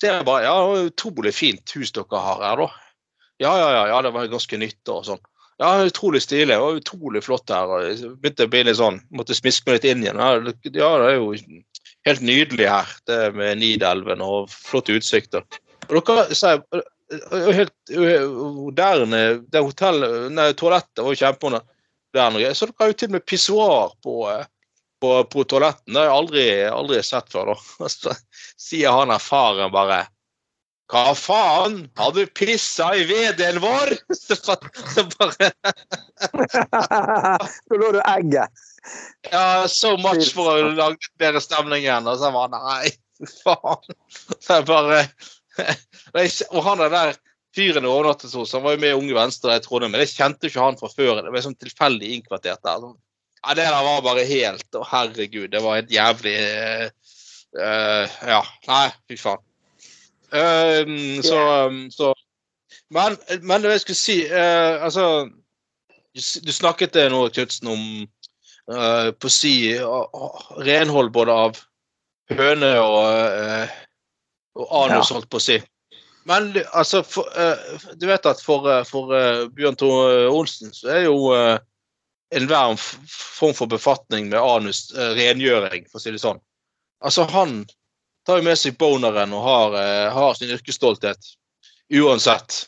ser 0.00 0.18
jeg 0.18 0.28
bare 0.28 0.46
Ja, 0.46 0.54
det 0.58 0.70
var 0.70 0.90
utrolig 0.90 1.34
fint 1.36 1.76
hus 1.76 1.92
dere 1.96 2.22
har 2.26 2.44
her, 2.44 2.64
da. 2.64 2.70
Ja, 3.40 3.52
ja, 3.56 3.68
ja, 3.72 3.84
ja 3.94 4.02
det 4.04 4.12
var 4.16 4.32
ganske 4.32 4.58
nytt 4.60 4.92
og 4.92 5.04
sånn. 5.08 5.22
Ja, 5.60 5.74
utrolig 5.84 6.22
stilig. 6.24 6.56
Var 6.56 6.78
utrolig 6.80 7.20
flott 7.24 7.52
her. 7.52 7.68
og 7.68 8.16
Begynte 8.20 8.46
å 8.48 8.52
bli 8.52 8.62
litt 8.64 8.78
sånn 8.78 9.00
Måtte 9.12 9.36
smiske 9.36 9.68
meg 9.68 9.76
litt 9.76 9.90
inn 9.90 10.04
igjen. 10.06 10.20
Ja, 10.20 10.38
det 10.40 10.80
er 10.80 11.18
jo 11.18 11.34
helt 12.08 12.24
nydelig 12.24 12.68
her, 12.70 12.94
det 13.10 13.18
med 13.36 13.60
Nidelven 13.60 14.24
og 14.24 14.48
flotte 14.52 14.96
utsikter. 14.96 15.44
Og 15.90 16.00
dere 16.06 16.36
sier 16.38 16.62
helt 17.56 17.92
moderne 17.92 19.20
Det 19.50 19.62
hotellet, 19.64 20.30
nei, 20.32 20.50
toalettet 20.56 21.02
var 21.02 21.12
jo 21.12 21.20
kjempemoderne. 22.14 22.54
Så 22.54 22.66
dere 22.66 22.74
har 22.78 22.90
jo 22.90 22.92
til 22.98 23.08
og 23.08 23.12
med 23.12 23.26
pissoar 23.26 23.92
på, 24.02 24.30
øh, 24.30 24.44
på, 25.00 25.24
på 25.24 25.44
toaletten. 25.44 25.94
Det 25.94 26.00
har 26.00 26.08
jeg 26.08 26.16
aldri, 26.16 26.46
aldri 26.68 27.02
sett 27.02 27.32
før. 27.32 27.54
da. 27.54 27.88
Så 27.88 28.14
sier 28.56 28.92
han 28.92 29.10
erfaren 29.10 29.72
bare 29.72 30.06
Hva 30.90 31.14
faen? 31.14 31.84
Har 31.96 32.10
du 32.12 32.26
pissa 32.26 32.90
i 32.98 33.04
veden 33.06 33.60
vår? 33.62 33.94
Så 34.18 34.56
bare, 35.18 35.52
så 37.68 37.78
lå 37.78 37.92
du 37.94 38.00
egget. 38.02 38.50
Ja, 39.30 39.68
so 39.68 39.96
much 39.96 40.32
for 40.34 40.50
å 40.50 40.72
lage 40.74 41.12
bedre 41.20 41.40
stemning 41.40 41.84
igjen. 41.84 42.08
Og 42.10 42.18
så 42.18 42.32
bare 42.34 42.50
Nei, 42.56 42.90
faen. 43.44 43.94
Så 44.40 44.58
jeg 44.58 44.66
bare 44.66 45.04
Og 46.50 46.64
han 46.64 46.80
er 46.80 46.90
der 46.90 47.18
fyren 47.56 47.86
jeg 47.86 47.90
overnattet 47.92 48.34
hos, 48.36 48.52
han 48.54 48.64
var 48.64 48.76
jo 48.76 48.82
med 48.82 48.92
i 48.92 48.98
Unge 48.98 49.16
Venstre 49.16 49.56
i 49.56 49.62
Trondheim, 49.64 49.94
men 49.94 50.04
jeg 50.04 50.14
kjente 50.14 50.48
ikke 50.48 50.62
han 50.62 50.78
fra 50.78 50.90
før. 50.92 51.22
Det 51.24 51.32
var 51.34 51.46
sånn 51.46 51.58
tilfeldig 51.58 52.12
innkvartert 52.16 52.62
der. 52.66 52.88
Ja, 53.40 53.54
det 53.56 53.66
der 53.66 53.84
var 53.86 54.02
bare 54.04 54.26
helt 54.28 54.76
Å, 54.76 54.84
herregud, 54.84 55.48
det 55.52 55.62
var 55.64 55.80
et 55.80 55.92
jævlig 55.92 56.36
uh, 57.56 58.18
Ja. 58.28 58.42
Nei, 58.68 58.86
fy 59.08 59.16
faen. 59.20 59.46
Um, 60.30 61.22
så, 61.26 61.38
um, 61.66 61.78
så 61.90 62.12
men, 62.94 63.16
men 63.42 63.64
det 63.64 63.72
jeg 63.72 63.82
skulle 63.82 63.98
si 63.98 64.14
uh, 64.30 64.84
Altså, 64.84 65.26
du, 66.14 66.20
du 66.46 66.52
snakket 66.54 67.00
nå, 67.10 67.24
Knutsen, 67.34 67.72
om 67.72 67.82
uh, 68.70 69.10
på 69.10 69.32
si 69.32 69.54
renhold 70.60 71.10
både 71.16 71.34
av 71.46 71.58
høne 72.30 72.70
og, 72.78 73.72
og 74.54 74.74
anus, 74.84 75.10
holdt 75.10 75.30
på 75.32 75.40
å 75.40 75.42
si. 75.42 75.56
Men 76.28 76.52
altså, 76.72 77.02
for, 77.02 77.28
uh, 77.38 77.80
du 77.96 78.06
vet 78.06 78.26
at 78.26 78.42
for, 78.44 78.68
for 78.88 79.12
uh, 79.14 79.48
Bjørn 79.56 79.78
Tore 79.80 80.28
Olsen 80.28 80.72
så 80.76 80.92
er 80.92 81.04
jo 81.06 81.30
uh, 81.32 81.56
enhver 82.36 82.76
form 82.78 83.54
for 83.56 83.70
befatning 83.70 84.28
med 84.30 84.38
anus 84.38 84.90
rengjøring, 84.94 85.88
for 85.90 85.98
å 85.98 86.02
si 86.04 86.12
det 86.14 86.20
sånn. 86.22 86.38
Altså, 87.02 87.24
han 87.32 87.64
tar 88.28 88.38
jo 88.38 88.46
med 88.46 88.60
seg 88.60 88.76
boneren 88.78 89.32
og 89.34 89.42
har, 89.42 89.74
har 90.14 90.36
sin 90.38 90.52
yrkesstolthet 90.54 91.32
uansett. 91.90 92.60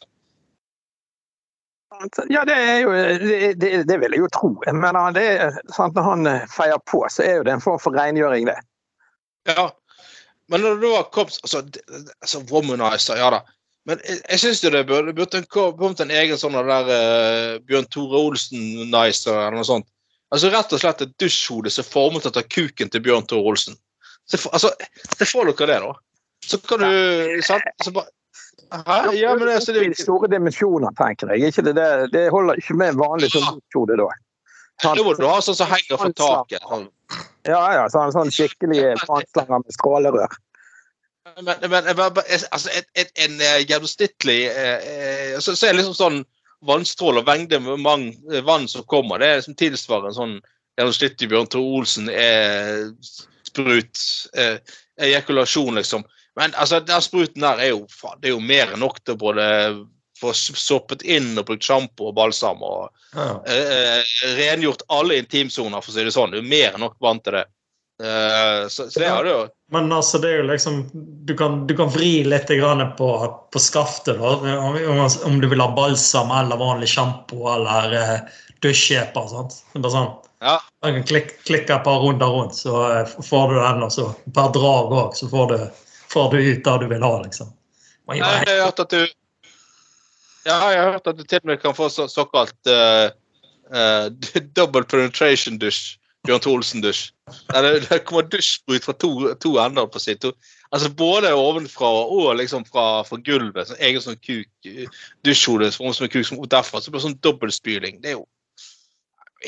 Ja, 2.32 2.42
det 2.48 2.56
er 2.56 2.80
jo 2.82 2.90
det, 2.96 3.52
det, 3.60 3.70
det, 3.86 3.98
vil 4.02 4.16
jeg 4.16 4.24
jo 4.24 4.30
tro. 4.34 4.50
Men 4.72 4.96
det 5.14 5.28
sant, 5.76 5.94
Når 5.94 6.08
han 6.08 6.30
feier 6.50 6.80
på, 6.90 7.04
så 7.12 7.22
er 7.22 7.36
jo 7.36 7.46
det 7.46 7.54
en 7.54 7.62
form 7.62 7.78
for 7.84 7.94
rengjøring, 7.94 8.48
det. 8.50 8.58
Ja, 9.52 9.68
men 10.50 10.64
når 10.64 10.78
det 10.81 10.92
da 10.92 11.02
kom 11.14 11.31
altså, 11.31 11.62
altså 12.20 12.42
Womanizer, 12.50 13.18
ja 13.20 13.31
da. 13.35 13.42
Men 13.88 14.02
jeg, 14.07 14.20
jeg 14.31 14.42
syns 14.44 14.61
det 14.62 14.85
burde, 14.87 15.14
burde 15.16 15.42
kommet 15.50 16.02
en 16.02 16.12
egen 16.14 16.38
sånn 16.38 16.55
der 16.55 16.90
uh, 16.90 17.57
Bjørn 17.66 17.88
Tore 17.90 18.20
Olsen-nicer 18.28 19.35
eller 19.35 19.59
noe 19.59 19.66
sånt. 19.66 19.88
Altså 20.33 20.52
Rett 20.52 20.72
og 20.72 20.81
slett 20.81 21.02
et 21.05 21.14
dusjhode 21.20 21.72
som 21.72 21.85
er 21.85 21.90
formet 21.90 22.28
etter 22.28 22.46
kuken 22.46 22.92
til 22.92 23.02
Bjørn 23.05 23.26
Tore 23.28 23.52
Olsen. 23.52 23.78
Så, 24.31 24.38
altså, 24.55 24.70
så 25.18 25.26
får 25.26 25.50
dere 25.50 25.70
det, 25.72 25.78
da. 25.83 25.94
Så 26.46 26.59
kan 26.66 26.83
du 26.83 27.42
sant? 27.46 27.66
Så 27.83 27.94
bare, 27.94 28.11
Hæ? 28.72 29.12
Ja, 29.12 29.35
men 29.37 29.46
det, 29.48 29.61
så 29.61 29.72
det, 29.72 29.85
store 30.00 30.31
dimensjoner, 30.33 30.94
tenker 30.96 31.35
jeg. 31.35 31.52
Ikke 31.52 31.64
det, 31.66 31.74
det, 31.76 31.88
det 32.14 32.22
holder 32.33 32.61
ikke 32.61 32.76
med 32.81 32.96
vanlig 32.96 33.28
som 33.35 33.44
dusjhode 33.50 33.98
da. 34.00 34.09
Det 34.83 35.05
må 35.05 35.12
du 35.18 35.26
ha 35.28 35.37
sånn 35.44 35.59
som 35.59 35.68
henger 35.70 36.00
fra 36.00 36.09
taket. 36.16 36.64
Ja, 37.48 37.62
ja. 37.74 37.87
Sånn, 37.90 38.12
sånn 38.14 38.31
skikkelig 38.35 38.92
franslanger 39.02 39.64
med 39.64 39.74
skrålerør. 39.74 40.38
Men, 41.42 41.59
men 41.70 41.88
altså, 41.88 42.70
en, 42.70 42.87
et, 42.98 43.11
en 43.24 43.37
gjennomsnittlig 43.40 44.40
eh, 44.50 45.37
så, 45.40 45.55
så 45.55 45.68
er 45.68 45.74
det 45.74 45.81
liksom 45.81 45.94
sånn 45.96 46.18
vannstråle 46.66 47.22
og 47.22 47.28
mengde 47.28 47.61
med 47.62 47.83
vann 48.46 48.66
som 48.70 48.87
kommer, 48.90 49.22
det 49.22 49.28
er 49.28 49.44
som 49.44 49.57
tilsvarer 49.59 50.11
en 50.11 50.18
sånn 50.18 50.35
gjennomsnittlig 50.78 51.31
Bjørn 51.31 51.50
Tore 51.50 51.78
Olsen 51.78 52.11
er 52.11 52.90
sprut 53.46 54.02
eh, 54.38 54.59
ejakulasjon, 55.02 55.78
liksom. 55.78 56.05
Men 56.38 56.55
altså, 56.57 56.81
den 56.81 57.02
spruten 57.05 57.44
der 57.44 57.61
er 57.61 57.72
jo, 57.74 57.83
faen, 57.92 58.20
det 58.22 58.31
er 58.31 58.37
jo 58.37 58.44
mer 58.44 58.72
enn 58.72 58.83
nok 58.83 59.02
til 59.05 59.18
både 59.20 59.44
få 60.22 60.32
soppet 60.35 61.02
inn 61.02 61.35
og 61.37 61.48
brukt 61.48 61.66
sjampo 61.66 62.11
og 62.11 62.16
balsam 62.16 62.62
og 62.64 62.88
ja. 63.16 63.35
eh, 63.50 64.14
rengjort 64.38 64.87
alle 64.92 65.18
intimsoner, 65.22 65.82
for 65.82 65.92
å 65.92 65.96
si 65.96 66.06
det 66.06 66.14
sånn. 66.14 66.32
Du 66.35 66.40
er 66.40 66.48
mer 66.54 66.70
enn 66.72 66.87
nok 66.87 66.96
vant 67.02 67.24
til 67.26 67.40
det. 67.40 67.46
Eh, 68.02 68.68
så, 68.68 68.90
så, 68.90 69.00
det 69.00 69.08
har 69.08 69.24
du 69.24 69.30
jo. 69.30 69.42
Men 69.72 69.92
altså, 69.92 70.18
det 70.18 70.30
er 70.30 70.40
jo 70.40 70.46
liksom 70.48 70.78
Du 71.26 71.35
kan, 71.37 71.66
du 71.66 71.76
kan 71.76 71.90
vri 71.92 72.24
litt 72.24 72.48
på, 72.98 73.08
på 73.52 73.58
skaftet, 73.62 74.18
da. 74.18 74.58
Om, 74.58 75.08
om, 75.24 75.40
du 75.40 75.48
vil 75.48 75.61
ha 75.61 75.68
balsam 75.76 76.30
eller 76.30 76.56
vanlig 76.56 76.88
sjampo 76.88 77.46
eller 77.54 77.94
eh, 78.00 78.18
dusjkjeper. 78.64 79.28
Sånn. 79.30 80.11
Ja. 80.42 80.58
Du 80.82 80.90
kan 80.90 81.06
klik, 81.06 81.35
klikke 81.46 81.78
et 81.78 81.85
par 81.85 82.02
runder 82.02 82.26
rundt, 82.26 82.58
så 82.58 82.82
eh, 82.90 83.16
får 83.22 83.52
du 83.52 83.61
den. 83.61 83.82
Og 83.87 83.92
så 83.94 84.11
per 84.35 84.54
drag 84.56 84.94
òg, 84.98 85.16
så 85.16 85.30
får 85.30 85.52
du, 85.52 85.58
får 86.12 86.30
du, 86.32 86.38
ut 86.42 86.64
det 86.64 86.78
du 86.82 86.87
vil 86.90 87.06
ha, 87.06 87.16
liksom. 87.22 87.52
Nei, 88.11 88.18
jeg 88.18 88.48
har 88.48 88.64
hørt 88.66 88.80
at 88.82 88.90
du 88.90 89.04
ja, 90.46 90.59
jeg 90.72 90.81
har 90.83 90.92
hørt 90.96 91.11
at 91.11 91.18
du 91.18 91.24
til 91.24 91.42
og 91.42 91.50
med 91.50 91.61
kan 91.62 91.74
få 91.76 91.88
så, 91.92 92.09
såkalt 92.11 92.70
uh, 92.70 93.09
uh, 93.72 94.09
double 94.57 94.85
penetration 94.85 95.59
dusj. 95.59 95.98
Bjørn 96.22 96.38
Tholsen-dusj. 96.38 97.09
Det, 97.50 97.70
det 97.88 97.96
kommer 98.07 98.28
dusjsprut 98.31 98.85
fra 98.87 98.92
to, 98.94 99.09
to 99.42 99.57
ender. 99.59 99.88
på 99.90 99.98
sitt. 99.98 100.22
Altså 100.70 100.90
Både 100.94 101.33
ovenfra 101.35 101.88
og 101.88 102.37
liksom 102.38 102.62
fra, 102.68 103.02
fra 103.09 103.18
gulvet. 103.26 103.72
Sånn, 103.72 103.81
egen 103.83 104.05
sånn 104.05 104.20
kuk, 104.22 104.70
dusjhode 105.26 105.72
som 105.74 105.90
en 105.90 106.12
kuk 106.12 106.28
som 106.28 106.38
derfra. 106.46 106.78
Så 106.78 106.94
det 106.94 107.02
sånn 107.02 107.18
dobbeltspyling. 107.26 107.98
Det 108.05 108.12
er 108.12 108.20
jo 108.20 108.28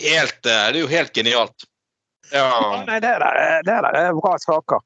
helt, 0.02 0.40
det 0.42 0.56
er 0.56 0.80
jo 0.80 0.90
helt 0.90 1.14
genialt. 1.14 1.68
Ja. 2.32 2.50
Nei, 2.88 2.98
det 3.04 3.12
er, 3.20 3.62
det 3.62 3.78
er 3.78 4.18
bra 4.18 4.34
saker 4.42 4.82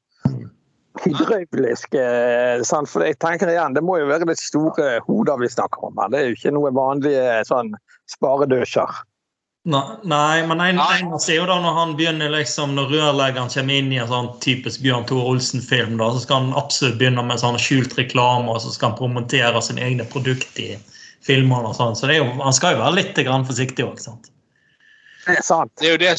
hydraulisk 1.03 1.95
sånn, 2.65 2.87
For 2.89 3.05
jeg 3.05 3.19
tenker 3.21 3.51
igjen, 3.51 3.75
det 3.77 3.83
må 3.85 3.99
jo 3.99 4.09
være 4.09 4.27
det 4.29 4.39
store 4.41 4.97
hoder 5.05 5.39
vi 5.41 5.51
snakker 5.51 5.89
om 5.89 6.01
her. 6.01 6.09
Det 6.11 6.19
er 6.19 6.27
jo 6.29 6.37
ikke 6.37 6.55
noe 6.55 6.73
vanlige 6.75 7.39
sånn 7.47 7.71
sparedusjer. 8.09 8.99
Nei, 9.69 10.47
men 10.47 10.61
en, 10.63 10.79
en 10.79 11.19
sier 11.19 11.41
jo 11.41 11.47
da 11.49 11.57
når 11.61 11.75
han 11.75 11.91
begynner 11.99 12.31
liksom, 12.31 12.71
når 12.77 12.93
rørleggeren 12.93 13.51
kommer 13.51 13.75
inn 13.75 13.91
i 13.91 13.99
en 14.01 14.07
sånn 14.09 14.29
typisk 14.41 14.81
Bjørn 14.81 15.03
Tore 15.09 15.33
Olsen-film, 15.33 15.97
da, 15.99 16.07
så 16.15 16.23
skal 16.23 16.45
han 16.45 16.55
absolutt 16.57 16.97
begynne 17.01 17.25
med 17.27 17.41
sånn 17.41 17.59
skjult 17.59 17.93
reklame, 17.99 18.49
og 18.49 18.63
så 18.63 18.71
skal 18.73 18.93
han 18.93 18.97
promotere 19.01 19.61
sine 19.61 19.83
egne 19.85 20.07
produkter 20.09 20.63
i 20.63 20.79
filmene 21.27 21.69
og 21.69 21.75
sånn. 21.77 21.97
Så 21.99 22.09
jo, 22.13 22.25
han 22.39 22.55
skal 22.55 22.77
jo 22.77 22.81
være 22.81 22.97
litt 23.01 23.19
grann 23.27 23.45
forsiktig 23.45 23.85
òg, 23.85 23.99
sant? 24.01 24.31
Det 25.27 25.37
er 25.37 25.45
sant. 25.45 25.73
Det 25.77 25.91
er 25.91 25.97
jo 25.97 26.01
det 26.05 26.15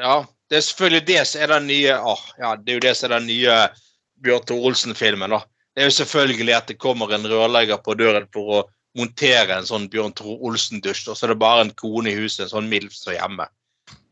Ja, 0.00 0.16
det 0.50 0.58
er 0.58 0.66
selvfølgelig 0.66 1.06
det 1.06 1.22
som 1.30 1.44
er 1.44 1.54
den 1.54 1.70
nye 1.70 1.96
åh, 2.12 2.26
ja, 2.42 2.56
det 2.58 2.72
er 2.72 2.80
jo 2.80 2.84
det 2.88 2.94
som 2.98 3.08
er 3.08 3.18
den 3.20 3.30
nye 3.30 3.56
Bjørn 4.24 4.44
Tore 4.48 4.70
Olsen-filmen. 4.70 5.30
da. 5.30 5.40
Det 5.74 5.84
er 5.84 5.90
jo 5.90 5.96
selvfølgelig 6.00 6.54
at 6.56 6.68
det 6.68 6.78
kommer 6.82 7.12
en 7.14 7.26
rørlegger 7.30 7.80
på 7.84 7.94
døren 7.98 8.26
for 8.34 8.54
å 8.58 8.60
montere 8.98 9.56
en 9.56 9.68
sånn 9.68 9.88
Bjørn 9.90 10.14
Tore 10.18 10.38
Olsen-dusj, 10.48 11.08
og 11.10 11.16
så 11.16 11.26
er 11.26 11.34
det 11.34 11.42
bare 11.42 11.66
en 11.66 11.74
kone 11.78 12.10
i 12.10 12.18
huset, 12.18 12.44
en 12.46 12.54
sånn 12.54 12.70
MILF 12.70 12.96
som 12.96 13.12
er 13.12 13.20
hjemme. 13.20 13.46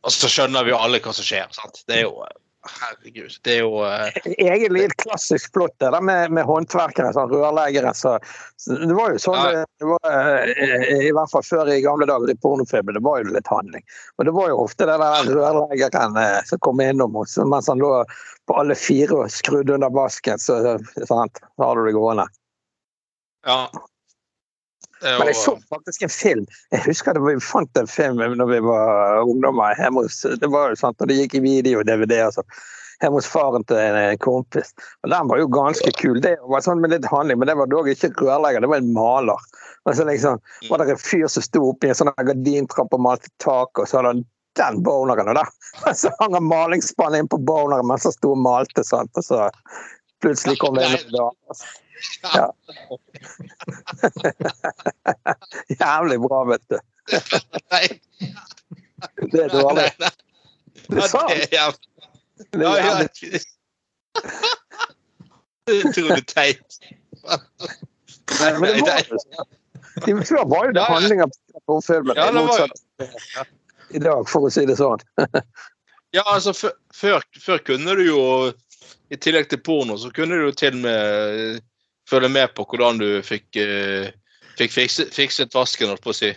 Og 0.06 0.14
så 0.14 0.30
skjønner 0.30 0.64
vi 0.64 0.72
jo 0.72 0.78
alle 0.78 1.00
hva 1.02 1.14
som 1.14 1.26
skjer. 1.26 1.48
sant? 1.52 1.82
Det 1.88 1.98
er 1.98 2.06
jo 2.06 2.22
Herregud. 2.66 3.30
Det 3.42 3.52
er 3.54 3.60
jo 3.62 3.82
uh... 3.86 4.08
Egentlig 4.34 4.82
et 4.88 4.94
klassisk 4.98 5.52
plott 5.54 5.74
det 5.78 5.92
der 5.94 6.02
med, 6.04 6.32
med 6.34 6.46
håndverkere, 6.48 7.12
sånn 7.14 7.30
rørleggere. 7.30 7.92
Så, 7.94 8.16
det 8.66 8.96
var 8.96 9.14
jo 9.14 9.20
sånn 9.22 9.38
ja. 9.38 9.62
det 9.78 9.90
var, 9.92 10.08
uh, 10.10 10.96
I 10.98 11.12
hvert 11.14 11.32
fall 11.32 11.46
før 11.46 11.70
i 11.70 11.78
gamle 11.84 12.08
dager 12.10 12.32
i 12.32 12.38
pornofilmen, 12.42 12.98
det 12.98 13.04
var 13.06 13.22
jo 13.22 13.36
litt 13.36 13.52
handling. 13.52 13.84
Og 14.18 14.26
det 14.28 14.34
var 14.34 14.50
jo 14.50 14.64
ofte 14.64 14.88
det 14.90 14.98
der 15.04 15.30
rørleggeren 15.30 16.18
uh, 16.18 16.40
som 16.50 16.62
kom 16.66 16.82
innom 16.82 17.16
oss 17.22 17.38
mens 17.38 17.70
han 17.70 17.82
lå 17.82 17.92
på 18.48 18.56
alle 18.58 18.74
fire 18.78 19.22
og 19.22 19.32
skrudde 19.32 19.76
under 19.76 19.92
vasken, 19.94 20.40
så 20.40 20.78
sant, 21.06 21.40
så 21.54 21.62
har 21.62 21.78
du 21.78 21.86
det 21.86 21.94
gående. 21.96 22.26
Ja. 23.46 23.68
Men 25.02 25.30
jeg 25.30 25.36
så 25.38 25.54
faktisk 25.70 26.02
en 26.02 26.12
film. 26.12 26.46
Jeg 26.74 26.82
husker 26.86 27.14
det, 27.14 27.22
vi 27.22 27.36
fant 27.42 27.80
en 27.80 27.90
film 27.90 28.18
når 28.40 28.50
vi 28.50 28.58
var 28.66 29.22
ungdommer. 29.22 29.78
hos, 29.94 30.22
Det 30.40 30.50
var 30.50 30.72
jo 30.72 30.80
sant, 30.80 30.98
når 31.00 31.10
det 31.10 31.18
gikk 31.20 31.38
i 31.38 31.44
video 31.44 31.82
og 31.82 31.86
DVD. 31.86 32.24
Altså. 32.26 32.42
Hjemme 33.02 33.20
hos 33.20 33.30
faren 33.30 33.64
til 33.64 33.78
en 33.78 34.18
kompis. 34.18 34.72
Og 35.04 35.10
Den 35.10 35.28
var 35.30 35.38
jo 35.38 35.50
ganske 35.54 35.92
kul. 36.00 36.20
Det 36.22 36.34
var 36.50 36.64
sånn 36.66 36.82
med 36.82 36.90
litt 36.90 37.06
handling, 37.06 37.38
men 37.38 37.50
det 37.50 37.58
var 37.60 37.70
dog 37.70 37.90
ikke 37.90 38.10
rørlegger, 38.18 38.64
det 38.64 38.72
var 38.72 38.82
en 38.82 38.94
maler. 38.94 39.46
Og 39.86 39.94
så 39.96 40.04
liksom 40.08 40.40
var 40.68 40.82
det 40.82 40.96
en 40.96 41.04
fyr 41.04 41.28
som 41.30 41.44
sto 41.46 41.62
oppi 41.70 41.92
en 41.92 42.00
sånn 42.00 42.10
gardintrapp 42.18 42.92
og 42.92 43.04
malte 43.06 43.30
tak, 43.44 43.78
og 43.78 43.86
så 43.86 44.00
hadde 44.00 44.16
han 44.16 44.24
den 44.58 44.82
boneren. 44.82 45.30
Og 45.30 45.38
der 45.38 45.94
så 46.00 46.10
hang 46.18 46.34
han 46.34 46.48
malingsspannet 46.50 47.22
inn 47.22 47.30
på 47.30 47.38
boneren 47.38 47.86
mens 47.86 48.08
han 48.08 48.16
sto 48.16 48.34
og 48.34 48.42
malte. 48.42 48.84
Sant? 48.86 49.14
Og 49.14 49.24
så 49.24 49.46
plutselig 50.24 50.58
kom 50.58 50.78
det 50.78 50.88
en 50.90 51.12
dame. 51.14 51.60
Ja. 52.22 52.52
Jævlig 55.80 56.18
bra, 56.20 56.44
vet 56.44 56.64
du. 56.70 56.78
Det 59.32 59.42
er 59.44 59.48
dårlig. 59.52 59.92
Det 60.88 61.02
er 61.02 61.08
sant. 61.08 61.30
Det 61.32 62.66
er 62.66 62.78
jævlig. 62.84 63.40
Utrolig 65.88 66.26
teit. 66.26 66.80
Nei, 68.40 68.52
men 68.58 68.68
det 68.76 68.82
var 68.86 69.02
jo 69.04 69.18
sånn. 69.24 69.48
Før 70.24 70.44
var 70.48 70.68
jo 70.68 70.76
det 70.76 70.84
handlinger 70.86 71.28
på 71.66 71.80
filmen. 71.84 72.14
I 73.88 74.00
dag, 74.04 74.28
for 74.28 74.46
å 74.46 74.52
si 74.52 74.66
det 74.68 74.78
sånn. 74.80 75.02
Ja, 76.16 76.22
altså 76.24 76.54
før, 76.56 77.20
før 77.36 77.58
kunne 77.60 77.92
du 77.98 78.06
jo 78.06 78.20
i 79.12 79.16
tillegg 79.20 79.50
til 79.50 79.60
porno, 79.60 79.98
så 80.00 80.08
kunne 80.16 80.38
du 80.38 80.46
jo 80.46 80.54
til 80.56 80.78
med 80.80 81.58
følge 82.08 82.30
med 82.32 82.54
på 82.56 82.66
hvordan 82.68 83.00
du 83.02 83.08
fikk, 83.26 83.48
uh, 83.60 84.08
fikk 84.58 84.74
fikset, 84.74 85.14
fikset 85.14 85.56
vasken, 85.56 85.92
holdt 85.92 86.04
på 86.04 86.14
å 86.14 86.20
si. 86.20 86.34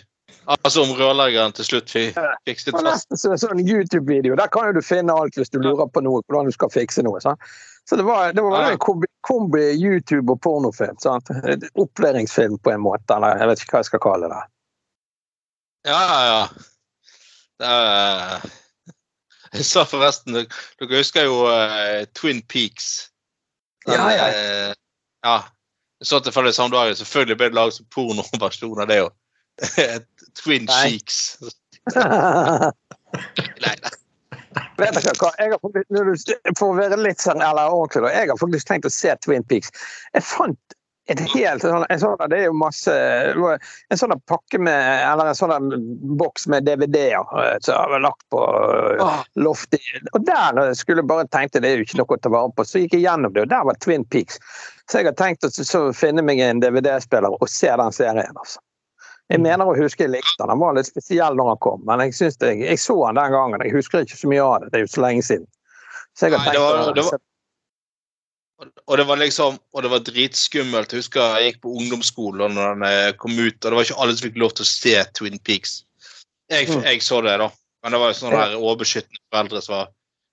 Altså 0.51 0.81
om 0.83 0.93
rørleggeren 0.97 1.53
til 1.55 1.67
slutt 1.67 1.91
fikset 1.91 2.73
vasken. 2.73 3.17
En 3.17 3.41
sånn 3.41 3.61
YouTube-video. 3.61 4.35
Der 4.39 4.49
kan 4.51 4.69
jo 4.69 4.79
du 4.79 4.85
finne 4.85 5.13
alt 5.13 5.37
hvis 5.37 5.53
du 5.53 5.59
lurer 5.61 5.89
på 5.91 6.01
noe, 6.03 6.23
hvordan 6.27 6.49
du 6.49 6.55
skal 6.55 6.71
fikse 6.73 7.03
noe. 7.05 7.21
Sant? 7.23 7.51
Så 7.89 7.95
det 7.95 8.03
var, 8.03 8.33
det 8.33 8.41
var 8.41 8.71
en 8.71 8.77
kombi, 8.81 9.07
kombi 9.27 9.63
YouTube 9.75 10.31
og 10.31 10.41
pornofilm. 10.41 10.97
Sant? 11.01 11.29
Opplæringsfilm 11.73 12.57
på 12.63 12.73
en 12.73 12.83
måte, 12.85 13.15
eller 13.15 13.41
jeg 13.41 13.51
vet 13.51 13.63
ikke 13.63 13.75
hva 13.75 13.83
jeg 13.83 13.89
skal 13.89 14.03
kalle 14.05 14.31
det. 14.31 14.41
Ja, 15.89 16.01
ja, 16.01 16.19
ja. 16.29 16.41
Er, 17.61 18.45
jeg 19.57 19.65
sa 19.69 19.83
forresten 19.85 20.33
Dere 20.33 20.91
husker 20.95 21.27
jo 21.27 21.43
uh, 21.45 22.01
Twin 22.17 22.41
Peaks? 22.49 23.09
Den, 23.85 23.97
Ja, 23.97 24.09
ja. 24.13 24.29
Uh, 24.29 24.77
ja. 25.25 25.35
Så 26.01 26.19
tilfeldig 26.19 26.53
samme 26.55 26.75
dag. 26.75 26.93
Selvfølgelig 26.97 27.37
ble 27.37 27.49
det 27.51 27.57
laget 27.57 27.77
som 27.77 27.89
pornoversjon 27.93 28.81
av 28.81 28.89
det 28.89 29.01
òg. 29.05 29.17
Twin 30.41 30.65
Nei. 30.69 30.83
Cheeks. 30.89 31.19
Nei, 33.61 33.75
nei. 33.83 33.91
Vet 34.79 34.95
dere 34.97 35.13
hva? 35.19 35.31
Jeg 35.39 35.53
har 35.53 35.59
faktisk, 35.61 35.87
når 35.93 36.09
du, 36.09 36.13
for 36.57 36.71
å 36.71 36.77
være 36.79 36.97
litt 36.99 37.23
sånn, 37.23 37.41
eller 37.43 37.73
ordentlig, 37.73 38.03
da, 38.05 38.11
jeg 38.15 38.29
har 38.31 38.39
faktisk 38.39 38.69
tenkt 38.69 38.87
å 38.87 38.91
se 38.93 39.13
Twin 39.23 39.45
Peaks. 39.47 39.71
Jeg 40.15 40.25
fant 40.27 40.75
et 41.09 41.19
helt 41.33 41.63
sånn, 41.65 41.83
en 41.89 41.99
sånn 41.99 42.19
Det 42.29 42.37
er 42.37 42.43
jo 42.45 42.53
masse 42.53 42.93
En 42.93 43.97
sånn 43.97 44.13
pakke 44.29 44.59
med 44.61 45.01
Eller 45.09 45.31
en 45.31 45.35
sånn 45.35 45.71
boks 46.19 46.45
med 46.51 46.67
DVD-er 46.67 47.25
eh, 47.41 47.55
som 47.65 47.75
har 47.79 48.03
lagt 48.05 48.21
på 48.29 48.41
eh, 49.01 49.23
loftet. 49.41 49.81
Og 50.13 50.25
der 50.27 50.73
skulle 50.77 51.01
jeg 51.01 51.09
bare 51.09 51.25
tenkte 51.33 51.59
det 51.63 51.71
er 51.71 51.81
jo 51.81 51.87
ikke 51.87 51.97
noe 52.03 52.17
å 52.17 52.21
ta 52.21 52.29
vare 52.29 52.53
på, 52.55 52.65
så 52.69 52.83
gikk 52.83 52.93
jeg 52.99 53.05
gjennom 53.07 53.33
det, 53.33 53.47
og 53.47 53.49
der 53.51 53.65
var 53.65 53.79
Twin 53.81 54.05
Peaks. 54.05 54.37
Så 54.91 55.01
jeg 55.01 55.09
har 55.09 55.17
tenkt 55.17 55.43
å 55.47 55.81
finne 55.97 56.21
meg 56.25 56.39
en 56.45 56.61
DVD-spiller 56.61 57.33
og 57.33 57.49
se 57.49 57.71
den 57.81 57.91
serien. 57.95 58.37
altså. 58.37 58.59
Jeg 59.31 59.39
mener 59.41 59.65
å 59.65 59.75
huske 59.77 60.03
jeg 60.05 60.11
likte 60.11 60.37
den. 60.43 60.51
Den 60.51 60.59
var 60.61 60.75
litt 60.75 60.89
spesiell 60.89 61.37
når 61.39 61.53
han 61.53 61.59
kom, 61.63 61.83
men 61.87 62.01
jeg, 62.05 62.13
synes 62.17 62.37
det, 62.43 62.53
jeg 62.61 62.79
så 62.83 62.97
den 63.07 63.19
den 63.21 63.31
gangen. 63.35 63.61
Jeg 63.65 63.73
husker 63.77 64.03
ikke 64.05 64.19
så 64.21 64.29
mye 64.31 64.43
av 64.45 64.57
det. 64.61 64.71
Det 64.73 64.79
er 64.81 64.85
jo 64.85 64.91
så 64.91 65.03
lenge 65.05 65.23
siden. 65.23 65.47
Så 66.19 66.27
jeg 66.27 66.35
har 66.35 66.43
Nei, 66.43 66.51
det 66.51 66.57
tenkt 66.59 66.65
var- 66.67 66.91
å 66.91 66.95
det 66.97 67.05
var- 67.09 67.21
Og 68.61 68.97
det 68.97 69.05
var 69.09 69.17
liksom, 69.17 69.57
og 69.73 69.83
det 69.83 69.89
var 69.89 70.03
dritskummelt. 70.05 70.91
Jeg 70.93 71.01
husker 71.01 71.39
jeg 71.39 71.53
gikk 71.53 71.61
på 71.63 71.73
ungdomsskolen 71.81 72.53
når 72.57 72.75
den 72.75 72.85
eh, 72.89 73.13
kom 73.17 73.33
ut, 73.37 73.57
og 73.57 73.65
det 73.65 73.77
var 73.77 73.87
ikke 73.87 74.01
alle 74.03 74.17
som 74.17 74.27
fikk 74.27 74.37
lov 74.41 74.53
til 74.57 74.65
å 74.67 74.69
se 74.69 74.93
Twin 75.17 75.39
Peaks. 75.39 75.79
Jeg, 76.51 76.67
Mm. 76.67 76.83
jeg 76.83 77.01
så 77.01 77.21
det, 77.25 77.37
da. 77.39 77.47
Men 77.81 77.95
det 77.95 77.99
var 78.01 78.11
jo 78.11 78.17
sånne 78.19 78.41
der 78.43 78.59
overbeskyttende 78.59 79.23
foreldre 79.31 79.61
som 79.65 79.75
var 79.79 79.89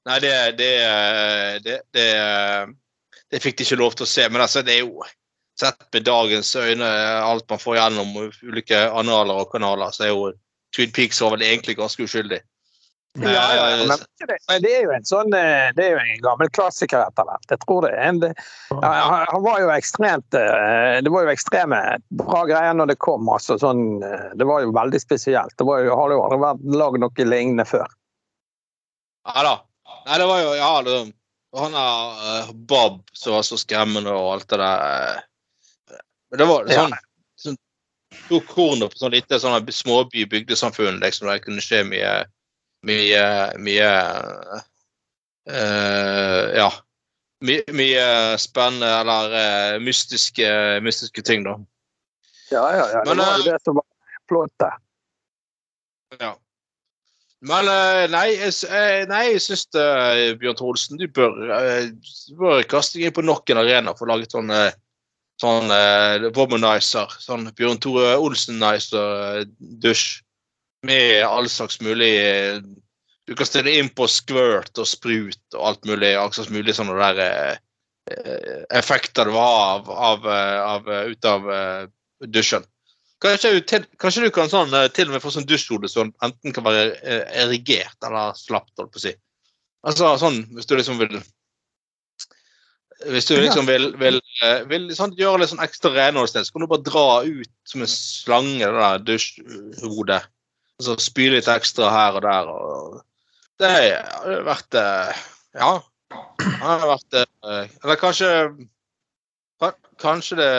Nei, 0.08 0.18
det, 0.24 0.32
det, 0.56 0.68
det, 1.64 1.74
det, 1.92 2.04
det 3.28 3.40
fikk 3.44 3.58
de 3.58 3.64
ikke 3.66 3.76
lov 3.76 3.96
til 3.98 4.06
å 4.06 4.08
se. 4.08 4.24
Men 4.30 4.40
altså, 4.40 4.62
det 4.64 4.78
er 4.78 4.86
jo 4.86 5.02
sett 5.60 5.88
med 5.92 6.06
dagens 6.06 6.54
øyne, 6.56 6.88
alt 7.20 7.44
man 7.50 7.60
får 7.60 7.76
gjennom 7.76 8.14
ulike 8.46 8.78
analer 8.88 9.42
og 9.42 9.50
kanaler, 9.52 9.92
så 9.92 10.06
er 10.06 10.14
jo 10.14 10.30
Twin 10.74 10.94
Peaks 10.96 11.20
var 11.20 11.34
vel 11.34 11.44
egentlig 11.44 11.76
ganske 11.76 12.06
uskyldig. 12.06 12.40
Ja, 13.22 13.86
men 14.48 14.62
det, 14.62 14.70
er 14.70 14.84
jo 14.84 14.92
en 14.94 15.06
sånn 15.06 15.32
eh, 15.34 15.70
Det 15.76 15.84
er 15.84 15.94
jo 15.96 16.00
en 16.02 16.22
gammel 16.22 16.50
klassiker 16.54 17.02
etter 17.02 17.26
hvert. 17.26 17.46
Jeg 17.50 17.60
tror 17.64 17.86
det 17.86 17.90
er 17.96 18.10
en 18.10 18.20
han, 18.70 19.42
var 19.42 19.62
jo 19.62 19.70
ekstremt 19.74 20.36
eh, 20.38 20.98
Det 21.02 21.12
var 21.12 21.26
jo 21.26 21.32
ekstreme 21.32 21.80
bra 22.20 22.44
greier 22.48 22.76
når 22.78 22.92
det 22.92 22.98
kom. 23.02 23.28
altså 23.32 23.58
sånn 23.60 24.02
eh, 24.04 24.28
Det 24.38 24.46
var 24.48 24.62
jo 24.64 24.74
veldig 24.76 25.00
spesielt. 25.02 25.54
Det 25.58 25.66
var 25.66 25.82
jo, 25.86 25.96
har 25.98 26.14
jo 26.14 26.22
aldri 26.26 26.40
vært 26.44 26.64
lagd 26.78 27.02
noe 27.02 27.28
lignende 27.32 27.66
før. 27.68 27.88
Ja 29.28 29.46
da. 29.46 29.54
Nei, 30.06 30.20
det 30.22 30.30
var 30.30 30.44
jo 30.44 30.54
Ja, 30.60 30.72
det, 30.86 30.96
han 31.58 31.76
er 31.80 32.54
Bob 32.70 33.02
som 33.16 33.38
var 33.38 33.44
så 33.48 33.58
skremmende 33.60 34.14
og 34.14 34.32
alt 34.36 34.48
det 34.52 34.62
der. 34.62 35.22
det 36.36 36.48
var 36.48 36.68
Ja. 36.70 36.84
sånn, 36.84 36.98
sånn 37.40 37.62
Tok 38.28 38.46
kornet 38.48 38.92
på 38.92 39.00
sånn 39.00 39.12
lite 39.12 39.36
sånn 39.40 39.66
småby 39.72 40.24
bygdesamfunn 40.28 41.00
liksom, 41.02 41.28
der 41.28 41.40
kunne 41.44 41.64
skje 41.64 41.82
mye 41.88 42.12
Mye 42.86 43.22
Mye 43.58 43.92
Uh, 45.48 46.56
Ja. 46.56 46.72
Mye, 47.40 47.62
mye 47.70 48.34
spennende 48.42 48.88
eller 48.98 49.30
uh, 49.30 49.76
mystiske, 49.78 50.48
mystiske 50.82 51.22
ting, 51.22 51.44
da. 51.46 51.54
Ja, 52.50 52.64
ja, 52.74 52.88
ja. 52.90 53.04
Det 53.06 53.14
var 53.14 53.36
jo 53.36 53.44
eh, 53.44 53.44
det 53.46 53.58
som 53.62 53.78
var 53.78 53.86
plottet. 54.26 54.82
Ja. 56.18 56.32
Men 57.46 57.70
uh, 57.70 58.10
nei, 58.10 58.34
nei, 59.06 59.22
jeg 59.30 59.44
syns 59.44 59.68
Bjørn 60.40 60.58
Trolsen, 60.58 60.98
du 60.98 61.06
bør, 61.06 61.30
du 62.02 62.34
bør 62.40 62.66
kaste 62.66 62.98
deg 62.98 63.06
inn 63.06 63.14
på 63.14 63.22
nok 63.22 63.54
en 63.54 63.62
arena 63.62 63.94
for 63.94 64.08
å 64.08 64.16
lage 64.16 64.26
sånn 64.32 64.50
sånn 65.38 65.70
womanizer. 66.34 67.14
Sånn 67.22 67.46
Bjørn 67.54 67.78
Tore 67.78 68.16
Olsen-nizer-dusj 68.18 70.08
med 70.82 71.24
all 71.26 71.48
slags 71.48 71.80
mulig 71.80 72.62
Du 73.26 73.34
kan 73.36 73.46
stille 73.46 73.74
inn 73.76 73.90
på 73.92 74.06
squirt 74.08 74.78
og 74.80 74.88
sprut 74.88 75.56
og 75.56 75.64
alt 75.68 75.84
mulig. 75.84 76.14
All 76.16 76.32
slags 76.32 76.48
mulig 76.48 76.72
sånne 76.76 76.94
der 76.96 77.18
eh, 77.20 77.58
eh, 78.14 78.62
effekter 78.78 79.28
du 79.28 79.34
har 79.36 79.74
av, 79.74 79.90
av, 79.92 80.28
eh, 80.32 80.60
av, 80.64 80.88
eh, 80.88 81.10
ut 81.12 81.28
av 81.28 81.48
dusjen. 82.24 82.64
Kanskje, 83.20 83.50
du 83.58 83.84
kanskje 83.98 84.22
du 84.24 84.30
kan 84.32 84.48
sånn, 84.48 84.72
til 84.94 85.10
og 85.10 85.16
med 85.16 85.22
få 85.24 85.32
sånn 85.34 85.46
dusjhode 85.48 85.90
som 85.90 86.12
enten 86.22 86.54
kan 86.54 86.64
være 86.64 86.94
erigert 87.42 88.06
eller 88.06 88.32
slapt, 88.38 88.72
holdt 88.78 88.94
på 88.94 89.02
å 89.02 89.04
si. 89.08 89.12
Altså 89.84 90.14
sånn, 90.22 90.40
hvis 90.54 90.70
du 90.70 90.76
liksom 90.78 91.02
vil 91.02 91.18
Hvis 93.12 93.28
du 93.28 93.36
liksom 93.38 93.68
vil, 93.68 93.92
vil, 93.98 94.16
vil 94.70 94.88
sånn, 94.96 95.12
gjøre 95.18 95.42
litt 95.42 95.52
sånn 95.52 95.62
ekstra 95.62 95.92
renholdssted, 95.94 96.46
så 96.46 96.54
kan 96.54 96.64
du 96.64 96.70
bare 96.70 96.86
dra 96.86 97.06
ut 97.26 97.52
som 97.68 97.84
en 97.84 97.90
slange 97.92 98.64
det 98.64 98.72
der 98.74 99.04
dusjhodet. 99.06 100.24
Så 100.82 100.94
spy 101.02 101.28
litt 101.32 101.48
ekstra 101.50 101.90
her 101.90 102.18
og 102.18 102.22
der. 102.22 102.50
Og 102.52 102.98
det 103.58 103.70
har 103.70 104.42
vært 104.46 104.78
eh, 104.78 105.22
Ja. 105.58 105.72
Det 106.38 106.58
har 106.62 106.84
vært 106.86 107.16
eh, 107.18 107.64
Eller 107.82 107.98
kanskje 108.00 108.28
Kanskje 109.98 110.38
det 110.38 110.52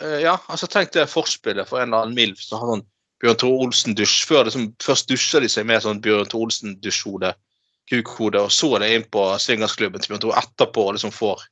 eh, 0.00 0.20
Ja, 0.24 0.38
altså 0.48 0.68
tenk 0.70 0.94
det 0.96 1.10
forspillet 1.12 1.68
for 1.68 1.82
en 1.82 1.90
eller 1.90 2.06
annen 2.06 2.16
MILF 2.16 2.40
som 2.40 2.62
har 2.62 2.72
sånn 2.72 2.86
Bjørn 3.22 3.38
Tore 3.40 3.66
Olsen-dusj. 3.66 4.16
Liksom, 4.48 4.68
først 4.82 5.08
dusjer 5.08 5.44
de 5.44 5.48
seg 5.48 5.66
med 5.68 5.84
sånn 5.84 6.00
Bjørn 6.04 6.26
Tore 6.28 6.48
Olsen-dusjhode, 6.48 7.30
kukhode, 7.88 8.42
og 8.42 8.52
så 8.52 8.74
er 8.76 8.84
det 8.84 8.90
inn 8.94 9.06
på 9.12 9.22
swingersklubben 9.40 10.02
til 10.02 10.12
Bjørn 10.12 10.24
Tore 10.24 10.42
etterpå 10.42 10.88
og 10.88 10.96
liksom 10.96 11.14
får 11.14 11.44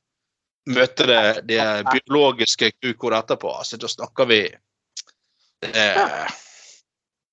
møte 0.73 1.07
det, 1.09 1.23
det 1.49 1.63
biologiske 1.89 2.71
kukhodet 2.77 3.23
etterpå. 3.23 3.55
Altså, 3.63 3.79
da 3.81 3.89
snakker 3.89 4.29
vi 4.29 4.41
det 5.63 5.87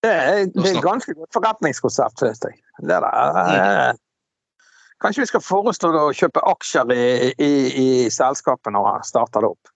Det 0.01 0.11
er, 0.11 0.47
det 0.55 0.71
er 0.71 0.81
ganske 0.85 1.13
godt 1.15 1.33
forretningskonsept, 1.37 2.23
synes 2.23 2.41
jeg. 2.47 2.57
Det 2.81 3.01
der, 3.05 3.05
eh, 3.41 3.99
Kanskje 5.01 5.23
vi 5.23 5.29
skal 5.31 5.43
foreslå 5.45 5.91
å 5.97 6.13
kjøpe 6.13 6.43
aksjer 6.45 6.91
i, 6.93 7.05
i, 7.41 7.53
i 7.83 7.89
selskapet 8.13 8.73
når 8.75 8.89
han 8.89 9.07
starter 9.09 9.45
det 9.45 9.53
opp. 9.55 9.71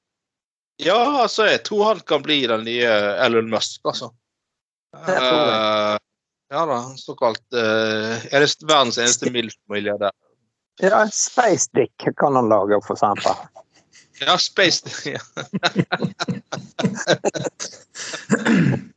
Ja, 0.85 0.99
altså, 1.22 1.47
jeg 1.49 1.62
tror 1.64 1.85
han 1.87 2.03
kan 2.09 2.25
bli 2.25 2.43
den 2.51 2.66
nye 2.66 2.91
Elon 3.25 3.49
Musk, 3.53 3.81
altså. 3.89 4.11
Det 4.95 5.16
tror 5.16 5.41
jeg. 5.41 5.55
Eh, 5.55 5.99
ja 6.55 6.66
da, 6.68 6.77
såkalt 7.01 7.43
uh, 7.57 8.20
Er 8.29 8.45
det 8.45 8.51
verdens 8.68 8.99
eneste 9.01 9.33
MILF-milliardær? 9.33 10.12
Ja, 10.85 11.07
Space 11.11 11.70
Dick 11.75 12.05
kan 12.20 12.37
han 12.37 12.53
lage, 12.53 12.79
for 12.85 12.95
eksempel. 12.95 13.33
Ja, 14.20 14.37
Space 14.39 14.85
ja. 15.09 15.22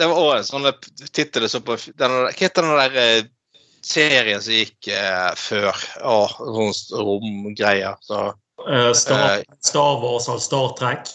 Det 0.00 0.08
var 0.08 0.36
en 0.36 0.46
sånn 0.46 0.68
tittel 1.12 1.48
så 1.50 1.60
på 1.60 1.76
den, 2.00 2.14
Hva 2.24 2.32
heter 2.36 2.64
den 2.64 2.78
der 2.80 3.00
eh, 3.00 3.24
serien 3.84 4.40
som 4.40 4.56
gikk 4.56 4.88
eh, 4.88 5.32
før? 5.36 5.82
Åh, 6.00 6.36
sånn 6.38 7.02
romgreier. 7.04 7.98
Så 8.00 8.22
uh, 8.32 8.92
Star, 8.96 9.42
uh, 9.42 9.58
Star 9.60 9.98
Wars 10.02 10.30
og 10.32 10.40
Star 10.42 10.72
Trek. 10.78 11.12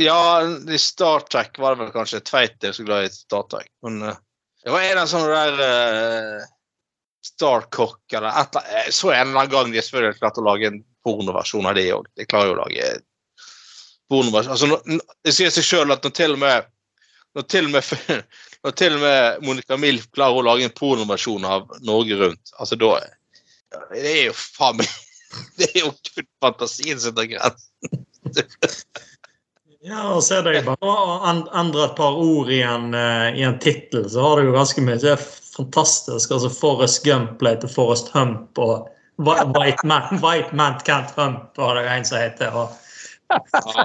Ja, 0.00 0.40
i 0.42 0.78
Star 0.80 1.26
Trek 1.28 1.58
var 1.60 1.76
det 1.76 1.84
vel 1.84 1.92
kanskje 1.94 2.22
Tveit 2.24 2.64
er 2.64 2.72
så 2.76 2.86
glad 2.86 3.08
i 3.08 3.12
Star 3.12 3.44
Trek. 3.52 3.68
Men 3.84 4.00
uh, 4.02 4.14
det 4.64 4.72
var 4.72 4.86
en 4.86 5.02
av 5.02 5.10
sånne 5.10 5.42
der 5.42 5.60
uh, 5.60 6.46
Starcock 7.26 8.00
eller 8.14 8.30
et 8.30 8.56
eller 8.56 8.70
annet. 8.70 8.94
Så 8.94 9.10
en 9.10 9.28
eller 9.28 9.42
annen 9.42 9.52
gang 9.52 9.74
de 9.74 9.82
selvfølgelig 9.82 10.20
klarte 10.22 10.40
å 10.40 10.46
lage 10.46 10.70
en 10.70 10.80
pornoversjon 11.06 11.68
av 11.68 11.76
det 11.76 11.90
òg. 11.94 12.08
De 12.16 12.26
klarer 12.28 12.50
jo 12.50 12.56
å 12.56 12.62
lage 12.62 12.88
pornoversjon. 14.10 14.54
Altså, 14.56 15.04
det 15.26 15.34
sier 15.34 15.52
seg 15.52 15.66
sjøl 15.66 15.94
at 15.94 16.06
når 16.06 16.16
til 16.16 16.36
og 16.36 16.42
med 16.42 16.72
når 17.36 17.48
til 17.52 17.68
og 17.68 17.74
med, 17.76 18.22
når 18.64 18.76
til 18.80 18.96
og 18.96 19.02
med 19.04 19.46
Monica 19.46 19.78
Milf 19.80 20.08
klarer 20.16 20.40
å 20.40 20.46
lage 20.46 20.68
en 20.68 20.76
pornoversjon 20.76 21.44
av 21.48 21.68
Norge 21.86 22.18
Rundt, 22.22 22.54
altså 22.58 22.78
da 22.80 22.94
Det 23.92 24.06
er 24.12 24.22
jo 24.30 24.36
faen 24.36 24.80
meg 24.80 24.94
Det 25.58 25.68
er 25.74 25.82
jo 25.82 25.90
kun 25.92 26.26
fantasien 26.40 27.00
som 27.02 27.16
tar 27.16 27.26
grensen. 27.28 27.66
Ja, 29.86 30.14
og 30.14 30.22
så 30.24 30.38
er 30.38 30.46
det 30.46 30.54
jo 30.56 30.72
bare 30.72 30.92
å 30.92 31.16
endre 31.30 31.84
et 31.84 31.96
par 31.98 32.16
ord 32.18 32.48
i 32.50 32.62
en, 32.64 32.88
eh, 32.96 33.36
i 33.38 33.44
en 33.46 33.58
tittel, 33.62 34.08
så 34.10 34.22
har 34.24 34.40
du 34.40 34.48
jo 34.48 34.54
ganske 34.56 34.82
mye. 34.82 34.96
Det 35.02 35.12
er 35.12 35.26
fantastisk. 35.56 36.30
altså 36.30 36.50
Forrest 36.50 37.04
Gump 37.04 37.36
ble 37.42 37.52
til 37.60 37.70
Forrest 37.70 38.10
Hump, 38.14 38.58
og 38.58 38.88
White 39.16 39.86
man, 39.86 40.18
white 40.20 40.52
man 40.52 40.80
can't 40.88 41.12
Hump, 41.16 41.52
var 41.56 41.78
det 41.78 41.86
en 41.88 42.04
som 42.04 42.18
heter. 42.18 42.56
Og, 42.56 42.74
Ja. 43.30 43.84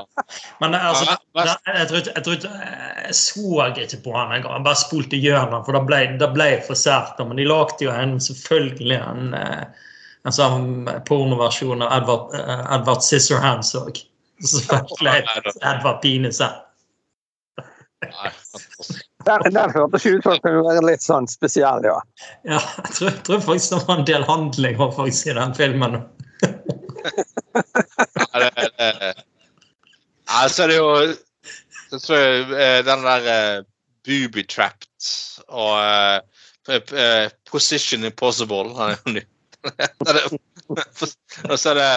men 0.60 0.76
altså, 0.76 1.16
Ja, 1.36 1.56
jeg, 1.66 1.88
tror, 1.90 1.98
ikke- 1.98 2.14
jeg 2.16 2.24
tror 2.24 2.34
ikke 2.34 2.50
Jeg 3.08 3.16
så 3.16 3.66
ikke 3.82 4.02
på 4.04 4.14
han 4.16 4.32
en 4.36 4.42
gang. 4.44 4.54
Jeg 4.54 4.64
bare 4.64 4.76
spolte 4.76 5.18
gjennom, 5.22 5.66
for 5.66 5.72
det 5.78 5.86
ble, 5.88 6.02
det 6.22 6.30
ble 6.34 6.50
for 6.68 6.76
sært. 6.80 7.20
Men 7.20 7.38
de 7.38 7.46
lagde 7.50 7.82
jo 7.86 7.92
en, 7.92 8.20
selvfølgelig 8.20 9.00
en, 9.02 9.34
eh, 9.34 9.64
en 10.26 10.32
sånn 10.32 10.68
pornoversjon 11.08 11.82
av 11.82 11.96
Edvard, 12.02 12.34
eh, 12.38 12.66
Edvard 12.78 13.02
Scissorhands 13.04 13.74
òg. 13.76 14.04
Selvfølgelig 14.42 15.26
Edvard 15.62 16.02
Pinese. 16.02 16.50
Den, 19.26 19.54
den 19.54 19.70
hørtes 19.76 20.06
ut 20.06 20.24
som 20.24 20.32
den 20.34 20.42
kunne 20.42 20.64
være 20.66 20.86
litt 20.88 21.04
sånn 21.06 21.28
spesiell, 21.30 21.84
ja. 21.86 22.00
Ja, 22.48 22.58
jeg 22.58 22.94
tror, 22.96 23.10
jeg 23.12 23.20
tror 23.28 23.44
faktisk 23.46 23.76
det 23.76 23.82
var 23.88 24.00
en 24.02 24.08
del 24.10 24.24
handling 24.26 24.80
faktisk 24.96 25.28
i 25.30 25.36
den 25.38 25.54
filmen. 25.58 26.00
Ja, 27.54 28.40
det, 28.40 28.72
det, 28.80 29.12
ja, 30.32 30.48
så 30.50 30.64
er 30.64 30.72
det 30.72 30.78
jo 30.80 30.90
så 31.92 32.00
tror 32.00 32.18
jeg 32.18 32.44
eh, 32.56 32.80
den 32.88 33.04
der 33.04 33.26
uh, 33.28 33.66
booby 34.08 34.46
trapped 34.48 35.10
og 35.52 35.76
uh, 35.76 36.20
eh, 36.72 37.28
Position 37.52 38.06
Impossible 38.08 38.72
han 38.78 38.94
er 38.94 38.98
jo 39.06 39.18
ny. 39.18 39.24
Og 41.52 41.58
så 41.60 41.70
er 41.74 41.78
det 41.78 41.90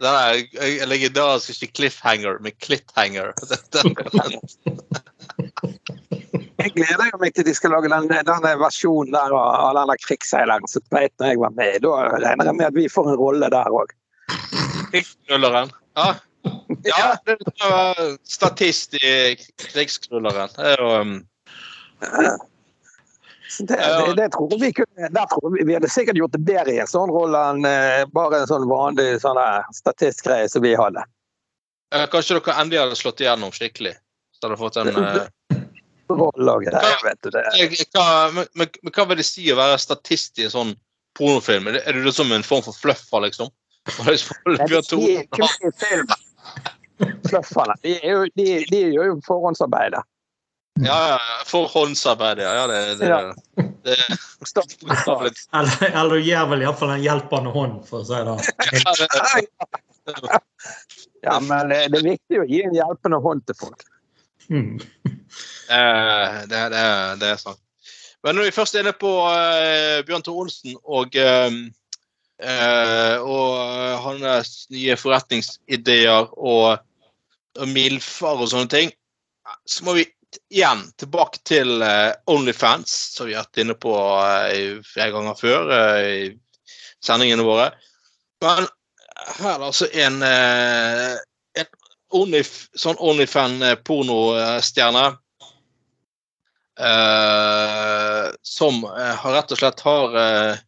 den 0.00 0.14
der 0.16 0.38
eh, 0.64 0.86
legendariske 0.88 1.68
cliffhanger 1.76 2.38
med 2.42 2.56
cliffhanger. 2.64 3.32
men 3.36 3.48
det- 4.32 4.46
Jeg 6.58 6.72
gleder 6.72 7.18
meg 7.20 7.34
til 7.36 7.44
de 7.46 7.54
skal 7.54 7.70
lage 7.76 7.90
den, 7.92 8.08
denne 8.08 8.54
versjonen 8.58 9.12
der 9.12 9.34
av 9.36 9.76
den 9.76 9.82
denne 9.82 9.96
krigsseileren 10.02 10.66
som 10.68 10.82
beit 10.90 11.12
når 11.20 11.26
jeg 11.28 11.42
var 11.44 11.52
med. 11.60 11.76
Da 11.84 12.08
regner 12.16 12.48
jeg 12.48 12.56
med 12.56 12.66
at 12.70 12.78
vi 12.78 12.88
får 12.88 13.12
en 13.12 13.20
rolle 13.20 13.50
der 13.52 13.68
òg. 13.70 13.92
Krigsrulleren. 14.90 15.70
Ja. 15.96 16.14
Ja, 16.86 17.14
det 17.26 17.36
er 17.64 18.16
statist 18.26 18.94
i 18.98 19.36
Krigsknulleren. 19.60 20.52
Det 20.56 20.76
um, 20.80 21.16
Det, 23.58 23.76
det, 24.16 24.26
tror 24.34 24.60
vi 24.60 24.72
kunne 24.74 25.26
tror 25.30 25.52
vi, 25.54 25.64
vi 25.64 25.74
hadde 25.74 25.88
sikkert 25.88 26.18
gjort 26.18 26.32
det 26.34 26.42
bedre 26.44 26.74
i 26.74 26.80
en 26.82 26.90
sånn 26.90 27.12
rolle 27.14 27.40
enn 27.52 27.64
eh, 27.64 28.02
bare 28.12 28.42
en 28.42 28.50
sånn 28.50 28.66
vanlig 28.68 29.20
sånn 29.22 29.38
statistgreie 29.72 30.48
som 30.50 30.64
vi 30.66 30.74
hadde. 30.76 31.04
Kanskje 32.12 32.36
dere 32.36 32.56
endelig 32.60 32.82
hadde 32.82 32.98
slått 32.98 33.22
igjennom 33.22 33.54
skikkelig? 33.54 33.94
Så 34.36 34.48
hadde 34.48 34.58
fått 34.60 34.76
en 34.82 34.90
eh, 34.92 35.22
Rolle 36.08 36.52
og 36.52 36.66
vet 37.02 37.22
du. 37.22 37.30
Det. 37.34 37.42
hva, 37.94 38.06
men, 38.34 38.46
men, 38.54 38.68
men 38.82 38.94
hva 38.94 39.06
vil 39.10 39.18
det 39.18 39.26
si 39.26 39.46
å 39.50 39.56
være 39.58 39.78
statist 39.82 40.38
i 40.38 40.46
en 40.46 40.52
sånn 40.52 40.74
pornofilm? 41.18 41.66
Er 41.70 41.78
det, 41.78 41.82
er 41.88 41.98
det 42.04 42.14
som 42.14 42.30
en 42.32 42.46
form 42.46 42.62
for 42.66 42.76
fluffer, 42.78 43.24
liksom? 43.26 43.50
Det, 43.96 44.18
er 44.58 44.80
ikke 45.22 46.16
Thor-. 46.46 47.14
Flufferne. 47.28 47.74
De, 47.82 47.96
er 48.00 48.12
jo, 48.12 48.28
de, 48.38 48.46
de 48.70 48.82
gjør 48.96 49.10
jo 49.10 49.16
forhåndsarbeidet. 49.26 50.04
Ja, 50.80 51.08
ja, 51.08 51.08
ja, 51.08 51.44
forhåndsarbeid, 51.46 52.38
ja. 52.38 52.54
ja 52.54 52.66
det, 52.66 52.94
det, 52.94 53.06
Ja. 53.08 53.34
det, 53.56 53.64
det, 53.82 53.96
Eller, 55.52 55.90
eller 55.92 56.10
du 56.10 56.20
gir 56.20 56.46
vel 56.50 56.62
iallfall 56.62 56.90
en 56.90 57.02
hjelpende 57.02 57.52
hånd, 57.54 57.78
for 57.88 58.02
å 58.02 58.04
si 58.04 58.18
det. 58.26 58.34
Ja, 61.22 61.38
men 61.40 61.70
det, 61.70 61.78
det 61.94 62.00
er 62.00 62.08
viktig 62.10 62.40
å 62.42 62.48
gi 62.50 62.60
en 62.66 62.74
hjelpende 62.76 63.20
hånd 63.24 63.46
til 63.46 63.56
folk. 63.58 63.86
Eh, 65.66 66.34
det, 66.50 66.60
det, 66.74 66.82
det 67.22 67.30
er 67.32 67.40
sant. 67.40 67.62
Men 68.22 68.36
når 68.38 68.48
vi 68.48 68.54
først 68.54 68.76
er 68.76 68.84
inne 68.84 68.92
på 68.96 69.10
uh, 69.22 70.02
Bjørn 70.06 70.24
Tore 70.26 70.44
Olsen 70.44 70.76
og, 70.82 71.16
eh, 71.18 71.50
eh, 72.42 73.16
og 73.22 74.02
hans 74.04 74.66
nye 74.74 74.96
forretningsideer 75.00 76.28
og, 76.36 76.82
og 77.56 77.72
Milfar 77.72 78.42
og 78.42 78.50
sånne 78.52 78.72
ting, 78.72 78.92
så 79.66 79.86
må 79.86 79.92
vi 79.98 80.04
igjen 80.52 80.82
tilbake 81.00 81.38
til 81.48 81.82
eh, 81.82 82.12
Onlyfans, 82.30 82.92
som 83.16 83.26
vi 83.28 83.34
har 83.36 83.44
vært 83.46 83.62
inne 83.64 83.76
på 83.78 83.94
eh, 84.20 84.80
flere 84.86 85.14
ganger 85.14 85.34
før 85.38 85.60
eh, 85.76 86.06
i 86.06 86.24
sendingene 87.04 87.46
våre. 87.46 87.66
Men 88.44 88.66
her 89.38 89.54
er 89.54 89.58
det 89.60 89.70
altså 89.70 89.86
en, 89.92 90.16
eh, 90.26 91.14
en 91.62 91.68
Onlyf, 92.16 92.50
sånn 92.78 93.00
Onlyfan-pornostjerne 93.02 95.06
eh, 96.80 98.26
som 98.42 98.84
eh, 98.84 99.14
har 99.22 99.38
rett 99.38 99.54
og 99.54 99.60
slett 99.60 99.84
har 99.86 100.18
eh, 100.20 100.64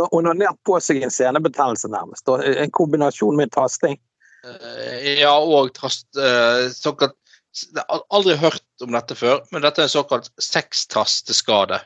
har, 0.00 0.14
onanert 0.16 0.58
på 0.64 0.78
seg 0.80 1.02
en 1.04 1.12
senebetennelse, 1.12 1.88
nærmest. 1.92 2.28
En 2.28 2.72
kombinasjon 2.72 3.36
med 3.36 3.52
tasting. 3.52 3.98
Eh, 4.44 5.20
Ja, 5.20 5.34
og 5.38 5.72
tast, 5.76 6.06
eh, 6.16 6.68
såkalt 6.72 7.16
Jeg 7.52 7.84
har 7.88 8.00
aldri 8.10 8.36
hørt 8.40 8.64
om 8.80 8.92
dette 8.96 9.14
før, 9.14 9.42
men 9.52 9.62
dette 9.62 9.82
er 9.82 9.88
en 9.90 9.92
såkalt 9.92 10.30
sextasteskade. 10.40 11.82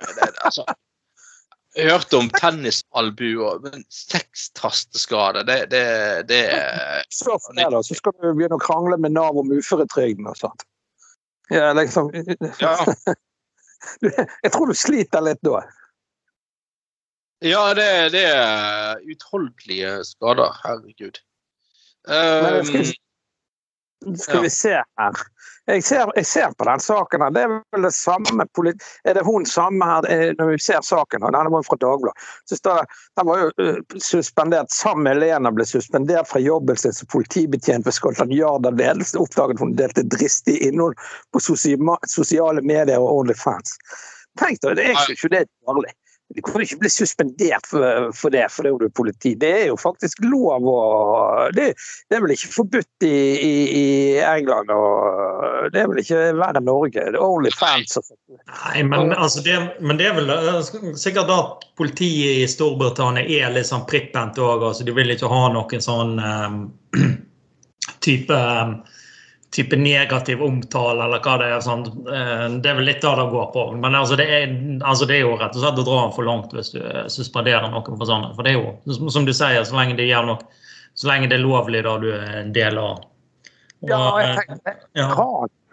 Eh, 0.00 0.28
Altså, 0.44 0.64
jeg 1.76 1.92
hørte 1.92 2.16
om 2.16 2.28
tennisalbuer, 2.32 3.58
men 3.64 3.84
sextasteskade, 3.92 5.42
det, 5.48 5.58
det, 5.72 5.82
det 6.30 6.40
er 6.56 7.04
Så 7.12 7.36
skal 7.98 8.14
du 8.16 8.30
begynne 8.30 8.56
å 8.56 8.62
krangle 8.62 8.96
med 9.00 9.12
Nav 9.16 9.36
om 9.36 9.52
uføretrygden 9.52 10.28
og 10.30 10.38
sånt. 10.40 10.64
Ja, 11.52 11.72
liksom 11.76 12.10
Ja, 12.60 12.74
Jeg 14.44 14.52
tror 14.54 14.66
du 14.66 14.74
sliter 14.74 15.22
litt 15.22 15.42
da. 15.46 15.60
ja 17.44 17.62
det, 17.76 17.90
det 18.16 18.24
er 18.32 19.02
utholdelige 19.12 19.92
skader. 20.08 20.56
Herregud. 20.64 21.20
Um, 22.08 22.64
skal, 22.64 22.80
vi, 22.80 24.16
skal 24.24 24.42
vi 24.46 24.50
se 24.50 24.74
her. 24.80 25.22
Jeg 25.66 25.82
ser, 25.82 26.10
jeg 26.14 26.26
ser 26.26 26.52
på 26.54 26.64
den 26.68 26.80
saken 26.80 27.22
her. 27.24 27.32
Det 27.34 27.40
er 27.42 27.54
vel 27.74 27.86
det 27.88 27.92
samme. 27.94 28.44
Er 29.04 29.16
det 29.18 29.24
hun 29.26 29.46
samme 29.50 29.88
her 29.88 30.06
eh, 30.12 30.28
når 30.38 30.52
vi 30.52 30.58
ser 30.62 30.84
saken? 30.86 31.26
her, 31.26 31.34
Denne 31.34 31.50
var 31.50 31.66
fra 31.66 31.78
Dagbladet. 31.82 32.92
Den 33.18 33.26
var 33.26 33.42
jo 33.42 33.98
suspendert 33.98 34.70
sammen 34.70 35.08
med 35.08 35.20
Lena 35.24 35.50
ble 35.50 35.66
suspendert 35.66 36.30
fra 36.30 36.42
jobben 36.44 36.78
sin 36.78 36.94
som 36.94 37.10
politibetjent 37.10 37.86
ved 37.86 37.98
Scotland 37.98 38.34
Yard 38.34 38.66
av 38.70 38.78
ledelse. 38.78 39.18
Oppdaget 39.18 39.60
hun 39.60 39.74
delte 39.74 40.06
dristig 40.06 40.60
innhold 40.68 40.94
på 41.34 41.42
sosiale 41.42 42.62
medier 42.62 43.02
og 43.02 43.24
OnlyFans. 43.24 43.74
Tenk 44.38 44.62
deg, 44.62 44.78
det 44.78 44.90
er 44.92 45.14
ikke 45.16 45.34
det 45.34 45.46
dårlig. 45.66 45.96
Du 46.34 46.42
kan 46.42 46.62
ikke 46.62 46.78
bli 46.80 46.90
suspendert 46.90 47.68
for, 47.70 48.08
for 48.16 48.34
det 48.34 48.48
fordi 48.50 48.72
du 48.80 48.86
er 48.88 48.94
politi. 48.98 49.34
Det 49.38 49.50
er 49.60 49.64
jo 49.70 49.76
faktisk 49.78 50.24
lov 50.26 50.66
å 50.66 50.78
Det, 51.54 51.68
det 52.10 52.16
er 52.16 52.24
vel 52.24 52.34
ikke 52.34 52.50
forbudt 52.50 53.06
i, 53.06 53.18
i, 53.46 53.52
i, 53.78 53.84
England, 54.26 54.72
og 54.74 55.70
det 55.72 55.82
er 55.82 55.90
vel 55.92 56.02
ikke 56.02 56.24
verre 56.40 56.58
enn 56.58 56.66
Norge. 56.66 57.04
Det 57.14 57.14
er 57.14 57.22
only 57.22 57.52
fans. 57.54 57.98
Nei, 58.26 58.82
men, 58.82 59.14
altså 59.14 59.44
det, 59.46 59.56
men 59.80 60.00
det 60.00 60.10
er 60.10 60.18
vel 60.18 60.32
eh, 60.34 60.96
sikkert 60.98 61.30
at 61.32 61.68
politiet 61.78 62.42
i 62.42 62.50
Storbritannia 62.50 63.46
er 63.46 63.54
litt 63.54 63.70
sånn 63.70 63.86
prippent 63.88 64.40
òg. 64.42 64.66
Altså 64.66 64.86
de 64.86 64.96
vil 64.96 65.14
ikke 65.14 65.30
ha 65.30 65.46
noen 65.54 65.84
sånn 65.84 66.18
um, 66.18 66.60
type 68.06 68.34
um, 68.34 68.80
type 69.56 69.76
negativ 69.76 70.42
omtale, 70.42 71.04
eller 71.04 71.22
hva 71.24 71.36
det 71.40 71.48
er. 71.48 71.60
Sånn. 71.64 71.84
Det 72.04 72.68
er 72.68 72.76
vel 72.76 72.88
litt 72.90 73.04
av 73.08 73.16
det 73.20 73.26
går 73.32 73.46
på. 73.54 73.64
Men 73.80 73.96
altså 73.96 74.18
det, 74.20 74.26
er, 74.28 74.54
altså 74.84 75.08
det, 75.08 75.16
er, 75.16 75.24
jo 75.24 75.38
rett 75.40 75.56
og 75.56 75.64
slett 75.64 75.80
å 75.80 75.86
dra 75.86 76.00
den 76.02 76.16
for 76.16 76.28
langt 76.28 76.52
hvis 76.52 76.74
du 76.74 76.80
eh, 76.82 77.06
suspenderer 77.12 77.70
noen 77.72 77.96
for 77.96 78.08
sånne. 78.08 78.34
For 78.36 78.44
det 78.44 78.52
er 78.52 78.58
jo, 78.60 78.96
som 79.08 79.28
du 79.28 79.32
sier, 79.32 79.64
så 79.64 79.78
lenge 79.78 79.96
det, 79.96 80.10
gjør 80.10 80.28
noe, 80.28 80.66
så 80.96 81.08
lenge 81.08 81.30
det 81.32 81.38
er 81.38 81.46
lovlig 81.46 81.82
da 81.86 81.96
du 82.02 82.10
er 82.12 82.42
en 82.42 82.52
del 82.56 82.82
av. 82.82 83.00
Og, 83.80 83.88
ja, 83.88 84.02
jeg 84.20 84.28
eh, 84.28 84.42
tenker, 84.42 84.78
ja. 85.00 85.08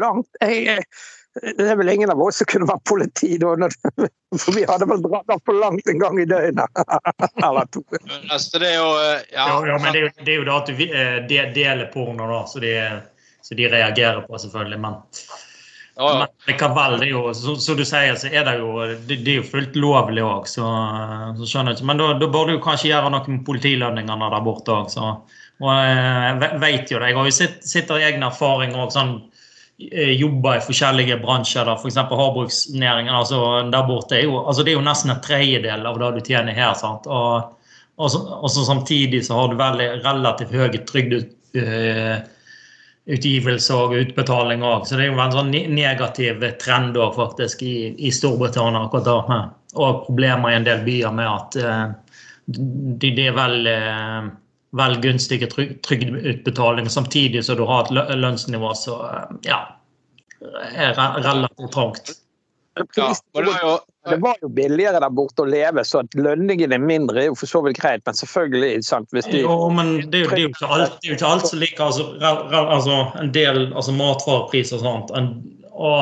langt. 0.04 0.40
Jeg, 0.40 0.88
det 1.34 1.68
er 1.68 1.80
vel 1.80 1.90
ingen 1.90 2.12
av 2.14 2.20
oss 2.24 2.40
som 2.40 2.48
kunne 2.48 2.68
vært 2.70 2.88
politi 2.88 3.36
da. 3.42 3.56
For 4.38 4.56
vi 4.56 4.64
hadde 4.70 4.88
vel 4.88 5.04
dratt 5.04 5.40
for 5.44 5.60
langt 5.60 5.88
en 5.92 6.00
gang 6.00 6.20
i 6.24 6.28
døgnet. 6.30 6.84
Eller 7.48 7.68
to. 7.74 7.84
Altså, 8.30 8.62
det 8.62 8.70
er 8.70 8.78
jo, 8.78 8.92
ja. 9.34 9.48
ja, 9.50 9.64
ja 9.74 9.80
men 9.82 9.92
det 9.92 10.00
er 10.00 10.06
jo, 10.08 10.14
det 10.22 10.30
er 10.30 10.38
jo 10.38 10.46
det 10.48 10.60
at 10.62 11.26
du 11.28 11.58
deler 11.58 11.90
porno, 11.92 12.30
da. 12.32 12.46
Så 12.48 12.64
det 12.64 12.78
er 12.80 13.02
så 13.44 13.56
de 13.60 13.68
reagerer 13.68 14.22
på, 14.22 14.38
selvfølgelig. 14.40 14.80
Men, 14.80 14.94
ja, 15.96 16.08
ja. 16.08 16.20
men 16.20 16.28
likevel, 16.48 16.96
det 17.00 17.10
er 17.10 17.12
jo, 17.12 17.24
som 17.36 17.78
du 17.78 17.84
sier, 17.86 18.16
så 18.20 18.32
er 18.32 18.48
det 18.48 18.56
jo, 18.62 18.72
det, 18.94 19.18
det 19.26 19.34
er 19.34 19.42
jo 19.42 19.50
fullt 19.50 19.76
lovlig 19.76 20.24
òg. 20.24 20.48
Så, 20.48 20.64
så, 21.40 21.50
skjønner 21.50 21.74
jeg 21.74 21.82
ikke. 21.82 21.90
Men 21.92 22.00
da, 22.00 22.08
da 22.22 22.30
bør 22.32 22.54
du 22.54 22.62
kanskje 22.64 22.94
gjøre 22.94 23.12
noe 23.12 23.36
med 23.36 23.44
politilønningene 23.50 24.32
der 24.32 24.46
borte 24.48 24.78
òg. 24.78 24.96
Og 25.64 25.70
jeg 25.76 26.60
vet 26.64 26.92
jo 26.92 27.02
det. 27.02 27.12
Jeg 27.12 27.20
har 27.20 27.30
jo 27.30 27.36
sitt, 27.36 27.60
sitter 27.68 28.00
i 28.00 28.08
egen 28.08 28.24
erfaring 28.26 28.78
og 28.80 28.96
sånn, 28.96 29.18
jobber 29.84 30.62
i 30.62 30.64
forskjellige 30.64 31.20
bransjer. 31.20 31.68
F.eks. 31.76 32.00
For 32.00 32.24
havbruksnæringen. 32.24 33.12
Altså, 33.12 33.44
der 33.74 33.90
borte 33.90 34.22
er 34.22 34.30
jo, 34.30 34.40
altså, 34.40 34.64
det 34.64 34.72
er 34.72 34.80
jo 34.80 34.88
nesten 34.88 35.12
en 35.12 35.24
tredjedel 35.26 35.84
av 35.90 36.00
det 36.00 36.14
du 36.16 36.24
tjener 36.32 36.56
her. 36.56 36.72
sant? 36.80 37.12
Og, 37.12 37.60
og, 38.00 38.08
så, 38.08 38.24
og 38.40 38.48
så 38.56 38.64
samtidig 38.72 39.26
så 39.28 39.42
har 39.42 39.52
du 39.52 39.60
veldig 39.60 39.90
relativt 40.06 40.56
høye 40.56 40.88
trygde... 40.88 41.26
Uh, 41.54 42.24
utgivelse 43.06 43.76
og 43.76 43.96
utbetaling 43.98 44.64
òg. 44.64 44.88
Så 44.88 44.96
det 44.96 45.08
er 45.08 45.12
jo 45.12 45.20
en 45.20 45.36
sånn 45.36 45.52
negativ 45.52 46.44
trend 46.62 46.96
også, 46.98 47.18
faktisk 47.20 47.66
i, 47.68 47.76
i 47.98 48.12
Storbritannia 48.14 48.86
akkurat 48.86 49.10
da. 49.10 49.42
Og 49.74 50.06
problemer 50.06 50.54
i 50.54 50.58
en 50.60 50.68
del 50.68 50.86
byer 50.86 51.14
med 51.16 51.28
at 51.28 51.60
uh, 51.60 51.86
det 52.48 53.14
de, 53.18 53.28
er 53.28 53.36
vel, 53.36 53.68
uh, 53.68 54.32
vel 54.80 54.98
gunstige 55.04 55.50
trygdeutbetalinger, 55.52 56.92
samtidig 56.94 57.44
som 57.44 57.60
du 57.60 57.66
har 57.68 57.88
et 57.88 58.16
lønnsnivå 58.20 58.74
som 58.78 59.04
uh, 59.04 59.40
ja, 59.48 59.64
er 60.72 60.96
relativt 60.96 61.74
trangt. 61.76 62.16
Ja, 62.76 63.14
det, 63.34 63.42
var 63.46 63.60
jo, 63.62 63.74
det 64.10 64.16
var 64.18 64.38
jo 64.42 64.50
billigere 64.50 64.98
der 65.04 65.14
borte 65.14 65.44
å 65.44 65.50
leve, 65.50 65.84
så 65.86 66.02
at 66.02 66.16
lønningene 66.18 66.80
er 66.80 66.82
mindre 66.82 67.22
er 67.22 67.28
jo 67.28 67.36
for 67.38 67.50
så 67.50 67.62
vidt 67.66 67.78
greit. 67.78 68.02
Men 68.08 68.18
selvfølgelig 68.18 68.82
sant, 68.88 69.10
hvis 69.14 69.30
de 69.30 69.44
Jo, 69.44 69.58
men 69.70 69.96
det 70.10 70.24
er 70.24 70.26
jo, 70.26 70.32
det 70.32 70.40
er 70.40 70.44
jo 70.48 70.52
ikke, 70.52 70.70
alt, 70.78 70.96
det 70.98 71.10
er 71.10 71.12
jo 71.12 71.18
ikke 71.20 71.32
alt 71.36 71.50
som 71.52 71.62
liker 71.62 71.86
altså, 71.86 72.08
altså, 72.64 72.98
en 73.22 73.34
del 73.36 73.62
altså 73.70 73.94
matvarepriser 74.00 74.80
og 74.80 74.88
sånt. 74.88 75.14
En, 75.20 75.30
og 75.74 76.02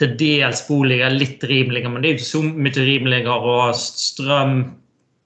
til 0.00 0.14
dels 0.20 0.64
boliger 0.64 1.12
litt 1.12 1.44
rimeligere, 1.44 1.92
men 1.92 2.00
det 2.00 2.08
er 2.08 2.14
jo 2.14 2.20
ikke 2.22 2.30
så 2.30 2.42
mye 2.48 2.86
rimeligere. 2.88 3.36
Og 3.52 3.76
strøm, 3.76 4.56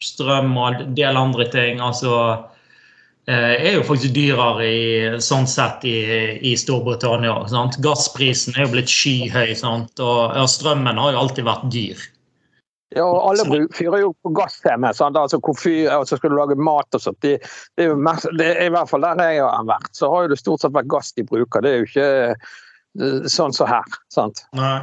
strøm 0.02 0.58
og 0.58 0.66
en 0.72 0.98
del 0.98 1.22
andre 1.22 1.46
ting. 1.54 1.78
altså 1.78 2.18
er 3.32 3.78
jo 3.78 3.84
faktisk 3.88 4.14
dyrere 4.16 4.64
i, 4.68 4.88
sånn 5.24 5.46
sett 5.48 5.84
i, 5.88 5.96
i 6.44 6.54
Storbritannia. 6.60 7.38
Sant? 7.48 7.78
Gassprisen 7.84 8.56
er 8.56 8.66
jo 8.66 8.74
blitt 8.74 8.92
skyhøy, 8.92 9.54
sant? 9.56 10.00
og 10.02 10.36
strømmen 10.50 11.00
har 11.00 11.14
jo 11.14 11.22
alltid 11.24 11.48
vært 11.48 11.70
dyr. 11.72 12.02
Ja, 12.94 13.04
og 13.08 13.30
alle 13.32 13.64
fyrer 13.74 14.04
jo 14.04 14.12
på 14.22 14.30
gass 14.36 14.60
hjemme. 14.62 14.92
Altså, 14.92 15.40
fyr, 15.58 15.90
så 16.06 16.18
skal 16.18 16.30
du 16.30 16.36
lage 16.38 16.56
mat 16.58 16.94
og 16.94 17.02
sånt. 17.02 17.18
Det, 17.24 17.38
det, 17.74 17.88
er 17.88 17.96
mest, 17.98 18.28
det 18.38 18.52
er 18.52 18.68
I 18.68 18.74
hvert 18.74 18.90
fall 18.90 19.06
der 19.06 19.22
jeg 19.24 19.42
har 19.42 19.66
vært, 19.66 19.90
så 19.98 20.10
har 20.12 20.26
jo 20.26 20.34
det 20.34 20.38
stort 20.38 20.62
sett 20.62 20.76
vært 20.76 20.90
gass 20.92 21.10
de 21.18 21.26
bruker. 21.26 21.64
Det 21.64 21.72
er 21.72 21.80
jo 21.80 21.88
ikke 21.88 22.10
eh, 22.30 23.24
sånn 23.26 23.54
som 23.56 23.64
så 23.64 23.70
her. 23.72 23.98
sant? 24.14 24.44
Nei. 24.58 24.78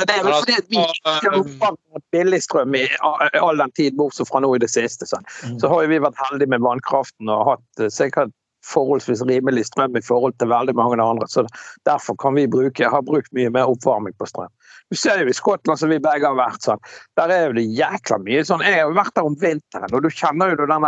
Men 0.00 0.08
det 0.08 0.16
er 0.16 0.26
vel 0.26 0.36
fordi 0.38 0.58
vi 0.72 0.80
ikke 0.80 1.12
har 1.12 1.38
hatt 1.60 2.04
billigstrøm 2.16 2.76
i 2.78 2.84
all 3.04 3.60
den 3.60 3.72
tid, 3.76 3.96
bortsett 3.98 4.30
fra 4.30 4.40
nå 4.40 4.54
i 4.56 4.62
det 4.62 4.70
siste. 4.72 5.08
Så, 5.08 5.20
mm. 5.44 5.58
så 5.60 5.68
har 5.68 5.90
vi 5.90 6.00
vært 6.00 6.20
heldige 6.24 6.54
med 6.54 6.64
vannkraften 6.64 7.28
og 7.28 7.48
hatt 7.52 7.82
eh, 7.84 7.92
sikkert 7.92 8.32
forholdsvis 8.66 9.22
rimelig 9.28 9.66
strøm 9.66 9.96
i 9.96 10.02
forhold 10.04 10.34
til 10.38 10.50
veldig 10.50 10.74
mange 10.76 11.02
andre. 11.02 11.28
Så 11.28 11.44
derfor 11.88 12.16
kan 12.20 12.34
vi 12.36 12.48
bruke, 12.48 12.88
har 12.88 13.04
brukt 13.04 13.32
mye 13.36 13.52
mer 13.52 13.70
oppvarming 13.72 14.16
på 14.18 14.28
strøm. 14.28 14.52
Du 14.90 14.98
ser 14.98 15.20
jo 15.22 15.30
i 15.30 15.34
Skottland, 15.36 15.78
som 15.78 15.92
vi 15.92 16.00
begge 16.02 16.26
har 16.26 16.36
vært, 16.38 16.64
sånn, 16.66 16.80
der 17.18 17.30
er 17.30 17.44
jo 17.46 17.56
det 17.60 17.66
jækla 17.78 18.18
mye 18.24 18.42
sånn 18.46 18.64
Jeg 18.66 18.80
har 18.80 18.94
vært 18.96 19.14
der 19.14 19.28
om 19.28 19.36
vinteren, 19.38 19.94
og 19.94 20.02
du 20.02 20.10
kjenner 20.10 20.50
jo 20.50 20.66
den, 20.66 20.86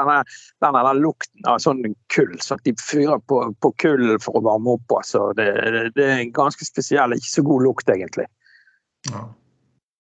den 0.65 0.79
lukten 0.99 1.49
av 1.49 1.61
sånn 1.63 1.85
kull. 2.15 2.35
Så 2.43 2.59
de 2.67 2.75
fyrer 2.83 3.23
på, 3.31 3.45
på 3.63 3.73
kull 3.83 4.17
for 4.25 4.41
å 4.41 4.45
varme 4.49 4.77
opp. 4.77 4.97
Så 5.07 5.31
det, 5.39 5.49
det 5.97 6.09
er 6.09 6.19
en 6.19 6.35
ganske 6.35 6.67
spesiell, 6.67 7.15
ikke 7.15 7.31
så 7.31 7.47
god 7.47 7.69
lukt, 7.69 7.95
egentlig. 7.95 8.27
Ja. 9.11 9.29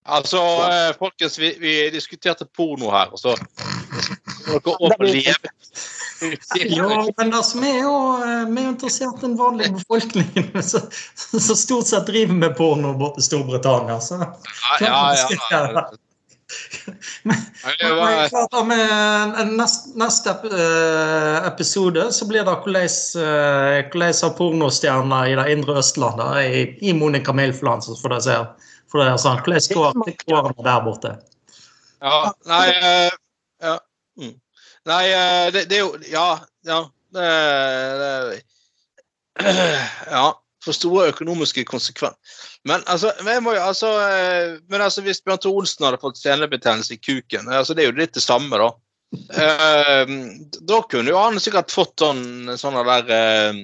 Altså, 0.04 0.36
eh, 0.36 0.96
folkens, 0.98 1.38
vi, 1.38 1.56
vi, 1.60 1.90
diskuterte 1.90 2.44
porno 2.56 2.90
her, 2.90 3.12
og 3.12 3.18
så 3.18 3.36
dere. 5.14 5.34
Ja, 6.66 6.88
men 7.16 7.34
altså, 7.34 7.60
vi 7.62 7.70
er 7.70 7.82
jo 7.82 7.94
eh, 8.18 8.42
vi 8.50 8.62
er 8.62 8.68
interessert 8.72 9.22
i 9.22 9.26
den 9.28 9.36
vanlige 9.38 9.76
befolkningen 9.78 10.62
som 11.46 11.56
stort 11.58 11.90
sett 11.90 12.06
driver 12.10 12.34
med 12.34 12.56
porno 12.58 12.96
borte 12.98 13.22
i 13.22 13.26
Storbritannia. 13.26 14.00
Så. 14.02 14.18
Ja, 14.80 15.04
ja, 15.14 15.28
ja. 15.50 15.84
Men, 17.22 17.38
med 18.68 19.54
neste, 19.54 19.94
neste 20.02 20.34
episode 21.46 22.08
så 22.12 22.26
blir 22.28 22.44
det 22.44 22.56
hvordan, 22.66 22.90
hvordan 23.86 24.18
har 24.18 24.34
pornostjerner 24.36 25.30
i 25.30 25.38
det 25.38 25.46
indre 25.54 25.78
Østlandet 25.80 26.42
i, 26.42 26.66
i 26.90 26.92
Monica 26.92 27.32
Milfland, 27.32 27.86
så 27.86 27.96
får 28.02 28.16
det 28.16 28.20
se. 28.26 28.36
For 28.92 29.00
det 29.00 29.08
er 29.08 29.20
sånn, 29.20 29.40
Hvordan 29.40 30.16
går 30.28 30.48
det 30.52 30.64
der 30.66 30.82
borte? 30.84 31.14
Ja, 32.02 32.32
nei 32.50 32.66
uh, 32.76 33.14
ja. 33.62 33.76
Mm. 34.20 34.34
Nei, 34.90 35.02
uh, 35.14 35.46
det, 35.54 35.64
det, 35.70 35.78
er 35.78 35.84
jo 35.86 35.92
Ja. 36.10 36.26
ja 36.68 36.80
det, 37.14 37.28
det, 38.02 38.42
ja. 40.18 40.26
For 40.62 40.76
store 40.76 41.08
økonomiske 41.10 41.64
konsekvenser. 41.66 42.42
Men 42.68 42.84
altså, 42.86 43.10
må 43.42 43.56
jo, 43.56 43.62
altså, 43.64 43.88
uh, 43.98 44.60
men 44.70 44.84
altså 44.84 45.02
hvis 45.06 45.22
Bjørn 45.24 45.40
Tore 45.42 45.62
Olsen 45.62 45.88
hadde 45.88 46.02
fått 46.02 46.20
senebetennelse 46.20 46.94
i 46.94 47.00
kuken 47.02 47.48
altså 47.50 47.74
Det 47.74 47.82
er 47.82 47.90
jo 47.90 47.98
litt 47.98 48.14
det 48.14 48.22
samme, 48.22 48.60
da. 48.60 48.68
da 50.68 50.78
kunne 50.88 51.10
jo 51.10 51.18
han 51.18 51.40
sikkert 51.42 51.74
fått 51.74 52.04
sånn 52.04 52.52
sånne 52.60 52.84
der 52.86 53.58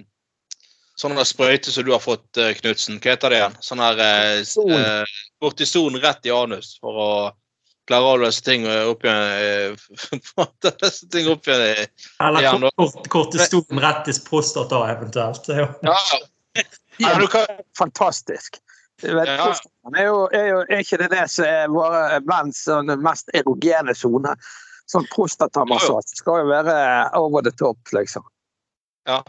sånn 0.99 1.19
sprøyte 1.27 1.73
som 1.73 1.87
du 1.87 1.93
har 1.95 2.03
fått, 2.03 2.37
eh, 2.37 2.55
Knutsen. 2.59 2.99
Hva 3.03 3.15
heter 3.15 3.33
det 3.33 3.41
igjen? 3.41 3.59
Sånn 3.65 3.83
her 3.83 4.01
eh, 4.03 5.19
kortison 5.43 5.99
rett 6.03 6.27
i 6.27 6.35
anus 6.35 6.75
for 6.83 7.03
å 7.03 7.11
klare 7.89 8.15
å 8.15 8.21
løse 8.25 8.43
ting 8.49 8.67
opp 8.67 9.07
igjen. 9.07 9.75
Eh, 9.75 10.73
løse 10.83 11.11
ting 11.13 11.31
opp 11.31 11.47
igjen, 11.49 11.87
Eller 12.25 12.45
igjen, 12.45 12.71
kort, 12.77 13.11
kortison 13.15 13.85
rett 13.85 14.11
i 14.11 14.17
prostata, 14.29 14.83
eventuelt. 14.91 15.53
Ja. 16.59 17.13
ja. 17.13 17.27
Kan... 17.31 17.61
Fantastisk. 17.79 18.57
Vet, 18.99 19.29
ja. 19.31 19.53
er, 19.95 20.07
jo, 20.09 20.25
er, 20.35 20.47
jo, 20.49 20.63
er 20.67 20.81
ikke 20.83 20.99
det 21.05 21.13
det 21.13 21.29
som 21.31 21.47
er 21.47 21.69
våre 21.71 22.19
menns 22.27 22.65
mest 22.99 23.31
erogene 23.39 23.95
sone? 23.95 24.33
Sånn 24.91 25.07
prostatamassasje 25.13 26.19
skal 26.19 26.41
jo 26.43 26.49
være 26.49 26.75
over 27.21 27.45
the 27.47 27.53
top, 27.55 27.79
liksom. 27.95 28.25
Ja. 29.07 29.21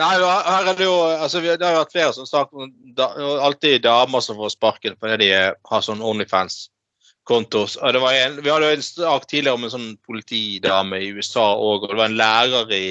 Nei, 0.00 0.16
her 0.16 0.70
er 0.70 0.76
det 0.78 0.86
jo 0.86 0.96
altså, 1.04 1.42
Det 1.44 1.60
har 1.60 1.76
vært 1.76 1.92
flere 1.92 2.12
som 2.16 2.28
sagt 2.28 2.54
da, 2.96 3.10
alltid 3.44 3.82
damer 3.84 4.22
som 4.24 4.38
får 4.40 4.54
sparken 4.54 4.96
fordi 5.00 5.18
de 5.26 5.30
har 5.52 5.84
sånn 5.84 6.00
Onlyfans-kontos. 6.04 7.76
Vi 7.76 8.50
hadde 8.50 8.70
jo 8.70 8.76
en 8.76 8.86
sak 8.86 9.26
tidligere 9.28 9.58
om 9.58 9.66
en 9.66 9.74
sånn 9.74 9.90
politidame 10.08 11.02
i 11.04 11.10
USA 11.12 11.50
òg, 11.52 11.84
og 11.84 11.92
det 11.92 11.98
var 11.98 12.08
en 12.08 12.20
lærer 12.20 12.72
i 12.76 12.84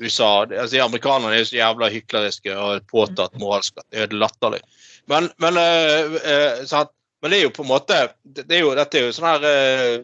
USA. 0.00 0.30
Altså, 0.46 0.80
Amerikanerne 0.84 1.34
er 1.34 1.42
jo 1.42 1.50
så 1.50 1.58
jævla 1.60 1.90
hykleriske 1.92 2.56
og 2.56 2.88
påtatt 2.92 3.36
moralsk 3.40 3.76
det 3.82 4.06
er 4.06 4.16
latterlig. 4.16 4.62
Men, 5.12 5.28
men, 5.42 5.60
uh, 5.60 6.16
uh, 6.16 6.88
men, 7.22 7.30
det 7.30 7.38
er 7.38 7.44
jo 7.44 7.52
på 7.54 7.66
en 7.66 7.70
måte 7.70 8.00
det 8.24 8.48
er 8.48 8.64
jo, 8.64 8.72
Dette 8.74 8.98
er 8.98 9.04
jo 9.06 9.12
sånn 9.14 9.28
her 9.28 9.44
uh, 9.46 10.00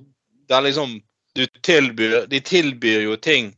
Der 0.46 0.62
liksom 0.62 0.92
du 1.34 1.42
tilbyr 1.66 2.28
De 2.30 2.38
tilbyr 2.44 3.08
jo 3.08 3.16
ting 3.18 3.50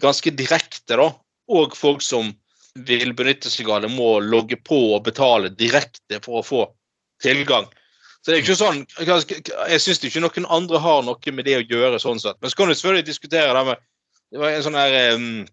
ganske 0.00 0.30
direkte, 0.32 0.96
da 0.96 1.08
og 1.48 1.76
folk 1.76 2.04
som 2.04 2.32
vil 2.86 3.12
benytte 3.16 3.50
seg 3.50 3.70
av 3.72 3.82
det, 3.82 3.90
må 3.90 4.18
logge 4.22 4.58
på 4.60 4.78
og 4.94 5.04
betale 5.08 5.50
direkte 5.50 6.20
for 6.24 6.40
å 6.40 6.46
få 6.46 6.62
tilgang. 7.22 7.66
Så 8.22 8.30
det 8.30 8.36
er 8.36 8.42
ikke 8.42 8.58
sånn, 8.58 8.80
Jeg 8.98 9.80
syns 9.80 10.02
ikke 10.04 10.20
noen 10.20 10.46
andre 10.52 10.80
har 10.82 11.04
noe 11.06 11.32
med 11.32 11.46
det 11.46 11.56
å 11.58 11.66
gjøre. 11.66 11.98
sånn 11.98 12.20
sett. 12.20 12.36
Men 12.40 12.50
så 12.50 12.56
kan 12.56 12.68
du 12.68 12.74
selvfølgelig 12.74 13.06
diskutere 13.06 13.54
det 13.54 13.64
med 13.66 13.76
Det 14.30 14.38
var 14.38 14.50
en 14.50 14.62
sånn 14.62 14.76
her 14.76 15.14
um, 15.14 15.46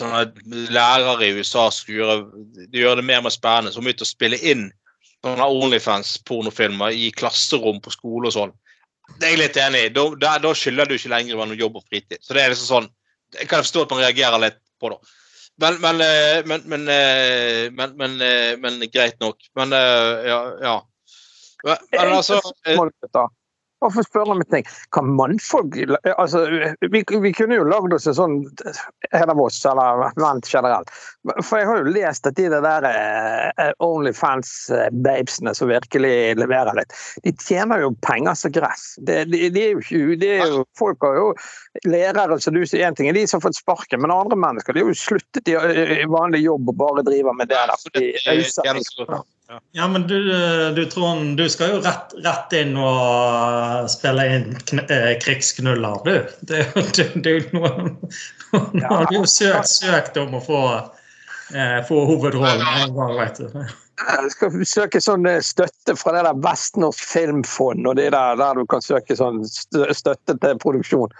her 0.00 0.26
lærere 0.44 1.26
i 1.26 1.32
USA 1.32 1.70
skulle 1.70 1.98
gjøre, 1.98 2.44
de 2.68 2.78
gjør 2.78 2.96
det 2.96 3.04
mer 3.04 3.22
og 3.22 3.24
mer 3.24 3.32
spennende. 3.32 3.72
Som 3.72 3.84
begynte 3.84 4.04
å 4.04 4.10
spille 4.10 4.36
inn 4.36 4.66
sånne 5.24 5.46
Onlyfans-pornofilmer 5.46 6.92
i 6.92 7.10
klasserom 7.16 7.80
på 7.80 7.92
skole 7.94 8.28
og 8.28 8.34
sånn. 8.34 8.52
Det 9.18 9.28
er 9.28 9.34
jeg 9.34 9.40
litt 9.40 9.56
enig 9.56 9.86
i. 9.86 9.92
Da, 9.94 10.36
da 10.42 10.52
skylder 10.56 10.88
du 10.88 10.96
ikke 10.96 11.12
lenger 11.12 11.40
noe 11.40 11.58
jobb 11.58 11.80
og 11.80 11.86
fritid. 11.88 12.20
Så 12.20 12.34
det 12.34 12.42
er 12.42 12.54
liksom 12.54 12.68
sånn, 12.68 12.92
Jeg 13.32 13.48
kan 13.48 13.62
forstå 13.64 13.86
at 13.86 13.92
man 13.94 14.02
reagerer 14.02 14.40
litt 14.42 14.58
på 14.76 14.90
det. 14.92 14.98
Men, 15.60 15.80
men, 15.80 15.98
men, 16.46 16.64
men, 16.66 17.96
men, 17.96 18.16
men 18.60 18.80
greit 18.92 19.20
nok. 19.20 19.36
Men 19.54 19.72
ja. 19.72 20.40
ja. 20.62 20.76
Men 21.64 22.12
altså 22.16 22.40
Hvorfor 23.82 24.06
spørre 24.06 24.36
om 24.36 24.42
en 24.42 24.50
ting? 24.52 24.66
Kan 24.94 25.10
mannfolk 25.18 25.76
altså, 26.16 26.44
vi, 26.80 27.02
vi, 27.02 27.32
kunne 27.34 27.58
jo 27.58 27.66
lagd 27.66 27.94
oss 27.96 28.06
en 28.06 28.16
sånn 28.16 28.36
en 29.10 29.32
av 29.32 29.40
oss, 29.42 29.58
eller 29.66 30.12
Vent 30.20 30.48
generelt. 30.48 30.92
For 31.42 31.60
jeg 31.60 31.68
har 31.68 31.82
jo 31.82 31.94
lest 31.94 32.28
at 32.28 32.38
de 32.38 32.48
der 32.52 32.86
uh, 32.86 33.72
Onlyfans-babesene 33.82 35.54
som 35.58 35.70
virkelig 35.70 36.14
leverer 36.38 36.78
litt, 36.78 36.94
de 37.26 37.34
tjener 37.42 37.82
jo 37.84 37.92
penger 38.06 38.38
som 38.38 38.54
gress. 38.54 38.86
Det, 39.02 39.24
de, 39.32 39.48
de 39.54 39.66
er 39.66 39.74
jo 39.74 39.82
ikke 39.82 40.20
de 40.22 40.32
er 40.38 40.46
jo, 40.46 40.64
Folk 40.78 41.04
har 41.04 41.18
jo 41.18 41.28
lærere 41.88 42.38
som 42.42 42.54
du 42.54 42.62
sier 42.66 42.86
én 42.88 42.96
ting, 42.96 43.10
er 43.10 43.16
de 43.16 43.26
som 43.26 43.40
har 43.40 43.48
fått 43.48 43.60
sparken, 43.60 44.02
men 44.02 44.14
andre 44.14 44.38
mennesker 44.38 44.76
de 44.76 44.84
har 44.84 44.92
jo 44.92 44.98
sluttet 44.98 45.50
i, 45.50 45.56
vanlig 46.10 46.44
jobb 46.46 46.70
og 46.72 46.78
bare 46.80 47.06
driver 47.06 47.36
med 47.36 47.50
det 47.50 47.58
der. 47.58 47.76
De, 47.98 49.22
ja, 49.72 49.88
men 49.88 50.06
du, 50.06 50.16
du 50.76 50.84
Trond, 50.90 51.36
du 51.36 51.48
skal 51.50 51.74
jo 51.74 51.80
rett, 51.84 52.14
rett 52.24 52.54
inn 52.56 52.76
og 52.80 53.88
spille 53.92 54.26
inn 54.36 54.48
eh, 54.86 55.12
krigsknuller, 55.22 56.00
du. 56.04 56.14
Det, 56.40 56.64
det, 56.96 57.08
det, 57.24 57.36
nå, 57.52 57.70
nå 58.52 58.86
har 58.88 59.06
du 59.10 59.20
jo 59.20 59.26
søkt, 59.28 59.70
søkt 59.70 60.18
om 60.22 60.38
å 60.38 60.42
få, 60.44 60.62
eh, 61.54 61.78
få 61.88 62.04
hovedrollen. 62.10 62.64
Jeg 64.02 64.32
skal 64.34 64.64
søke 64.66 65.02
sånn 65.04 65.28
eh, 65.30 65.42
støtte 65.44 65.96
fra 65.98 66.16
det 66.16 66.24
der 66.28 66.40
Vestnorsk 66.44 67.04
Filmfond 67.12 67.86
og 67.86 68.00
det 68.00 68.10
der, 68.14 68.40
der 68.40 68.58
du 68.58 68.66
kan 68.68 68.84
søke 68.84 69.16
sånn 69.18 69.42
støtte 69.46 70.36
til 70.38 70.58
produksjon. 70.62 71.12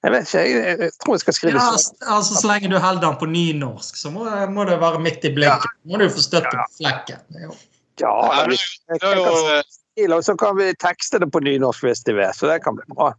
Jeg 0.00 0.14
vet 0.14 0.30
ikke, 0.30 0.42
jeg, 0.48 0.76
jeg 0.80 0.92
tror 1.02 1.16
jeg 1.16 1.20
skal 1.20 1.36
skrive 1.36 1.58
ja, 1.60 1.72
altså, 2.08 2.38
Så 2.38 2.48
lenge 2.48 2.70
du 2.72 2.78
holder 2.80 3.02
den 3.04 3.18
på 3.20 3.26
nynorsk, 3.28 3.98
så 4.00 4.12
må, 4.14 4.24
må 4.48 4.64
det 4.68 4.78
være 4.80 5.02
midt 5.04 5.26
i 5.28 5.32
blinken. 5.36 5.74
Ja. 5.74 5.90
må 5.92 6.00
du 6.00 6.06
få 6.08 6.24
støtte 6.24 6.54
på 6.54 6.78
flekken. 6.78 7.52
Ja. 8.00 8.46
Vi, 8.48 10.06
og 10.06 10.24
så 10.24 10.36
kan 10.38 10.56
vi 10.56 10.70
tekste 10.80 11.20
det 11.20 11.30
på 11.32 11.42
nynorsk 11.44 11.84
hvis 11.84 12.04
de 12.06 12.16
vil, 12.16 12.32
så 12.36 12.48
det 12.50 12.62
kan 12.64 12.78
bli 12.78 12.86
bra. 12.94 13.12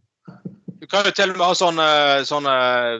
Du 0.82 0.88
kan 0.90 1.06
jo 1.06 1.14
til 1.14 1.30
og 1.30 1.38
med 1.38 1.46
ha 1.46 1.54
sånn, 1.54 2.48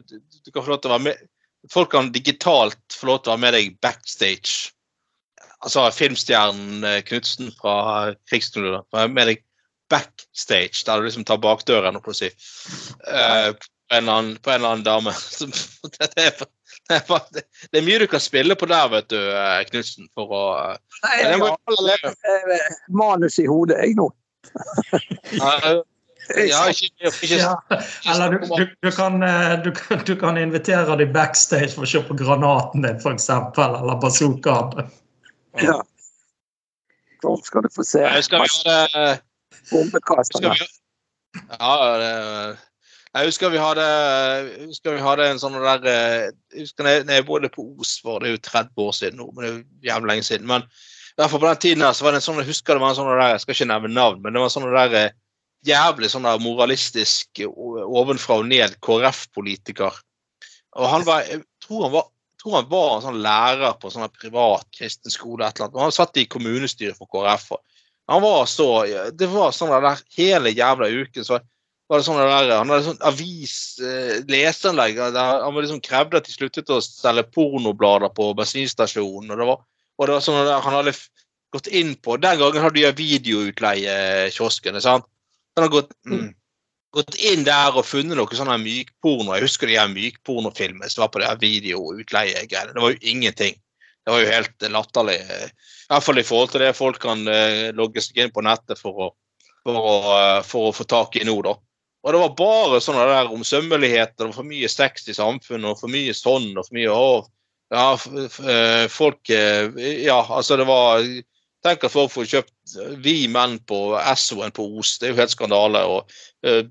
du 0.06 0.50
kan 0.54 0.62
få 0.62 0.74
lov 0.74 0.82
til 0.82 0.92
å 0.92 0.96
være 0.96 1.06
med, 1.08 1.28
Folk 1.70 1.92
kan 1.92 2.10
digitalt 2.12 2.96
få 2.96 3.06
lov 3.06 3.22
til 3.22 3.30
å 3.30 3.34
være 3.36 3.42
med 3.44 3.54
deg 3.54 3.74
backstage. 3.84 4.72
Altså 5.62 5.84
filmstjernen 5.94 6.82
eh, 6.86 7.02
Knutsen 7.06 7.52
fra 7.54 8.14
Krigsknuller. 8.30 8.82
Med 9.06 9.30
deg 9.30 9.44
backstage, 9.92 10.82
der 10.86 10.98
du 10.98 11.06
liksom 11.06 11.26
tar 11.28 11.38
bakdøren, 11.42 11.94
holdt 11.94 12.08
på 12.08 12.14
å 12.14 12.18
si. 12.18 12.30
Uh, 13.06 13.52
på, 13.54 13.98
en 13.98 14.08
eller 14.08 14.68
annen 14.72 14.86
dame. 14.86 15.14
det, 15.98 16.10
er, 16.16 16.42
det 17.70 17.80
er 17.80 17.86
mye 17.86 18.00
du 18.02 18.08
kan 18.10 18.22
spille 18.22 18.56
på 18.58 18.68
der, 18.70 18.88
vet 18.92 19.08
du, 19.12 19.18
eh, 19.18 19.62
Knutsen, 19.70 20.08
for 20.16 20.34
å 20.36 20.42
Nei, 21.02 21.14
jeg 21.22 21.40
har 21.40 22.68
manus 23.02 23.38
i 23.42 23.46
hodet, 23.50 23.78
jeg 23.82 23.96
nå. 23.98 24.08
ja, 25.38 26.62
ikke, 26.70 27.10
ikke, 27.10 27.38
ja, 27.38 27.54
Eller 28.10 28.34
du, 28.34 28.44
du, 28.56 28.64
du, 28.82 28.90
kan, 28.94 29.22
eh, 29.26 29.54
du, 29.64 29.70
du, 30.08 30.14
kan, 30.18 30.38
invitere 30.38 30.96
dem 31.00 31.14
backstage 31.14 31.72
for 31.74 31.86
å 31.86 31.92
se 31.92 32.02
på 32.06 32.18
granaten 32.18 32.84
din, 32.86 33.00
f.eks., 33.00 33.30
eller 33.30 33.98
bazookaen. 34.02 34.92
Ja. 35.62 35.80
Da 37.22 37.36
skal 37.44 37.62
du 37.62 37.70
få 37.70 37.84
se. 37.86 38.02
Skal 38.26 38.42
vi 38.42 38.50
gjøre 38.50 38.92
det 38.96 39.18
Bombekasterne. 39.70 40.56
Ja, 41.58 41.74
det 42.00 42.12
jeg 43.12 43.28
husker 43.28 43.52
vi 43.52 43.60
hadde, 43.60 43.86
husker 44.70 44.94
vi 44.96 45.02
hadde 45.04 45.26
en 45.28 45.40
sånn 45.40 45.58
der 45.60 45.88
eh, 45.90 46.30
jeg 46.54 46.64
husker 46.64 46.86
når 46.86 47.18
jeg 47.18 47.26
bodde 47.28 47.50
på 47.52 47.64
Os 47.82 47.98
for 48.00 48.22
det 48.22 48.30
er 48.30 48.36
jo 48.38 48.44
30 48.46 48.86
år 48.86 48.94
siden 48.96 49.20
nå, 49.20 49.26
men 49.34 49.44
det 49.44 49.50
er 49.50 49.58
jo 49.58 49.90
jævlig 49.90 50.10
lenge 50.12 50.24
siden. 50.28 50.48
Men 50.48 50.64
i 51.20 51.26
på 51.28 51.40
den 51.42 51.60
tiden 51.60 51.84
her 51.84 51.92
så 51.92 52.06
var 52.06 52.16
det 52.16 52.22
en 52.22 52.24
sånn, 52.24 52.40
jeg 52.40 52.48
husker 52.48 52.78
det 52.78 52.84
var 52.84 52.94
en 52.94 52.98
sånn 53.02 53.10
der, 53.12 53.34
jeg 53.34 53.42
skal 53.44 53.56
ikke 53.58 53.68
nevne 53.68 53.92
navn, 53.92 54.22
men 54.22 54.32
det 54.32 54.40
var 54.40 54.48
en 54.48 54.54
sånn 54.54 54.72
der 54.72 54.96
eh, 55.02 55.18
jævlig 55.68 56.08
sånn 56.14 56.24
der 56.24 56.40
moralistisk 56.40 57.44
ovenfra 57.44 58.40
og 58.40 58.48
ned 58.48 58.80
KrF-politiker. 58.82 60.00
Og 60.80 60.88
han 60.88 61.04
var, 61.04 61.28
jeg 61.28 61.44
tror 61.60 61.84
han 61.84 61.94
var, 61.98 62.08
tror 62.40 62.58
han 62.62 62.72
var 62.72 62.90
en 62.94 63.06
sånn 63.10 63.22
lærer 63.28 63.76
på 63.78 63.92
sånn 63.92 64.08
privat 64.16 64.64
kristen 64.72 65.12
skole. 65.12 65.52
han 65.60 65.94
satt 65.94 66.16
i 66.16 66.24
kommunestyret 66.32 66.96
for 66.96 67.12
KrF. 67.12 67.52
og 67.52 67.60
Han 68.08 68.24
var 68.24 68.46
så, 68.48 68.86
Det 69.12 69.28
var 69.28 69.52
sånn 69.52 69.70
der 69.70 70.00
hele 70.16 70.50
jævla 70.50 70.88
uken. 70.88 71.24
så 71.24 71.44
var 71.92 72.00
det 72.00 72.06
sånn 72.06 72.20
der, 72.22 72.50
Han 72.56 72.70
hadde 72.72 72.84
sånn 72.86 73.02
avis, 73.04 73.54
eh, 73.84 74.22
leseanlegg. 74.32 74.96
Han 75.12 75.58
liksom 75.58 75.82
krevde 75.84 76.22
at 76.22 76.28
de 76.28 76.32
sluttet 76.32 76.70
å 76.72 76.80
selge 76.80 77.26
pornoblader 77.34 78.08
på 78.16 78.30
bensinstasjonen. 78.38 79.30
og 79.30 79.38
det 79.38 79.48
var, 79.50 79.58
og 79.98 80.06
det 80.08 80.14
var 80.14 80.22
sånn 80.24 80.38
der, 80.40 80.60
Han 80.64 80.78
hadde 80.78 80.94
gått 81.52 81.66
inn 81.68 81.94
på 81.96 82.16
Den 82.16 82.38
gangen 82.38 82.62
hadde 82.64 82.80
de 82.80 82.92
videoutleiekioskene. 82.96 84.80
sant? 84.80 85.04
Han 85.54 85.66
hadde 85.66 85.74
gått, 85.74 85.92
mm, 86.08 86.30
gått 86.96 87.14
inn 87.20 87.44
der 87.44 87.76
og 87.76 87.84
funnet 87.84 88.16
noe 88.16 88.38
sånn 88.38 88.54
mykporno. 88.62 89.34
Jeg 89.36 89.44
husker 89.44 89.66
de 89.66 89.76
her 89.76 89.88
mykpornofilmene 89.92 90.88
som 90.88 91.02
var 91.02 91.10
på 91.12 91.20
det 91.20 91.28
her 91.28 91.36
videoutleiegreiene. 91.36 92.72
Det 92.72 92.80
var 92.80 92.94
jo 92.94 93.02
ingenting. 93.02 93.54
Det 94.04 94.14
var 94.14 94.20
jo 94.20 94.32
helt 94.32 94.64
latterlig. 94.72 95.20
I 95.20 95.92
hvert 95.92 96.06
fall 96.06 96.18
i 96.18 96.24
forhold 96.24 96.50
til 96.54 96.64
det 96.64 96.72
folk 96.74 96.98
kan 97.02 97.28
eh, 97.28 97.68
logge 97.76 98.00
seg 98.00 98.16
inn 98.16 98.32
på 98.32 98.40
nettet 98.40 98.80
for 98.80 98.96
å, 98.96 99.10
for 99.62 99.76
å, 99.76 100.16
for 100.42 100.70
å 100.70 100.72
få 100.72 100.88
tak 100.88 101.20
i 101.20 101.26
nå, 101.28 101.36
da. 101.44 101.52
Og 102.02 102.14
det 102.14 102.20
var 102.22 102.32
bare 102.38 102.80
sånn 102.82 102.98
der 102.98 103.30
om 103.30 103.44
sømmelighet, 103.46 104.16
det 104.18 104.26
var 104.26 104.34
for 104.34 104.48
mye 104.48 104.70
sex 104.70 105.06
i 105.06 105.14
samfunnet, 105.14 105.68
og 105.70 105.78
for 105.78 105.92
mye 105.92 106.14
sånn, 106.16 106.50
og 106.56 106.66
for 106.66 106.76
mye 106.78 106.94
å, 106.94 107.10
ja, 107.72 107.86
eh, 108.50 108.86
folk 108.92 109.30
eh, 109.32 109.70
Ja, 110.04 110.18
altså, 110.26 110.58
det 110.60 110.66
var 110.68 111.04
Tenk 111.62 111.84
at 111.86 111.94
folk 111.94 112.10
får 112.10 112.26
kjøpt 112.26 112.72
vi 113.04 113.28
menn 113.30 113.54
på 113.70 113.92
Esso 114.00 114.40
enn 114.42 114.54
på 114.54 114.64
Os. 114.80 114.96
Det 114.98 115.06
er 115.06 115.12
jo 115.12 115.20
helt 115.20 115.30
skandale. 115.30 115.82
Og 115.86 116.10
eh, 116.42 116.64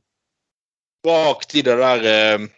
bak 1.07 1.45
de 1.53 1.63
der 1.63 2.07
eh, 2.11 2.49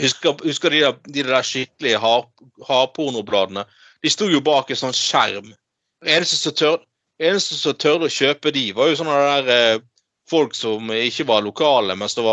Husker, 0.00 0.36
husker 0.44 0.72
de, 0.72 0.82
der, 0.84 0.98
de 1.12 1.24
der 1.26 1.44
skikkelige 1.44 1.98
hardpornobladene? 2.00 3.64
De 4.04 4.12
sto 4.12 4.28
jo 4.30 4.40
bak 4.44 4.70
en 4.70 4.78
sånn 4.80 4.96
skjerm. 4.96 5.50
Eneste 6.04 6.38
som 6.40 6.78
eneste 7.20 7.58
som 7.58 7.76
tørde 7.76 8.08
å 8.08 8.12
kjøpe 8.12 8.52
de, 8.54 8.70
var 8.76 8.88
jo 8.88 9.00
sånne 9.00 9.16
der 9.18 9.50
uh, 9.50 9.82
folk 10.30 10.54
som 10.54 10.90
ikke 10.94 11.26
var 11.28 11.42
lokale, 11.42 11.96
men 11.98 12.08
som, 12.08 12.28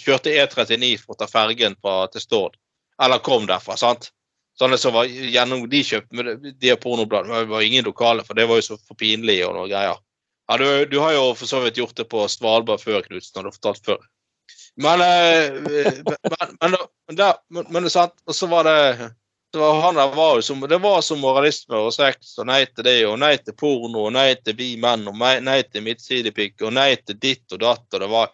kjørte 0.00 0.32
E39 0.32 0.92
for 1.02 1.14
å 1.14 1.20
ta 1.20 1.28
fergen 1.30 1.76
fra, 1.80 2.06
til 2.12 2.24
Stord. 2.24 2.56
Eller 3.02 3.20
kom 3.24 3.46
derfra. 3.48 3.76
sant? 3.76 4.10
Sånne 4.56 4.78
som 4.80 4.94
var 4.96 5.04
gjennom 5.04 5.66
de 5.68 5.82
kjøpte 5.84 6.36
de 6.56 6.76
pornobladene, 6.80 7.44
var 7.50 7.64
ingen 7.64 7.84
lokale, 7.84 8.24
for 8.24 8.38
det 8.38 8.48
var 8.48 8.60
jo 8.60 8.68
så 8.70 8.78
for 8.80 8.96
pinlig 8.96 9.42
og 9.44 9.56
noe 9.58 9.68
greier. 9.68 10.00
Ja, 10.48 10.56
du, 10.56 10.66
du, 10.88 11.00
har 11.02 11.12
jo 11.12 11.32
for 11.36 11.50
så 11.50 11.60
vidt 11.64 11.76
gjort 11.80 11.96
det 11.98 12.06
på 12.08 12.22
Svalbard 12.30 12.80
før, 12.80 13.02
Knutsen, 13.04 13.36
har 13.36 13.44
du 13.44 13.56
fortalt 13.56 13.82
før. 13.84 14.00
Men, 14.80 15.00
men, 15.00 15.66
men, 15.66 16.16
men, 16.62 16.76
men, 17.10 17.20
men, 17.50 17.68
men, 17.72 17.88
sant, 17.92 18.14
og 18.24 18.36
så 18.36 18.48
var 18.48 18.68
det 18.68 19.10
var, 19.58 19.80
han 19.80 19.98
der 19.98 20.12
var 20.14 20.36
jo 20.38 20.42
som, 20.42 20.60
det 20.68 20.78
var 20.82 21.00
som 21.04 21.20
moralisme 21.20 21.78
og 21.78 21.94
sex 21.94 22.36
og 22.40 22.48
nei 22.50 22.62
til 22.66 22.86
det 22.86 22.96
og 23.08 23.18
nei 23.22 23.34
til 23.40 23.56
porno 23.58 24.06
og 24.06 24.14
nei 24.16 24.30
til 24.40 24.56
vi 24.58 24.74
menn 24.80 25.06
og 25.10 25.18
nei 25.18 25.58
til 25.64 25.84
midtsidepikk 25.86 26.64
og 26.66 26.74
nei 26.76 26.92
til 27.02 27.18
ditt 27.20 27.52
og 27.52 27.62
datt. 27.64 27.86
og 27.92 28.00
det 28.00 28.08
var, 28.10 28.30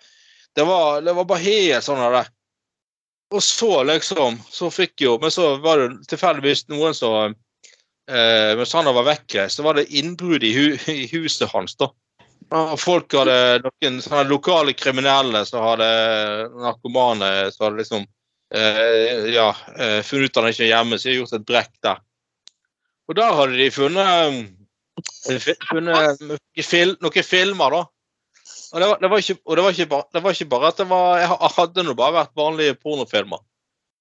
det 0.55 0.67
var, 0.69 1.01
det 1.03 1.17
var 1.19 1.29
bare 1.29 1.45
helt 1.47 1.87
sånn 1.87 2.03
av 2.03 2.19
det. 2.19 2.25
Og 3.33 3.43
så 3.43 3.83
liksom 3.89 4.37
så 4.51 4.69
fikk 4.71 5.01
jo 5.01 5.15
Men 5.21 5.31
så 5.33 5.55
var 5.65 5.81
det 5.81 6.09
tilfeldigvis 6.11 6.67
noen 6.69 6.93
som 6.95 7.33
eh, 7.33 8.53
Mens 8.59 8.75
han 8.77 8.91
var 8.93 9.07
vekkreist, 9.09 9.57
så 9.57 9.65
var 9.65 9.79
det 9.79 9.89
innbrudd 9.89 10.45
i, 10.45 10.53
hu, 10.53 10.67
i, 10.93 11.07
huset 11.15 11.49
hans. 11.53 11.77
da. 11.81 11.89
Og 12.53 12.77
folk 12.81 13.15
hadde 13.17 13.63
noen 13.65 14.01
sånne 14.05 14.27
lokale 14.29 14.75
kriminelle 14.77 15.47
som 15.49 15.65
hadde 15.65 15.89
narkomane 16.61 17.31
som 17.55 17.69
hadde 17.69 17.81
liksom 17.81 18.05
ja, 18.53 19.49
eh, 19.79 20.01
funnet 20.05 20.29
ut 20.29 20.37
at 20.37 20.45
han 20.45 20.53
ikke 20.53 20.67
er 20.67 20.73
hjemme, 20.75 20.99
så 20.99 21.09
jeg 21.09 21.17
har 21.17 21.23
gjort 21.23 21.39
et 21.39 21.47
brekk 21.49 21.73
der. 21.87 22.03
Og 23.09 23.17
der 23.17 23.35
hadde 23.39 23.59
de 23.59 23.71
funnet, 23.73 24.53
eh, 25.31 25.47
funnet 25.71 26.21
noen, 26.21 26.39
fil, 26.65 26.97
noen 27.01 27.27
filmer, 27.27 27.79
da. 27.79 27.83
Og 28.73 28.81
det 28.81 28.89
var, 28.89 29.01
det 29.01 29.11
var, 29.13 29.21
ikke, 29.21 29.39
det 29.57 29.63
var, 29.63 29.71
ikke, 29.71 29.87
bare, 29.87 30.09
det 30.13 30.23
var 30.25 30.37
ikke 30.37 30.51
bare 30.53 30.69
at 30.69 30.79
det 30.81 30.87
var 30.89 31.19
Jeg 31.21 31.51
hadde 31.57 31.83
nå 31.85 31.95
bare 31.97 32.17
vært 32.17 32.39
vanlige 32.41 32.77
pornofilmer. 32.81 33.43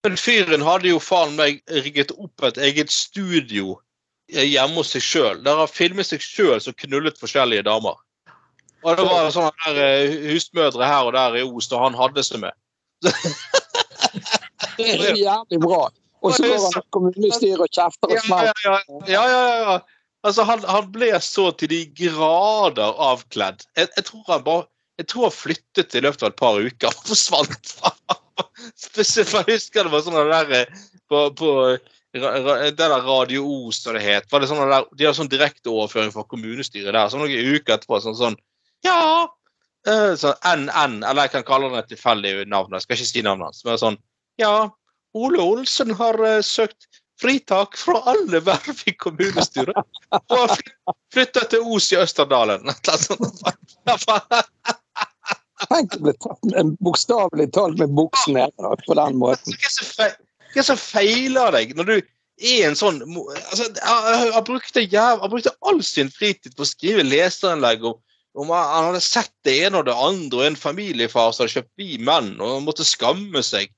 Men 0.08 0.16
fyren 0.18 0.64
hadde 0.66 0.93
jo 0.93 1.02
faen 1.04 1.36
meg 1.38 1.60
rigget 1.84 2.14
opp 2.16 2.45
et 2.47 2.58
eget 2.70 2.93
studio 2.93 3.76
eh, 4.32 4.47
hjemme 4.47 4.80
hos 4.80 4.93
seg 4.95 5.04
sjøl. 5.06 5.41
Der 5.45 5.60
han 5.60 5.70
filmet 5.70 6.08
seg 6.08 6.24
sjøl 6.24 6.62
som 6.64 6.78
knullet 6.86 7.20
forskjellige 7.20 7.68
damer. 7.68 7.99
Og 8.82 8.97
det 8.97 9.06
var 9.06 9.28
sånne 9.36 9.52
der 9.68 9.82
eh, 9.84 10.16
husmødre 10.32 10.88
her 10.88 11.10
og 11.10 11.14
der 11.20 11.38
i 11.41 11.43
Os, 11.45 11.70
og 11.70 11.84
han 11.84 11.99
hadde 11.99 12.24
seg 12.26 12.41
med. 12.47 12.56
Det 14.86 15.10
er 15.12 15.20
jævlig 15.22 15.60
bra. 15.64 15.82
Og 16.22 16.36
så 16.38 16.46
går 16.46 16.68
han 16.76 16.86
kommunestyret 16.94 17.64
og 17.66 17.72
kjefter 17.74 18.12
og 18.12 18.14
Ja, 18.18 18.22
smeller. 18.26 18.84
ja, 19.10 19.24
ja. 19.32 19.42
ja. 19.66 19.80
Altså, 20.24 20.44
han, 20.46 20.62
han 20.70 20.92
ble 20.94 21.08
så 21.26 21.48
til 21.58 21.72
de 21.72 21.80
grader 21.98 22.94
avkledd. 23.02 23.64
Jeg, 23.78 23.90
jeg, 23.96 24.06
tror 24.06 24.28
han 24.28 24.44
bare 24.46 24.68
jeg 25.02 25.08
tror 25.10 25.24
han 25.26 25.34
flyttet 25.34 25.96
i 25.98 26.04
løpet 26.06 26.22
av 26.28 26.30
et 26.30 26.38
par 26.38 26.60
uker. 26.62 26.94
Han 26.94 27.08
forsvant. 27.10 27.72
Spesielt, 28.86 29.34
Jeg 29.34 29.48
husker 29.56 29.88
det 29.88 29.94
var 29.96 30.04
sånn 30.06 30.20
der 30.30 30.54
eh, 30.60 30.84
på, 31.10 31.24
på 31.40 31.50
det 32.14 32.76
der 32.78 32.94
Radio 33.08 33.48
Os, 33.48 33.80
som 33.82 33.96
det 33.98 34.04
het. 34.06 34.30
Var 34.30 34.44
det 34.44 34.52
sånn 34.52 34.62
der, 34.70 34.86
de 35.00 35.08
har 35.10 35.18
sånn 35.18 35.32
direkteoverføring 35.32 36.14
fra 36.14 36.28
kommunestyret 36.30 36.94
der. 36.94 37.10
Så 37.10 37.18
noen 37.18 37.34
uker 37.56 37.80
etterpå 37.80 38.02
sånn 38.06 38.18
sånn 38.20 38.38
Ja! 38.86 39.26
eh, 39.90 40.14
Sånn 40.22 40.38
NN, 40.46 41.00
eller 41.02 41.26
jeg 41.26 41.34
kan 41.40 41.48
kalle 41.50 41.72
han 41.72 41.82
et 41.82 41.90
tilfeldig 41.90 42.46
navn. 42.52 42.78
Jeg 42.78 42.86
skal 42.86 43.00
ikke 43.00 43.10
si 43.10 43.26
navnet 43.26 43.50
hans. 43.50 43.66
Men 43.66 43.82
sånn 43.82 43.98
Ja, 44.42 44.72
Ole 45.18 45.42
Olsen 45.44 45.92
har 46.00 46.18
uh, 46.24 46.42
søkt 46.46 46.88
fritak 47.22 47.78
fra 47.78 48.00
alle 48.10 48.39
verv 48.42 48.80
i 48.89 48.94
kommunestyret. 48.98 49.78
Og 50.18 50.38
har 50.39 50.58
flytta 51.14 51.44
til 51.52 51.68
Os 51.70 51.92
i 51.94 52.00
Østerdalen. 52.02 52.66
Tenk 55.70 55.94
å 55.96 56.02
bli 56.02 56.14
tatt 56.18 56.48
med- 56.50 56.78
bokstavelig 56.82 57.52
talt 57.54 57.78
med 57.80 57.94
buksen 57.98 58.34
nede 58.39 58.72
på 58.88 58.98
den 58.98 59.20
måten. 59.22 59.54
Hva 59.54 59.68
er 59.70 59.76
som 59.78 59.86
er 60.08 60.66
som 60.68 60.80
feiler 60.80 61.54
deg 61.56 61.76
når 61.78 61.86
du 61.92 61.96
er 62.42 62.64
en 62.68 62.76
sånn 62.76 62.98
altså, 63.06 63.68
Han 63.86 64.32
han 64.34 64.48
brukte, 64.48 64.82
jæv- 64.82 65.22
brukte 65.30 65.54
all 65.62 65.84
sin 65.86 66.10
fritid 66.10 66.56
på 66.58 66.66
å 66.66 66.72
skrive 66.72 67.06
leserinnlegg 67.06 67.86
om, 67.86 68.00
om 68.42 68.50
han 68.56 68.89
hadde 68.89 69.04
sett 69.06 69.32
det 69.46 69.60
ene 69.68 69.80
og 69.80 69.86
det 69.88 69.96
andre, 69.96 70.39
og 70.39 70.46
en 70.50 70.58
familiefar 70.60 71.32
som 71.32 71.46
hadde 71.46 71.60
kjøpt 71.60 71.78
Vi 71.78 71.98
menn, 72.02 72.34
og 72.42 72.64
måtte 72.66 72.88
skamme 72.88 73.44
seg. 73.46 73.70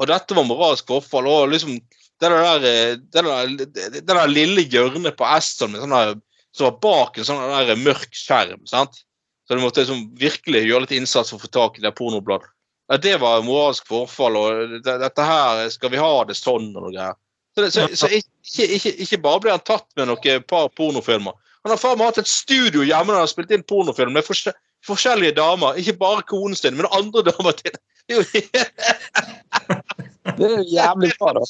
Og 0.00 0.08
dette 0.08 0.36
var 0.36 0.48
moralsk 0.48 0.88
forfall. 0.88 1.28
og 1.28 1.52
liksom 1.52 1.76
det 2.20 2.28
der, 2.28 2.64
eh, 2.68 2.96
det 2.96 3.22
der, 3.24 3.54
det 3.96 4.06
der 4.06 4.28
lille 4.28 4.64
hjørnet 4.68 5.16
på 5.16 5.28
Eston 5.36 5.76
sånn 5.76 6.20
som 6.52 6.66
var 6.66 6.78
bak 6.82 7.18
en 7.18 7.24
sånn 7.28 7.68
der 7.68 7.78
mørk 7.80 8.12
skjerm. 8.16 8.66
sant? 8.68 9.02
Så 9.46 9.56
du 9.56 9.62
måtte 9.62 9.82
liksom 9.82 10.08
virkelig 10.18 10.66
gjøre 10.66 10.84
litt 10.84 10.96
innsats 10.98 11.32
for 11.32 11.40
å 11.40 11.44
få 11.44 11.50
tak 11.50 11.78
i 11.78 11.84
det 11.84 11.94
pornobladet. 11.98 12.48
Ja, 12.90 12.98
det 12.98 13.16
var 13.22 13.42
moralsk 13.46 13.86
forfall, 13.86 14.36
og 14.36 14.72
det, 14.82 14.96
dette 14.98 15.26
her 15.26 15.68
skal 15.70 15.92
vi 15.92 16.00
ha 16.02 16.24
det 16.26 16.36
sånn 16.38 16.72
og 16.74 16.82
noe 16.84 16.92
greier. 16.94 17.16
Så, 17.54 17.62
det, 17.62 17.70
så, 17.74 17.86
så 17.98 18.10
ikke, 18.14 18.66
ikke, 18.76 18.92
ikke 19.04 19.20
bare 19.22 19.42
ble 19.42 19.54
han 19.54 19.62
tatt 19.66 19.86
med 19.98 20.10
noen 20.10 20.44
par 20.50 20.68
pornofilmer. 20.78 21.34
Han 21.64 21.74
har 21.74 21.80
faen 21.80 21.98
meg 21.98 22.10
hatt 22.10 22.22
et 22.22 22.30
studio 22.30 22.82
hjemme 22.86 23.12
der 23.12 23.20
han 23.20 23.26
har 23.26 23.30
spilt 23.30 23.50
inn 23.54 23.66
pornofilm 23.66 24.14
med 24.16 24.26
forskje- 24.26 24.54
forskjellige 24.86 25.36
damer. 25.38 25.78
Ikke 25.78 25.98
bare 26.00 26.26
konen 26.30 26.56
sin, 26.58 26.78
men 26.78 26.88
andre 26.94 27.26
damer 27.30 27.58
til. 27.58 27.74
Det 30.38 30.50
er 30.50 30.62
jævlig 30.68 31.12
bra, 31.20 31.32
da. 31.38 31.44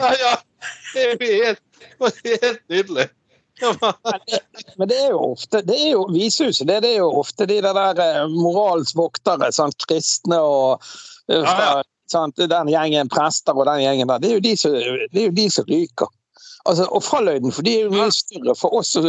ja, 0.00 0.10
ja. 0.20 0.34
Det 0.94 1.02
er 1.02 1.12
jo 1.12 1.18
helt, 1.20 1.62
helt 2.24 2.60
nydelig. 2.72 3.08
Men- 4.78 4.88
det 4.88 4.96
er 5.00 5.10
jo 5.10 5.20
ofte 5.32 5.62
det 5.64 5.76
er 5.80 5.90
jo 5.94 6.02
Vishuset 6.12 6.68
det, 6.68 6.82
det 6.84 6.90
er 6.90 6.98
jo 6.98 7.08
ofte 7.22 7.46
de 7.48 7.60
der 7.64 7.72
moralsvoktere, 7.72 8.28
moralens 8.28 8.92
voktere, 8.96 9.52
sant? 9.52 9.86
kristne 9.88 10.40
og 10.40 10.82
eh, 11.30 11.40
Ja, 11.40 11.54
ja. 11.60 11.82
sant? 12.12 12.36
Den 12.36 12.68
gjengen 12.68 13.08
prester 13.08 13.56
og 13.56 13.66
den 13.66 13.80
gjengen 13.86 14.12
der. 14.12 14.20
Det 14.20 14.30
er 14.30 14.34
jo 14.34 14.44
de 14.44 14.56
som, 14.60 14.76
det 15.12 15.24
jo 15.30 15.34
de 15.40 15.48
som 15.50 15.64
ryker. 15.70 16.12
Altså, 16.66 16.84
og 16.90 17.02
fallhøyden 17.06 17.52
for 17.54 17.62
de 17.62 17.76
er 17.78 17.84
jo 17.86 17.94
mye 17.94 18.10
større. 18.12 18.54
For 18.58 18.74
oss 18.74 18.90
som 18.96 19.06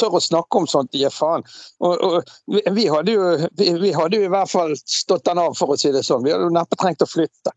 tør 0.00 0.18
å 0.18 0.22
snakke 0.22 0.58
om 0.60 0.66
sånt, 0.70 0.92
gir 0.98 1.12
faen. 1.14 1.46
Og, 1.78 1.94
og 2.02 2.32
vi, 2.50 2.62
vi, 2.74 2.86
hadde 2.90 3.14
jo, 3.14 3.28
vi, 3.60 3.70
vi 3.78 3.92
hadde 3.94 4.18
jo 4.18 4.26
i 4.26 4.32
hvert 4.32 4.50
fall 4.50 4.74
stått 4.82 5.24
den 5.30 5.38
av, 5.42 5.54
for 5.58 5.74
å 5.74 5.78
si 5.78 5.92
det 5.94 6.02
sånn. 6.06 6.24
Vi 6.26 6.34
hadde 6.34 6.48
jo 6.48 6.54
neppe 6.54 6.78
trengt 6.80 7.04
å 7.04 7.08
flytte. 7.08 7.54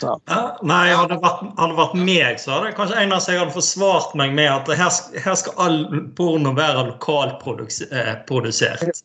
Ja, 0.00 0.58
Nei, 0.62 0.94
hadde 0.94 1.14
det 1.14 1.20
vært, 1.22 1.42
hadde 1.58 1.78
vært 1.78 1.94
meg, 1.98 2.40
så 2.40 2.56
hadde 2.56 2.74
kanskje 2.78 3.00
en 3.02 3.14
av 3.16 3.22
seg 3.24 3.40
hadde 3.40 3.56
forsvart 3.56 4.14
meg 4.18 4.34
med 4.38 4.50
at 4.52 4.70
her, 4.78 4.92
her 5.24 5.36
skal 5.38 5.54
all 5.62 5.78
porno 6.18 6.50
være 6.56 6.86
lokalprodusert. 6.92 9.02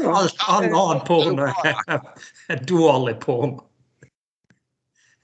All, 0.00 0.28
all 0.48 0.64
annen 0.64 1.00
porno 1.06 1.42
er, 1.68 1.76
er 2.48 2.58
dårlig 2.68 3.18
porno. 3.24 3.58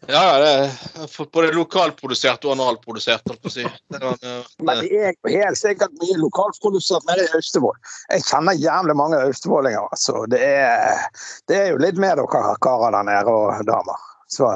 Ja, 0.07 0.39
ja, 0.39 0.41
det 0.41 1.03
er 1.03 1.27
både 1.33 1.51
lokalprodusert 1.53 2.45
og 2.49 2.55
analprodusert, 2.55 3.21
holdt 3.29 3.43
på 3.45 3.51
å 3.51 3.53
si. 3.53 3.67
Det 3.93 3.99
var, 4.01 4.15
eh, 4.25 4.47
Men 4.65 4.81
det 4.81 4.97
er 4.97 5.17
helt 5.29 5.61
sikkert 5.61 5.93
mye 6.01 6.17
lokalprodusert 6.23 7.05
nede 7.11 7.27
i 7.27 7.35
Austevoll. 7.37 7.77
Jeg 8.09 8.25
kjenner 8.25 8.57
jævlig 8.57 8.97
mange 8.97 9.19
austevollinger. 9.27 9.91
Altså. 9.93 10.25
Det, 10.33 10.41
er, 10.41 11.05
det 11.53 11.59
er 11.59 11.69
jo 11.75 11.83
litt 11.85 12.01
med 12.01 12.17
dere 12.17 12.57
karer 12.65 12.97
der 12.97 13.05
nede 13.11 13.35
og 13.35 13.61
damer. 13.69 14.07
Så 14.31 14.47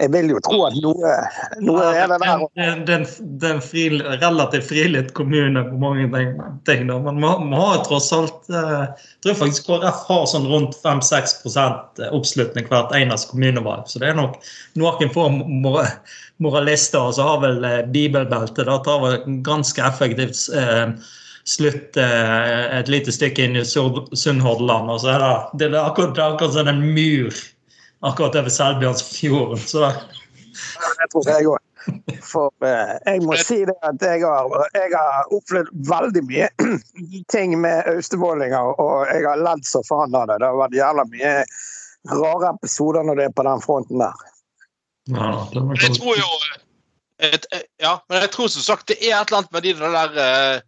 jeg 0.00 0.10
vil 0.10 0.30
jo 0.32 0.38
tro 0.42 0.62
at 0.66 0.74
noe, 0.82 1.10
noe 1.62 1.82
er 1.94 2.08
det 2.10 2.16
der. 2.22 2.40
Det 2.56 2.94
er- 2.94 3.50
en- 3.52 3.60
fri, 3.62 3.84
relativt 4.00 4.64
frilytt 4.70 5.12
kommune 5.14 5.62
på 5.68 5.78
mange 5.78 6.08
ting. 6.66 6.86
da. 6.88 6.98
Men 6.98 7.20
vi 7.20 7.56
har- 7.56 7.84
tross 7.84 8.12
alt 8.12 8.48
eh, 8.50 8.86
Jeg 8.88 9.22
tror 9.22 9.34
faktisk 9.34 9.66
KrF 9.66 10.06
har 10.08 10.26
sånn 10.26 10.48
rundt 10.48 10.74
5-6 10.82 11.44
oppslutning 12.10 12.66
hvert 12.68 12.90
eneste 12.92 13.30
kommunevalg. 13.30 13.86
Så 13.86 14.00
det 14.00 14.08
er 14.08 14.14
nok 14.14 14.40
noen 14.74 15.10
få 15.12 15.28
moralister. 16.40 17.00
Og 17.00 17.14
så 17.14 17.22
har 17.22 17.40
vel 17.40 17.64
eh, 17.64 17.82
bibelbeltet 17.86 18.66
da 18.66 18.78
tar 18.78 19.00
vel 19.00 19.42
ganske 19.42 19.78
effektivt 19.78 20.48
eh, 20.56 20.92
slutt 21.44 21.96
eh, 21.96 22.78
et 22.80 22.88
lite 22.88 23.12
stykke 23.12 23.44
inn 23.44 23.56
i 23.56 23.62
Sunnhordland. 23.64 24.90
Og 24.90 25.00
så 25.00 25.14
er 25.14 25.18
det, 25.20 25.70
det 25.70 25.74
er 25.74 25.84
akkurat, 25.84 26.18
akkurat 26.18 26.52
som 26.54 26.68
en 26.68 26.94
mur 26.94 27.30
akkurat 28.02 28.38
over 28.40 28.52
Selbjørnsfjorden. 28.52 29.58
Så 29.58 29.84
det, 29.86 29.92
Det 31.00 31.10
tror 31.12 31.28
jeg 31.30 31.50
òg. 31.50 31.60
For 32.22 32.66
eh, 32.66 32.94
jeg 33.08 33.22
må 33.26 33.36
si 33.40 33.62
det 33.66 33.74
at 33.82 34.02
jeg 34.06 34.22
har, 34.22 34.52
jeg 34.76 34.90
har 34.94 35.32
opplevd 35.34 35.70
veldig 35.88 36.22
mye 36.28 36.48
ting 37.34 37.56
med 37.60 37.88
austevollinger, 37.90 38.74
og 38.80 39.10
jeg 39.10 39.26
har 39.26 39.42
ledd 39.42 39.64
så 39.66 39.82
faen 39.88 40.14
av 40.14 40.28
det. 40.30 40.38
Det 40.42 40.50
har 40.50 40.60
vært 40.60 40.76
jævla 40.78 41.06
mye 41.10 41.32
rare 42.12 42.52
episoder 42.54 43.06
når 43.06 43.18
det 43.18 43.26
er 43.28 43.34
på 43.38 43.46
den 43.46 43.64
fronten 43.64 44.02
der. 44.02 44.28
ja, 45.10 45.30
det 45.52 45.62
Jeg 45.82 45.96
tror 45.98 46.18
jo 46.18 46.30
et, 47.22 47.46
Ja, 47.82 47.96
men 48.08 48.22
jeg 48.22 48.30
tror 48.34 48.48
som 48.50 48.62
sagt 48.62 48.88
det 48.90 48.98
er 49.02 49.20
et 49.20 49.30
eller 49.30 49.42
annet 49.42 49.52
med 49.52 49.62
de 49.62 49.74
der 49.78 50.18
eh, 50.26 50.60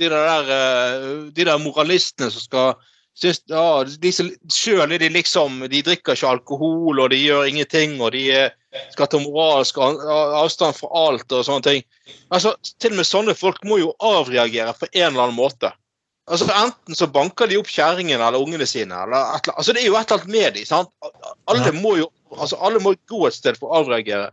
De 0.00 0.08
der, 0.08 0.52
eh, 0.56 1.08
de 1.36 1.44
der 1.44 1.58
moralistene 1.60 2.30
som 2.32 2.40
skal 2.40 2.74
synes, 3.18 3.42
ja, 3.50 3.84
de 3.84 4.12
som 4.12 4.30
Sjøl 4.52 4.92
er 4.94 5.02
de 5.02 5.08
liksom 5.12 5.60
De 5.70 5.82
drikker 5.82 6.16
ikke 6.16 6.28
alkohol, 6.30 7.00
og 7.00 7.10
de 7.12 7.18
gjør 7.20 7.48
ingenting, 7.48 7.98
og 8.00 8.12
de 8.14 8.24
eh, 8.32 8.54
skal 8.94 9.10
ta 9.10 9.20
moralsk 9.22 9.78
avstand 9.80 10.78
fra 10.78 10.90
alt 11.08 11.32
og 11.32 11.44
sånne 11.46 11.66
ting. 11.66 11.84
Altså, 12.30 12.54
Til 12.78 12.94
og 12.94 13.00
med 13.02 13.08
sånne 13.08 13.36
folk 13.36 13.62
må 13.66 13.80
jo 13.82 13.92
avreagere 13.98 14.74
på 14.78 14.88
en 14.92 15.10
eller 15.10 15.26
annen 15.28 15.38
måte. 15.38 15.72
Altså 16.30 16.46
Enten 16.54 16.94
så 16.94 17.08
banker 17.10 17.50
de 17.50 17.58
opp 17.58 17.70
kjerringene 17.70 18.22
eller 18.22 18.42
ungene 18.42 18.66
sine. 18.68 18.94
eller 18.94 19.34
et 19.36 19.48
altså 19.50 19.72
Det 19.74 19.82
er 19.82 19.88
jo 19.88 19.96
et 19.98 20.10
eller 20.10 20.22
annet 20.22 20.34
med 20.36 20.54
dem. 20.54 20.66
sant? 20.68 20.90
Alle 21.50 21.72
må 21.74 21.96
jo 21.98 22.10
altså 22.36 22.56
alle 22.62 22.78
må 22.78 22.94
gå 23.10 23.26
et 23.26 23.34
sted 23.34 23.58
for 23.58 23.70
å 23.70 23.80
avreagere. 23.82 24.30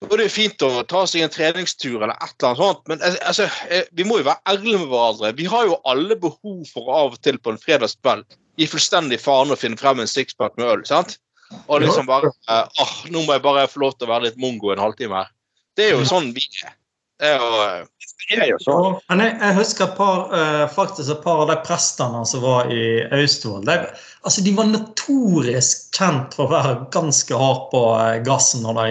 Og 0.00 0.16
Det 0.16 0.24
er 0.24 0.32
fint 0.32 0.62
å 0.64 0.70
ta 0.88 1.02
seg 1.08 1.26
en 1.26 1.32
treningstur 1.32 1.98
eller 1.98 2.14
et 2.16 2.32
eller 2.32 2.48
annet 2.48 2.60
sånt, 2.62 2.86
men 2.88 3.02
eh, 3.04 3.18
altså, 3.28 3.48
eh, 3.68 3.88
vi 3.92 4.06
må 4.08 4.20
jo 4.20 4.28
være 4.30 4.40
ærlige 4.48 4.80
med 4.80 4.88
hverandre. 4.92 5.32
Vi 5.36 5.48
har 5.52 5.66
jo 5.68 5.76
alle 5.92 6.16
behov 6.22 6.62
for 6.72 6.88
å 6.88 7.00
av 7.02 7.18
og 7.18 7.20
til 7.26 7.36
på 7.38 7.52
en 7.52 7.60
fredagskveld 7.60 8.38
gi 8.60 8.68
fullstendig 8.68 9.20
faen 9.20 9.52
og 9.52 9.60
finne 9.60 9.76
frem 9.80 10.00
en 10.00 10.08
sixpack 10.10 10.56
med 10.56 10.72
øl. 10.72 10.86
sant? 10.88 11.18
Og 11.66 11.82
liksom 11.82 12.08
bare 12.08 12.30
eh, 12.48 12.80
åh, 12.80 12.96
Nå 13.10 13.26
må 13.26 13.34
jeg 13.34 13.44
bare 13.44 13.68
få 13.68 13.82
lov 13.84 13.96
til 13.98 14.08
å 14.08 14.14
være 14.14 14.28
litt 14.28 14.40
mongo 14.40 14.72
en 14.72 14.82
halvtime 14.82 15.20
her. 15.20 15.32
Det 15.76 15.88
er 15.88 15.96
jo 15.98 16.08
sånn 16.08 16.32
vi 16.36 16.46
er. 16.64 16.72
Det 17.20 17.28
er 17.28 17.42
jo, 17.42 17.48
eh, 17.62 17.86
Det 18.30 18.38
er 18.38 18.48
jo 18.48 18.58
så. 18.62 18.76
Men 19.10 19.22
jeg, 19.24 19.34
jeg 19.42 19.56
husker 19.58 19.84
et 19.86 19.98
par, 19.98 20.22
eh, 20.36 20.64
faktisk 20.72 21.12
et 21.12 21.22
par 21.24 21.42
av 21.42 21.50
de 21.50 21.58
prestene 21.66 22.22
som 22.26 22.44
var 22.44 22.72
i 22.72 23.02
Austevoll. 23.12 23.64
De, 23.68 23.76
altså, 24.24 24.44
de 24.46 24.54
var 24.56 24.70
notorisk 24.70 25.90
kjent 25.96 26.36
for 26.38 26.48
å 26.48 26.54
være 26.54 26.74
ganske 26.94 27.42
hardt 27.44 27.70
på 27.74 27.84
eh, 27.98 28.18
gassen 28.26 28.64
når 28.64 28.80
det 28.80 28.88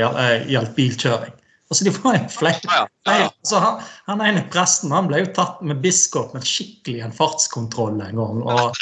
gjaldt 0.53 0.75
bilkjøring. 0.77 1.35
Altså, 1.69 1.85
de 1.85 1.93
var 1.97 2.17
en 2.17 2.29
flekk. 2.33 2.63
ja, 2.69 2.85
ja, 3.09 3.17
ja. 3.23 3.27
Altså, 3.29 3.65
han, 3.65 3.83
han 4.09 4.23
ene 4.25 4.47
presten 4.53 4.93
han 4.93 5.09
ble 5.09 5.23
jo 5.23 5.33
tatt 5.37 5.61
med 5.65 5.81
biskop 5.83 6.33
med 6.37 6.45
skikkelig 6.45 7.05
en 7.05 7.13
fartskontroll 7.15 8.01
en 8.01 8.23
gang. 8.23 8.41
og 8.45 8.73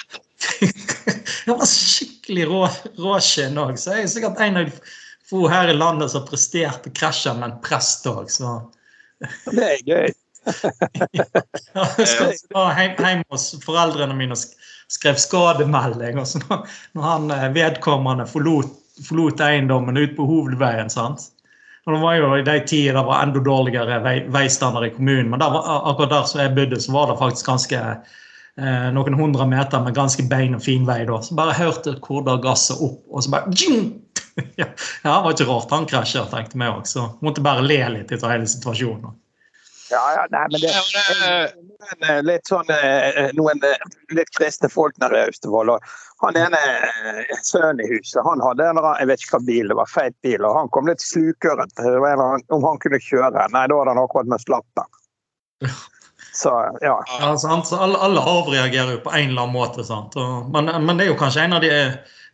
Han 1.47 1.59
var 1.59 1.67
skikkelig 1.71 2.47
rå, 2.47 2.63
råskinn 2.99 3.59
òg. 3.59 3.77
Så 3.79 3.95
jeg 3.95 4.05
er 4.07 4.11
sikkert 4.11 4.41
en 4.43 4.59
av 4.59 4.67
de 4.67 4.95
få 5.27 5.47
her 5.51 5.71
i 5.71 5.75
landet 5.75 6.11
som 6.11 6.25
presterte 6.27 6.91
krasja 6.95 7.35
med 7.35 7.49
en 7.49 7.61
prest 7.63 8.07
òg. 8.11 8.31
Det 9.57 9.67
er 9.67 9.83
gøy. 9.87 10.07
ja, 11.17 11.85
jeg 11.99 12.35
var 12.53 12.75
hjem, 12.77 12.93
hjem 13.01 13.23
hos 13.33 13.49
foreldrene 13.65 14.15
mine 14.15 14.35
og 14.37 14.43
skrev 14.91 15.17
skademelding. 15.19 16.19
og 16.21 16.27
så 16.27 16.41
når, 16.45 16.67
når 16.95 17.07
han 17.07 17.31
eh, 17.35 17.47
vedkommende 17.55 18.27
forlot, 18.29 18.69
forlot 19.07 19.43
eiendommen 19.43 19.99
ut 19.99 20.15
på 20.17 20.27
hovedveien 20.29 20.89
sant? 20.93 21.31
Og 21.87 21.93
Det 21.95 21.99
var 22.03 22.15
jo 22.19 22.31
i 22.35 22.43
de 22.43 22.59
tider 22.67 22.97
det 22.97 23.05
var 23.07 23.23
enda 23.23 23.39
dårligere 23.39 24.01
vei, 24.03 24.47
i 24.47 24.95
kommunen. 24.95 25.29
Men 25.31 25.39
der 25.39 25.53
akkurat 25.55 26.09
der 26.09 26.23
som 26.27 26.41
jeg 26.41 26.55
bodde, 26.55 26.81
så 26.81 26.91
var 26.91 27.07
det 27.07 27.19
faktisk 27.19 27.45
ganske 27.47 27.77
eh, 28.59 28.89
noen 28.91 29.15
hundre 29.15 29.47
meter 29.47 29.79
med 29.83 29.95
ganske 29.95 30.23
bein 30.27 30.55
og 30.55 30.61
fin 30.65 30.87
vei. 30.87 31.05
da, 31.05 31.21
Så 31.21 31.35
bare 31.35 31.55
hørte 31.55 31.95
Kordal 32.01 32.41
gasset 32.43 32.81
opp, 32.81 33.05
og 33.07 33.23
så 33.23 33.31
bare 33.31 33.55
ja, 34.61 34.67
Det 35.03 35.13
var 35.23 35.31
ikke 35.31 35.47
rart 35.49 35.71
han 35.73 35.87
krasja, 35.89 36.25
tenkte 36.31 36.59
vi 36.59 36.67
òg. 36.69 36.83
Så 36.89 37.07
måtte 37.25 37.45
bare 37.45 37.65
le 37.65 37.79
litt 37.95 38.11
etter 38.11 38.31
hele 38.31 38.49
situasjonen. 38.49 39.15
Ja, 39.87 40.03
ja, 40.17 40.23
nei, 40.33 40.43
men 40.51 40.59
det 40.59 42.07
er 42.11 42.25
litt 42.27 42.49
sånn 42.49 42.67
noen 43.37 43.61
litt 44.17 44.31
kristne 44.35 44.67
folk 44.67 44.97
nede 44.99 45.21
i 45.21 45.29
Austevoll. 45.29 45.71
og 45.71 45.85
Han 46.25 46.35
ene 46.41 46.59
sønnen 47.47 47.79
i 47.85 47.87
huset 47.93 48.19
han 48.27 48.43
hadde 48.43 48.67
en 48.67 48.81
jeg 48.83 49.07
vet 49.07 49.23
ikke 49.23 49.37
hva 49.37 49.45
bil, 49.47 49.71
det 49.71 49.77
var 49.79 49.93
feit 49.93 50.17
bil, 50.25 50.43
og 50.43 50.59
han 50.59 50.71
kom 50.75 50.91
litt 50.91 51.03
slukøret 51.03 51.79
om 51.79 52.67
han 52.67 52.81
kunne 52.83 52.99
kjøre. 52.99 53.47
Nei, 53.55 53.63
da 53.71 53.79
hadde 53.79 53.93
han 53.95 54.03
akkurat 54.03 54.33
med 54.33 54.51
lappen. 54.51 54.97
Så, 56.37 56.49
ja. 56.81 57.03
ja 57.19 57.37
sant? 57.37 57.67
Så 57.67 57.79
alle, 57.81 57.97
alle, 57.97 58.21
avreagerer 58.21 58.91
jo 58.91 58.99
på 59.01 59.09
en 59.09 59.31
eller 59.31 59.47
annen 59.47 59.55
måte. 59.55 59.83
sant? 59.87 60.13
Og, 60.19 60.51
men, 60.53 60.69
men, 60.85 60.97
det 60.97 61.07
er 61.07 61.11
jo 61.13 61.17
kanskje 61.17 61.47
en 61.47 61.57
av 61.57 61.63
de 61.63 61.71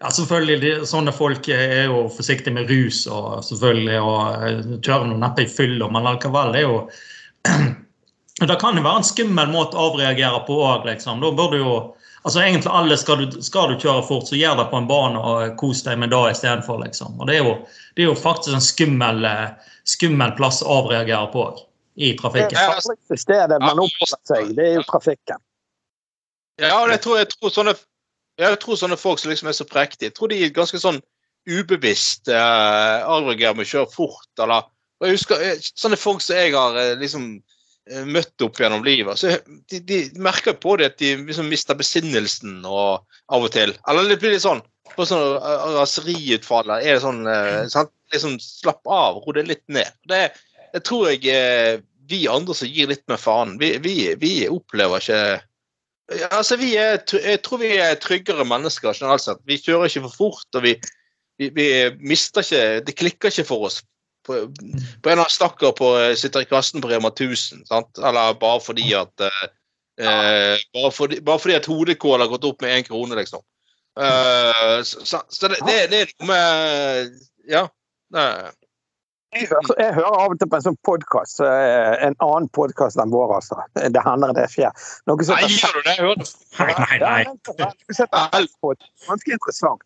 ja, 0.04 0.12
selvfølgelig, 0.12 0.60
de, 0.62 0.74
Sånne 0.88 1.14
folk 1.16 1.47
er 1.54 1.88
jo 1.88 2.04
forsiktige 2.12 2.56
med 2.56 2.70
rus 2.72 3.06
og 3.08 3.39
selvfølgelig, 3.47 3.99
og 4.04 4.80
kjører 4.84 5.08
noe 5.08 5.22
neppe 5.22 5.45
i 5.45 5.49
fylla, 5.49 5.88
men 5.91 6.04
likevel 6.10 6.54
det 6.56 6.64
er 6.64 6.70
jo 6.70 6.84
Det 8.43 8.56
kan 8.60 8.76
jo 8.76 8.82
være 8.82 8.99
en 8.99 9.06
skummel 9.08 9.51
måte 9.54 9.78
å 9.78 9.91
avreagere 9.91 10.39
på 10.47 10.56
òg, 10.66 10.88
liksom. 10.89 11.22
Da 11.22 11.30
burde 11.38 11.60
jo 11.62 11.76
Altså 12.24 12.39
egentlig 12.39 12.72
alle 12.72 12.95
skal 12.97 13.20
du, 13.20 13.41
skal 13.43 13.74
du, 13.74 13.80
kjøre 13.82 14.04
fort, 14.08 14.30
så 14.30 14.38
gjør 14.39 14.56
det 14.56 14.70
på 14.72 14.80
en 14.80 14.86
bane 14.88 15.20
og 15.20 15.58
kos 15.60 15.82
deg 15.84 15.97
med 15.99 16.14
det 16.14 16.22
istedenfor. 16.32 16.80
Liksom. 16.86 17.18
Og 17.20 17.28
det 17.28 17.36
er, 17.36 17.43
jo, 17.43 17.56
det 17.97 18.06
er 18.06 18.08
jo 18.08 18.14
faktisk 18.16 18.56
en 18.56 18.64
skummel, 18.64 19.28
skummel 19.84 20.32
plass 20.38 20.62
å 20.64 20.78
avreagere 20.78 21.28
på 21.34 21.43
i 21.99 22.14
trafikken. 22.16 22.56
Det 22.56 22.64
farligste 22.64 23.20
stedet 23.20 23.60
man 23.60 23.84
oppholder 23.84 24.22
seg, 24.32 24.54
det 24.56 24.70
er 24.70 24.78
jo 24.78 24.86
trafikken. 24.88 25.43
Ja, 26.62 26.78
og 26.80 26.93
jeg 26.93 27.01
tror, 27.04 27.20
jeg 27.20 27.30
tror, 27.34 27.51
sånne, 27.58 27.76
jeg 28.41 28.59
tror 28.61 28.79
sånne 28.79 28.97
folk 28.99 29.21
som 29.21 29.31
liksom 29.31 29.49
er 29.51 29.57
så 29.57 29.67
prektige, 29.69 30.09
jeg 30.09 30.17
tror 30.17 30.31
de 30.31 30.39
er 30.41 30.53
ganske 30.55 30.79
sånn 30.81 31.01
ubevisst 31.49 32.29
eh, 32.31 32.99
avreagerer 33.03 33.57
med 33.57 33.67
å 33.67 33.71
kjøre 33.73 33.91
fort, 33.93 34.29
eller 34.39 34.69
jeg 35.03 35.17
husker 35.17 35.43
eh, 35.43 35.59
Sånne 35.73 35.99
folk 35.99 36.23
som 36.23 36.39
jeg 36.39 36.53
har 36.55 36.77
eh, 36.79 36.93
liksom 36.99 37.25
eh, 37.91 38.05
møtt 38.07 38.45
opp 38.45 38.59
gjennom 38.61 38.86
livet, 38.86 39.19
så 39.19 39.36
de, 39.71 39.81
de 39.84 40.03
merker 40.23 40.57
på 40.59 40.77
det 40.79 40.93
at 40.93 40.99
de 41.01 41.15
liksom 41.27 41.49
mister 41.51 41.77
besinnelsen 41.77 42.61
og, 42.63 43.03
av 43.34 43.47
og 43.47 43.53
til. 43.55 43.75
Eller 43.89 44.11
det 44.11 44.19
blir 44.21 44.36
litt 44.36 44.45
sånn 44.45 44.63
på 44.93 45.07
sånn 45.09 45.39
raseriutfall. 45.77 46.69
Er 46.75 46.97
det 46.97 47.01
sånn 47.01 47.23
sant? 47.71 47.91
liksom 48.13 48.36
Slapp 48.43 48.86
av, 48.86 49.23
ro 49.23 49.34
det 49.34 49.47
litt 49.47 49.63
ned. 49.73 49.89
Det, 50.05 50.27
det 50.75 50.84
tror 50.86 51.07
jeg 51.09 51.79
vi 52.11 52.19
andre 52.29 52.53
som 52.53 52.69
gir 52.69 52.91
litt 52.91 53.01
mer 53.09 53.17
faen, 53.17 53.55
vi, 53.57 53.71
vi, 53.81 53.95
vi 54.21 54.34
opplever 54.51 55.01
ikke 55.01 55.21
Altså, 56.32 56.57
vi 56.59 56.76
er, 56.76 56.99
Jeg 57.24 57.41
tror 57.45 57.61
vi 57.61 57.76
er 57.78 57.95
tryggere 58.01 58.45
mennesker 58.45 58.93
sett. 58.93 59.41
Vi 59.45 59.57
kjører 59.61 59.89
ikke 59.89 60.05
for 60.07 60.18
fort, 60.18 60.49
og 60.57 60.64
vi, 60.66 60.76
vi, 61.41 61.49
vi 61.55 61.68
mister 61.99 62.45
ikke 62.45 62.86
Det 62.88 62.95
klikker 62.99 63.34
ikke 63.34 63.47
for 63.47 63.70
oss 63.70 63.82
på, 64.24 64.53
på 65.01 65.09
en 65.11 65.20
av 65.20 65.32
stakkar 65.32 65.76
eh, 65.99 66.16
sitter 66.16 66.45
i 66.45 66.49
kassen 66.49 66.82
på 66.84 66.89
Rema 66.91 67.11
1000, 67.11 67.66
sant? 67.68 67.99
eller 67.99 68.38
bare 68.39 68.61
fordi 68.64 68.93
at 68.95 69.26
eh, 69.26 69.43
eh, 69.99 70.64
bare, 70.74 70.91
fordi, 70.95 71.20
bare, 71.22 71.39
fordi, 71.39 71.57
at 71.59 71.68
hodekål 71.68 72.24
har 72.24 72.32
gått 72.32 72.47
opp 72.47 72.64
med 72.64 72.78
én 72.78 72.88
krone, 72.88 73.18
liksom. 73.20 73.43
Eh, 73.99 74.80
så, 74.88 75.22
så, 75.28 75.47
det, 75.51 75.59
det, 75.68 75.78
det, 75.91 76.01
er 76.01 76.14
noe 76.16 76.32
med 76.32 77.22
Ja. 77.51 77.68
Jeg 79.34 79.47
jeg 79.49 79.93
hører, 79.95 80.15
av 80.19 80.34
og 80.34 80.39
til 80.39 80.49
på 80.49 80.57
en 80.59 80.65
sånn 80.67 80.77
podkast, 80.86 81.39
en 81.41 82.15
annen 82.21 82.49
podkast 82.53 82.99
enn 83.01 83.13
vår, 83.13 83.31
altså. 83.39 83.57
Det 83.73 84.03
hender 84.05 84.34
det 84.38 84.45
skjer. 84.53 84.69
Noe 85.09 85.17
Nei, 85.17 85.47
gjør 85.49 85.79
du 85.79 85.81
det? 85.88 85.95
Hører 86.59 86.84
Nei, 86.84 86.99
nei. 87.01 87.23
Ganske 89.07 89.34
interessant. 89.34 89.81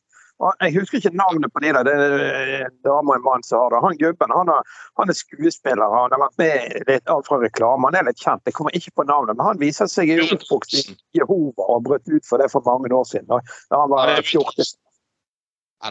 Jeg 0.62 0.74
husker 0.76 1.00
ikke 1.00 1.18
navnet 1.18 1.50
på 1.54 1.62
de 1.64 1.72
der. 1.74 1.88
Det 1.88 1.94
er 1.98 2.52
en 2.68 2.76
dame 2.86 3.14
og 3.14 3.16
en 3.16 3.24
mann 3.26 3.46
som 3.46 3.64
har 3.64 3.74
det. 3.74 3.80
Han 3.86 3.98
gubben 3.98 4.34
han, 4.36 4.52
han, 5.00 5.10
er 5.10 5.18
skuespiller. 5.18 5.96
Han 5.96 6.14
har 6.14 6.22
vært 6.22 6.38
med 6.44 6.90
litt 6.92 7.14
alt 7.14 7.30
fra 7.30 7.40
reklame. 7.42 7.90
Han 7.90 7.98
er 7.98 8.06
litt 8.10 8.22
kjent. 8.22 8.44
Jeg 8.46 8.58
kommer 8.58 8.76
ikke 8.78 8.94
på 9.00 9.08
navnet, 9.10 9.40
men 9.40 9.48
han 9.48 9.62
viser 9.64 9.90
seg 9.90 10.12
i 10.14 10.20
oppvokst 10.28 10.76
i 10.78 10.84
Jehova 11.18 11.72
og 11.74 11.88
brøt 11.88 12.06
ut 12.12 12.28
for 12.28 12.44
det 12.44 12.52
for 12.54 12.66
mange 12.68 12.94
år 12.94 13.08
siden. 13.10 13.32
Da 13.72 13.82
han 13.82 13.96
var 13.96 14.14
14. 14.22 14.76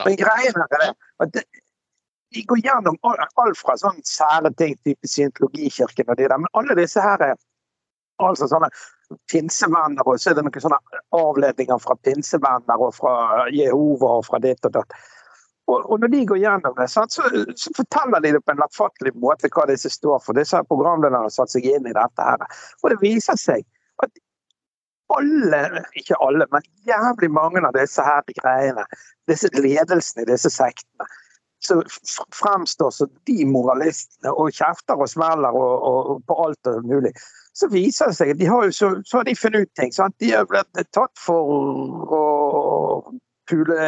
Men 0.05 0.19
greien 0.19 0.63
er 0.63 0.71
det, 0.77 0.93
at 1.25 1.43
de 2.37 2.45
går 2.51 2.63
gjennom 2.65 2.97
alt 3.09 3.59
fra 3.61 3.77
sånn 3.81 4.03
sære 4.05 4.53
ting, 4.61 4.77
type 4.85 5.09
scientologikirken 5.09 6.13
og 6.13 6.19
de 6.21 6.29
der, 6.29 6.41
men 6.43 6.53
alle 6.61 6.77
disse 6.77 7.01
her 7.03 7.23
er 7.31 7.37
altså 8.23 8.49
sånne 8.51 8.69
pinsevenner, 9.31 10.05
og 10.05 10.21
så 10.21 10.33
er 10.33 10.39
det 10.39 10.47
noen 10.47 10.65
sånne 10.65 10.81
avledninger 11.17 11.81
fra 11.83 11.97
pinsevenner 12.05 12.83
og 12.83 12.95
fra 12.97 13.47
Jehova 13.55 14.19
og 14.21 14.27
fra 14.29 14.41
ditt 14.43 14.69
og 14.69 14.77
datt. 14.79 14.97
Og, 15.67 15.81
og, 15.81 15.97
når 15.99 16.13
de 16.13 16.21
går 16.31 16.39
gjennom 16.39 16.77
det, 16.79 16.87
så, 16.93 17.03
så, 17.11 17.73
forteller 17.75 18.23
de 18.23 18.37
det 18.37 18.43
på 18.47 18.55
en 18.55 18.61
lettfattelig 18.63 19.13
måte 19.19 19.51
hva 19.51 19.65
disse 19.67 19.91
står 19.91 20.21
for. 20.23 20.39
Disse 20.39 20.61
programlederne 20.71 21.25
har 21.25 21.33
satt 21.35 21.51
seg 21.51 21.67
inn 21.67 21.89
i 21.91 21.95
dette. 21.97 22.23
her. 22.23 22.45
Og 22.85 22.93
det 22.93 23.01
viser 23.01 23.39
seg 23.41 23.67
at 24.05 24.13
alle, 25.17 25.83
ikke 25.99 26.19
alle, 26.23 26.47
men 26.55 26.63
jævlig 26.87 27.33
mange 27.35 27.63
av 27.67 27.75
disse 27.75 28.03
her 28.07 28.23
greiene, 28.39 28.87
disse 29.27 29.51
ledelsene 29.59 30.23
i 30.23 30.31
disse 30.31 30.55
sektene, 30.55 31.11
så 31.67 31.81
fremstår 32.35 32.95
som 32.95 33.11
de 33.29 33.45
moralistene 33.49 34.33
og 34.33 34.55
kjefter 34.55 34.99
og 34.99 35.11
smeller 35.11 35.57
og, 35.57 35.75
og, 35.91 36.23
på 36.27 36.39
alt 36.47 36.73
og 36.73 36.87
mulig 36.87 37.13
så 37.57 37.69
viser 37.73 38.11
det 38.11 38.17
seg 38.19 38.33
at 38.35 38.41
de 38.41 38.49
har, 38.51 38.67
så, 38.75 38.91
så 39.09 39.21
har 39.21 39.25
de 39.25 39.33
funnet 39.39 39.65
ut 39.65 39.79
ting. 39.81 39.93
Sant? 39.95 40.13
De 40.21 40.29
har 40.35 40.45
blitt 40.49 40.77
tatt 40.93 41.13
for 41.17 41.55
å 42.13 42.25
pule 43.49 43.79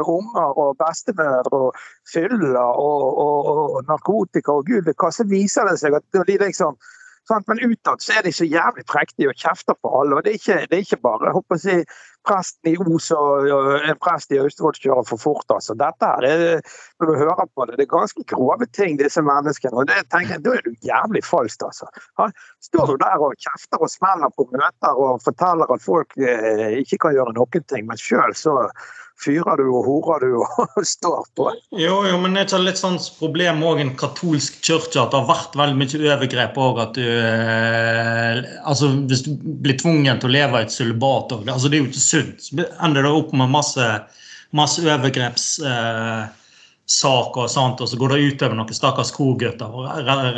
unger 0.00 0.58
og 0.64 0.72
bestemødre 0.80 1.60
og 1.68 1.84
fyller 2.12 2.58
og, 2.58 3.04
og, 3.24 3.52
og, 3.52 3.76
narkotika 3.90 4.56
og 4.58 4.66
gud 4.66 4.90
hva. 4.90 5.12
Så 5.14 5.28
viser 5.30 5.68
det 5.70 5.78
seg 5.82 5.98
at 5.98 6.26
de 6.26 6.40
liksom 6.42 6.80
Sant? 7.30 7.46
Men 7.46 7.60
utad 7.62 8.02
så 8.02 8.16
er 8.18 8.24
de 8.26 8.32
så 8.34 8.42
jævlig 8.42 8.82
prektige 8.90 9.30
og 9.30 9.38
kjefter 9.38 9.76
på 9.78 9.90
alle. 9.94 10.16
og 10.16 10.24
Det 10.24 10.32
er 10.32 10.38
ikke, 10.40 10.56
det 10.66 10.74
er 10.74 10.80
ikke 10.82 11.04
bare 11.04 11.28
jeg 11.28 11.36
håper 11.36 11.54
å 11.54 11.62
si, 11.62 11.76
presten 12.26 12.72
i 12.72 12.76
Os 12.80 13.10
og, 13.16 13.48
en 13.88 13.98
prest 14.02 14.32
i 14.34 14.40
Austevoll 14.42 14.78
kjører 14.78 15.06
for 15.08 15.20
fort. 15.20 15.46
altså. 15.54 15.76
Dette 15.78 16.08
her, 16.08 16.26
det, 16.26 16.62
Når 17.00 17.10
du 17.10 17.14
hører 17.18 17.46
på 17.54 17.66
det, 17.66 17.76
det 17.78 17.86
er 17.86 17.92
ganske 17.92 18.24
grove 18.34 18.66
ting, 18.72 18.98
disse 19.00 19.22
menneskene. 19.22 19.76
og 19.76 19.86
det 19.90 20.02
tenker 20.10 20.36
jeg, 20.36 20.44
Da 20.44 20.56
er 20.56 20.64
du 20.66 20.72
jævlig 20.86 21.24
falsk, 21.24 21.62
altså. 21.68 21.86
Står 22.62 22.86
du 22.86 22.96
der 23.02 23.18
og 23.18 23.36
kjefter 23.38 23.82
og 23.82 23.90
smeller 23.90 24.32
på 24.36 24.48
møter 24.52 24.98
og 24.98 25.22
forteller 25.24 25.70
at 25.72 25.82
folk 25.82 26.18
eh, 26.18 26.78
ikke 26.82 26.98
kan 27.06 27.16
gjøre 27.16 27.36
noen 27.38 27.64
ting, 27.68 27.86
men 27.86 27.98
sjøl 28.00 28.34
så 28.36 28.58
fyrer 29.22 29.60
du 29.60 29.68
og 29.70 29.86
horer 29.86 30.24
du 30.24 30.38
og 30.40 30.84
står 30.94 31.26
på. 31.36 31.48
Jo, 31.78 32.00
jo, 32.08 32.18
men 32.20 32.34
det 32.34 32.42
er 32.42 32.48
ikke 32.48 32.62
litt 32.64 32.80
sånn 32.80 32.98
problem 33.18 33.62
òg 33.66 33.82
en 33.82 33.94
katolsk 33.98 34.58
kirke 34.64 35.00
at 35.00 35.12
det 35.12 35.20
har 35.20 35.28
vært 35.28 35.58
veldig 35.58 35.78
mye 35.78 36.02
overgrep 36.14 36.58
òg. 36.66 36.82
At 36.82 36.98
du 36.98 37.06
eh, 37.06 38.40
Altså, 38.62 38.88
hvis 39.08 39.24
du 39.26 39.32
blir 39.62 39.76
tvungen 39.78 40.20
til 40.20 40.30
å 40.30 40.32
leve 40.32 40.60
i 40.60 40.66
et 40.66 40.72
sølibat 40.72 41.34
altså, 41.34 41.68
Det 41.68 41.76
er 41.76 41.82
jo 41.82 41.90
ikke 41.90 42.02
sunt. 42.12 42.44
Så 42.44 42.64
ender 42.84 43.06
det 43.06 43.12
opp 43.12 43.34
med 43.36 43.52
masse, 43.52 43.88
masse 44.56 44.84
overgrepssaker, 44.84 46.30
eh, 46.30 47.44
og 47.44 47.50
sånt, 47.50 47.82
og 47.82 47.90
så 47.90 48.00
går 48.00 48.14
det 48.14 48.24
utover 48.30 48.58
noen 48.58 48.76
stakkars 48.76 49.12
kogutter. 49.16 49.78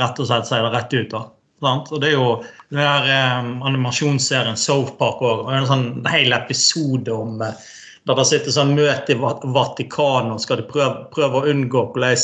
Rett 0.01 0.21
og 0.21 0.29
slett 0.31 0.51
sier 0.51 0.67
det 0.67 0.75
rett 0.75 0.99
ut. 0.99 1.11
da. 1.15 1.25
Og 1.65 2.01
Det 2.01 2.11
er 2.11 2.17
jo 2.17 2.29
den 2.71 2.83
der 2.83 3.09
eh, 3.11 3.53
animasjonsserien 3.71 4.59
South 4.61 4.97
Park 5.01 5.23
òg. 5.25 5.47
En 5.55 5.71
sånn 5.71 5.89
hel 6.11 6.35
episode 6.37 7.13
om 7.15 7.41
eh, 7.43 7.57
der 8.05 8.19
det 8.19 8.27
sitter 8.29 8.53
sånn 8.53 8.75
møte 8.77 9.15
i 9.15 9.21
Vatikanet 9.21 10.35
og 10.35 10.43
skal 10.43 10.61
de 10.61 10.67
prøve, 10.69 11.07
prøve 11.15 11.41
å 11.41 11.47
unngå 11.49 11.87
hvordan 11.95 12.19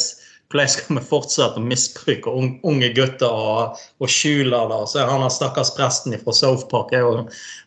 hvordan 0.50 0.70
skal 0.72 0.96
vi 0.96 1.02
fortsette 1.06 1.60
å 1.60 1.62
misbruke 1.62 2.32
unge 2.66 2.88
gutter 2.96 3.30
og, 3.30 3.78
og 4.02 4.10
skjule 4.10 4.64
det? 4.72 4.80
Så 4.90 5.04
han 5.06 5.28
stakkars 5.30 5.70
presten 5.76 6.16
fra 6.24 6.34
South 6.34 6.66
Park 6.72 6.94
er 6.96 7.04
jo 7.06 7.12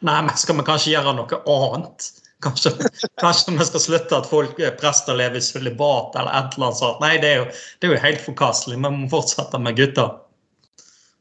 Nei, 0.03 0.17
men 0.19 0.33
skal 0.39 0.59
vi 0.59 0.67
kanskje 0.67 0.91
gjøre 0.97 1.15
noe 1.15 1.39
annet? 1.55 2.09
Kanskje, 2.43 2.73
kanskje 3.21 3.53
vi 3.55 3.65
skal 3.69 3.83
slutte 3.85 4.17
at 4.17 4.27
folk 4.27 4.57
prester 4.81 5.15
lever 5.15 5.39
i 5.39 5.45
sølibat 5.45 6.17
eller 6.19 6.35
et 6.35 6.57
eller 6.57 6.67
annet 6.67 6.81
sånt. 6.81 6.99
Nei, 6.99 7.13
det 7.23 7.29
er 7.29 7.39
jo, 7.39 7.45
det 7.79 7.87
er 7.87 7.93
jo 7.93 8.03
helt 8.03 8.25
forkastelig. 8.25 8.79
Vi 8.83 8.91
må 8.97 9.07
fortsette 9.11 9.61
med 9.63 9.79
gutter. 9.79 10.19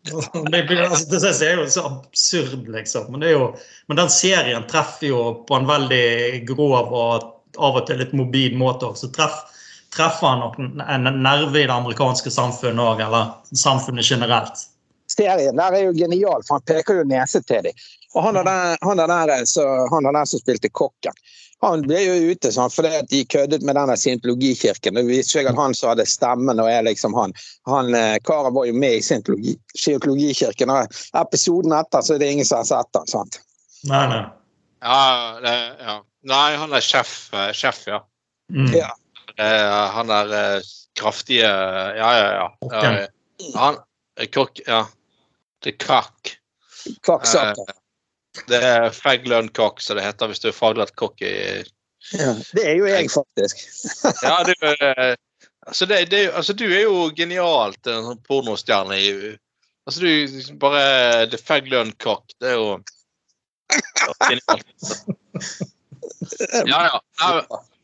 Det, 0.50 0.64
altså, 0.82 1.06
det 1.14 1.46
er 1.46 1.60
jo 1.60 1.68
så 1.70 1.84
absurd, 1.86 2.64
liksom. 2.74 3.12
Men, 3.14 3.22
jo, 3.30 3.44
men, 3.86 4.00
den 4.00 4.10
serien 4.10 4.64
treffer 4.66 5.12
jo 5.12 5.20
på 5.46 5.54
en 5.54 5.68
veldig 5.68 6.42
grov 6.48 6.90
og 6.90 7.28
av 7.54 7.78
og 7.78 7.86
til 7.86 8.00
litt 8.02 8.10
mobil 8.16 8.56
måte. 8.58 8.88
Så 8.98 9.12
treff, 9.14 9.44
treffer 9.96 10.26
han 10.26 10.42
nok 10.42 10.58
en 10.58 11.08
nerve 11.22 11.60
i 11.60 11.66
det 11.66 11.74
amerikanske 11.74 12.30
samfunnet 12.32 12.84
òg, 12.84 13.02
eller 13.04 13.56
samfunnet 13.56 14.08
generelt. 14.08 14.66
Serien 15.12 15.58
der 15.58 15.76
er 15.76 15.88
jo 15.88 15.96
genial, 15.96 16.44
for 16.46 16.58
han 16.58 16.66
peker 16.68 17.02
jo 17.02 17.08
nese 17.08 17.42
til 17.44 17.66
dem. 17.68 17.86
Og 18.14 18.26
han 18.26 18.36
er 18.40 18.48
der, 18.48 18.76
han 18.84 19.00
er 19.00 19.08
der, 19.08 19.44
så, 19.48 19.64
han 19.92 20.08
er 20.08 20.16
der 20.16 20.28
som 20.28 20.40
spilte 20.40 20.70
kokken. 20.72 21.16
Han 21.62 21.84
ble 21.86 22.00
jo 22.02 22.32
ute 22.32 22.50
sånn, 22.50 22.72
fordi 22.74 22.90
at 22.98 23.10
de 23.12 23.20
køddet 23.30 23.62
med 23.62 23.76
denne 23.78 23.94
scientologikirken. 23.96 24.96
Det 24.98 25.04
viste 25.06 25.36
seg 25.36 25.50
at 25.50 25.60
han 25.60 25.76
som 25.78 25.92
hadde 25.92 26.08
stemmen, 26.10 26.58
og 26.58 26.70
er 26.70 26.82
liksom 26.88 27.14
han. 27.14 27.34
han 27.70 27.94
eh, 27.94 28.16
Karen 28.26 28.56
var 28.56 28.66
jo 28.66 28.74
med 28.74 28.98
i 28.98 29.04
scientologi, 29.06 29.54
scientologikirken. 29.78 30.72
og 30.74 30.96
Episoden 31.20 31.76
etter 31.78 32.02
så 32.02 32.16
er 32.16 32.24
det 32.24 32.32
ingen 32.34 32.48
som 32.48 32.64
har 32.64 32.70
sett 32.72 32.90
den. 32.98 33.06
sant? 33.14 33.38
Nei, 33.86 34.02
nei. 34.10 34.24
Ja, 34.82 35.04
det, 35.44 35.54
ja. 35.86 36.00
Nei, 36.32 36.48
han 36.58 36.74
er 36.74 36.82
sjef, 36.82 37.14
eh, 37.30 37.52
sjef 37.54 37.84
ja. 37.86 38.02
Mm. 38.50 38.74
Ja. 38.74 38.90
Eh, 39.36 39.90
han 39.96 40.10
er 40.10 40.32
eh, 40.36 40.70
kraftige 40.98 41.48
Ja, 41.96 42.10
ja, 42.18 42.28
ja. 42.36 42.46
Eh, 42.80 43.06
han 43.54 43.78
kokk, 44.32 44.60
ja. 44.66 44.84
Det 45.62 45.74
er 45.74 45.78
kakk. 45.80 46.34
Kvakksaker. 47.06 47.72
Det 48.48 48.58
er 48.64 48.90
faglønn-kokk, 48.96 49.80
som 49.82 49.98
det 49.98 50.06
heter 50.06 50.30
hvis 50.30 50.42
du 50.42 50.48
er 50.50 50.56
faglært 50.56 50.94
kokk 51.00 51.22
i 51.24 51.34
Ja. 52.12 52.32
Det 52.52 52.64
er 52.66 52.76
jo 52.80 52.88
jeg, 52.90 53.10
faktisk. 53.12 53.62
Ja, 54.26 54.42
du, 54.46 54.52
eh, 54.62 55.14
altså, 55.66 55.86
det, 55.86 56.10
det, 56.10 56.24
altså, 56.32 56.52
du 56.52 56.66
er 56.66 56.82
jo 56.84 57.06
genialt 57.16 57.86
en 57.86 58.08
sånn 58.10 58.22
pornostjerne 58.28 58.98
i 58.98 59.12
Altså, 59.82 59.98
du 60.06 60.56
bare 60.62 61.26
Det 61.26 61.40
er 61.40 61.46
faglønn-kokk. 61.46 62.36
Det 62.38 62.52
er 62.52 62.58
jo 62.58 62.66
ja, 63.72 64.12
genialt. 64.28 64.66
Ja, 66.68 66.80
ja. 66.86 66.98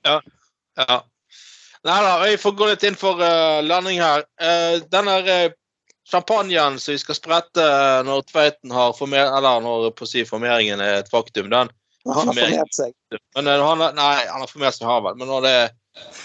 ja. 0.04 0.20
ja. 0.78 0.98
Nei 1.86 1.98
da, 2.02 2.12
jeg 2.26 2.40
får 2.42 2.54
gå 2.58 2.66
litt 2.72 2.82
inn 2.88 2.96
for 2.98 3.20
uh, 3.22 3.60
landing 3.62 4.00
her. 4.02 4.24
Uh, 4.42 4.80
den 4.90 5.06
der 5.10 5.28
uh, 5.48 5.52
champagnen 6.10 6.78
som 6.80 6.92
vi 6.94 6.98
skal 6.98 7.14
sprette 7.18 7.60
eh, 7.62 7.98
når 8.08 8.22
Tveiten 8.30 8.72
har 8.72 8.94
former 8.96 9.26
eller 9.28 9.60
når 9.60 9.90
på 9.96 10.06
å 10.06 10.08
si 10.08 10.22
formeringen 10.24 10.80
er 10.80 11.02
et 11.02 11.10
faktum, 11.12 11.50
den 11.52 11.68
Han 12.08 12.14
har 12.16 12.30
formert 12.32 12.72
seg. 12.72 12.94
men, 13.36 13.50
eh, 13.52 13.60
han, 13.60 13.82
Nei, 13.98 14.14
han 14.30 14.40
har 14.40 14.48
formert 14.48 14.78
seg, 14.78 14.86
har 14.88 15.02
vel. 15.04 15.18
Men 15.20 15.28
når 15.28 15.44
det 15.44 15.52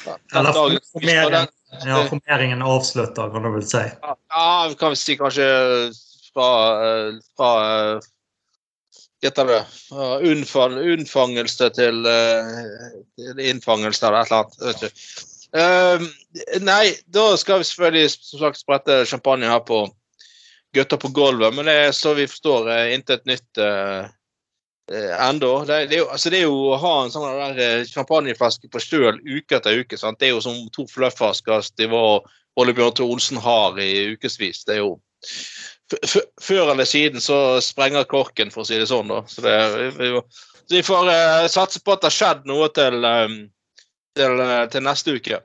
den 0.06 0.16
Eller 0.39 0.54
dagen- 0.56 0.80
formeringen, 0.93 1.51
ja, 1.84 1.99
formeringen 2.08 2.62
er 2.64 2.72
avslutta, 2.78 3.28
kan 3.34 3.43
du 3.43 3.51
vel 3.58 3.68
si. 3.68 3.84
Ja, 4.06 4.68
vi 4.70 4.76
kan 4.80 4.93
vel 4.93 5.01
si 5.04 5.18
kanskje 5.20 5.49
fra, 6.32 6.49
eh, 6.88 7.20
fra 7.36 7.51
eh, 7.68 8.10
heter 9.24 9.51
det? 9.51 9.62
Unnfangelse 10.32 11.70
til, 11.76 12.06
eh, 12.08 12.56
til 13.20 13.39
innfangelse 13.51 14.08
eller 14.08 14.22
et 14.24 14.32
eller 14.32 14.47
annet. 14.72 15.30
Eh, 15.54 16.06
nei, 16.66 16.95
da 17.14 17.28
skal 17.38 17.62
vi 17.62 17.68
selvfølgelig 17.70 18.10
som 18.16 18.41
sagt 18.41 18.62
sprette 18.62 19.04
champagne 19.10 19.49
her 19.49 19.62
på 19.68 19.86
Gutter 20.74 20.97
på 20.97 21.12
gulvet, 21.14 21.54
men 21.54 21.70
det 21.70 21.74
er 21.78 21.91
så 21.93 22.16
vi 22.18 22.26
forstår 22.26 22.66
uh, 22.66 22.93
intet 22.95 23.28
nytt 23.30 23.60
uh, 23.62 24.08
ennå. 24.91 25.66
Det, 25.66 25.86
det, 25.91 25.99
altså 26.01 26.32
det 26.34 26.39
er 26.41 26.47
jo 26.47 26.72
å 26.74 26.80
ha 26.82 26.93
en 27.04 27.14
sånn 27.14 27.28
der 27.38 27.62
eh, 27.62 27.86
champagneflaske 27.88 28.72
på 28.72 28.82
støl 28.82 29.20
uke 29.22 29.60
etter 29.60 29.80
uke. 29.80 29.99
Sant? 29.99 30.20
Det 30.20 30.32
er 30.32 30.34
jo 30.34 30.41
som 30.43 30.58
to 30.76 30.88
fluffhasker 30.89 31.62
Stiv 31.64 31.93
og 31.93 32.28
Ole 32.60 32.74
Bjørn 32.76 33.06
Olsen 33.06 33.39
har 33.41 33.78
i 33.82 34.16
ukevis. 34.18 34.64
Det 34.66 34.80
er 34.80 34.84
jo 34.84 34.97
Før 36.41 36.72
eller 36.72 36.88
siden 36.89 37.22
så 37.22 37.62
sprenger 37.62 38.08
korken, 38.10 38.49
for 38.51 38.64
å 38.64 38.68
si 38.68 38.80
det 38.82 38.89
sånn. 38.89 39.12
da. 39.12 39.22
Så, 39.30 39.43
det, 39.45 39.54
vi, 39.99 40.10
så 40.66 40.78
vi 40.80 40.82
får 40.84 41.12
eh, 41.12 41.47
satse 41.54 41.84
på 41.84 41.93
at 41.93 42.01
det 42.01 42.10
har 42.10 42.16
skjedd 42.18 42.47
noe 42.49 42.70
til, 42.74 42.97
eh, 43.06 43.36
til, 44.18 44.41
eh, 44.41 44.66
til 44.72 44.86
neste 44.86 45.16
uke. 45.18 45.39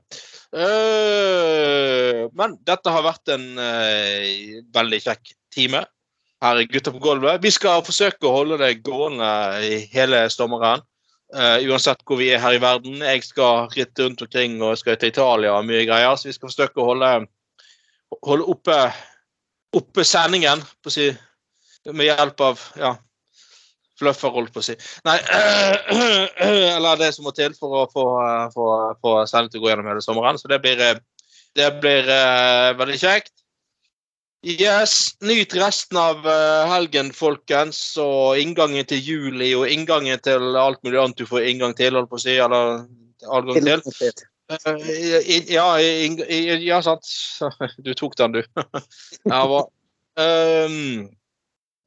Eh, 0.48 2.24
men 2.32 2.56
dette 2.64 2.92
har 2.92 3.04
vært 3.04 3.34
en 3.34 3.46
eh, 3.60 4.60
veldig 4.74 5.00
kjekk 5.04 5.32
time 5.54 5.82
her 6.44 6.60
i 6.60 6.68
Gutta 6.70 6.92
på 6.94 7.02
gulvet. 7.02 7.42
Vi 7.42 7.52
skal 7.52 7.84
forsøke 7.84 8.28
å 8.28 8.36
holde 8.36 8.60
det 8.60 8.78
gående 8.86 9.30
i 9.64 9.82
hele 9.92 10.28
sommeren. 10.32 10.84
Uh, 11.28 11.60
uansett 11.68 12.00
hvor 12.08 12.16
vi 12.16 12.30
er 12.32 12.40
her 12.40 12.54
i 12.56 12.60
verden. 12.62 13.02
Jeg 13.04 13.20
skal 13.26 13.66
ritte 13.74 14.06
rundt 14.06 14.22
omkring 14.24 14.54
og 14.64 14.78
skal 14.80 14.96
til 14.96 15.10
Italia 15.12 15.58
og 15.58 15.66
mye 15.68 15.82
greier. 15.84 16.14
Så 16.16 16.30
vi 16.30 16.32
skal 16.32 16.48
forsøke 16.48 16.80
å 16.80 16.86
holde, 16.88 17.10
holde 18.24 18.46
oppe, 18.48 18.76
oppe 19.76 20.06
sendingen, 20.08 20.62
si, 20.88 21.10
med 21.90 22.08
hjelp 22.08 22.40
av 22.46 22.64
ja, 22.80 22.94
fluffer, 23.99 24.32
holdt 24.34 24.55
på 24.55 24.62
å 24.62 24.66
si. 24.68 24.76
Nei, 25.09 25.18
eller 26.76 27.01
det 27.01 27.12
som 27.16 27.26
må 27.28 27.34
til 27.36 27.57
for 27.59 27.82
å 27.82 27.88
få, 27.92 28.07
få, 28.55 28.68
få 29.03 29.16
til 29.26 29.61
å 29.61 29.64
gå 29.64 29.72
gjennom 29.72 29.90
hele 29.90 30.05
sommeren. 30.05 30.38
Så 30.40 30.51
det 30.51 30.61
blir, 30.64 30.80
eh, 30.82 31.01
det 31.59 31.68
blir 31.82 32.09
uh, 32.09 32.76
veldig 32.78 32.99
kjekt. 33.01 33.34
Yes, 34.46 35.16
Nyt 35.20 35.55
resten 35.59 35.99
av 35.99 36.26
eh, 36.30 36.68
helgen, 36.70 37.11
folkens, 37.12 37.80
og 37.99 38.38
inngangen 38.38 38.86
til 38.86 39.03
juli 39.03 39.51
og 39.59 39.66
inngangen 39.66 40.20
til 40.22 40.55
alt 40.55 40.78
mulig 40.86 41.01
annet 41.03 41.18
du 41.18 41.26
får 41.26 41.49
inngang 41.51 41.74
til, 41.78 41.99
holdt 41.99 42.12
på 42.12 42.20
å 42.20 42.22
si, 42.22 42.36
eller 42.38 42.84
adgang 43.26 43.66
til. 43.66 43.82
Uh, 44.49 44.78
ja, 45.51 45.66
ja, 45.76 46.78
sant. 46.86 47.11
Du 47.84 47.90
tok 47.99 48.14
den, 48.20 48.38
du. 48.38 48.42
ja, 49.34 49.42
bra. 49.42 49.66
Um, 50.18 51.11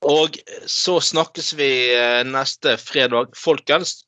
og 0.02 0.38
så 0.70 0.98
snakkes 1.04 1.54
vi 1.60 1.70
eh, 1.94 2.22
neste 2.26 2.78
fredag. 2.82 3.36
Folkens, 3.38 4.02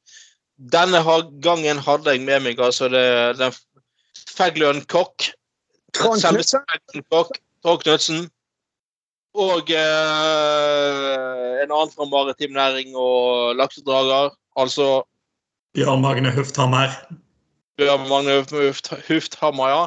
denne 0.57 1.01
gangen 1.43 1.81
hadde 1.81 2.15
jeg 2.15 2.25
med 2.25 2.45
meg 2.47 2.61
altså 2.61 2.89
det, 2.89 3.05
den 3.37 3.53
Fagløn 4.33 4.81
Kokk. 4.89 5.29
Trond 5.93 7.83
Knutsen. 7.83 8.29
Og 9.33 9.69
eh, 9.69 11.61
en 11.63 11.71
annen 11.71 11.93
fra 11.93 12.05
maritim 12.09 12.53
næring 12.57 12.95
og 12.97 13.55
laksedrager. 13.57 14.33
Altså 14.57 15.03
Bjørn 15.73 16.01
Magne 16.01 16.33
Hufthammer. 16.33 16.93
Bjørn 17.77 18.09
Magne 18.09 18.41
Hufthammer, 19.09 19.69
ja. 19.69 19.85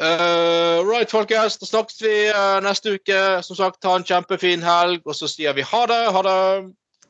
Eh, 0.00 0.84
right, 0.84 1.10
folkens. 1.10 1.58
Da 1.58 1.66
snakkes 1.66 2.02
vi 2.02 2.30
uh, 2.30 2.60
neste 2.62 2.94
uke. 2.94 3.42
Som 3.42 3.56
sagt, 3.56 3.80
ta 3.82 3.96
en 3.98 4.04
kjempefin 4.06 4.62
helg, 4.62 5.02
og 5.04 5.16
så 5.18 5.26
sier 5.26 5.56
vi 5.58 5.66
ha 5.66 5.80
det. 5.90 6.04
Ha 6.14 6.22
det. 6.22 6.36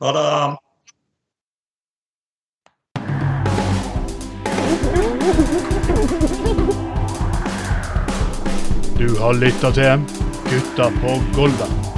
Ha 0.01 0.13
det. 0.17 0.57
Du 8.99 9.13
har 9.21 9.37
lytta 9.37 9.71
til 9.71 10.09
Gutta 10.49 10.89
på 11.03 11.21
Golda. 11.35 11.88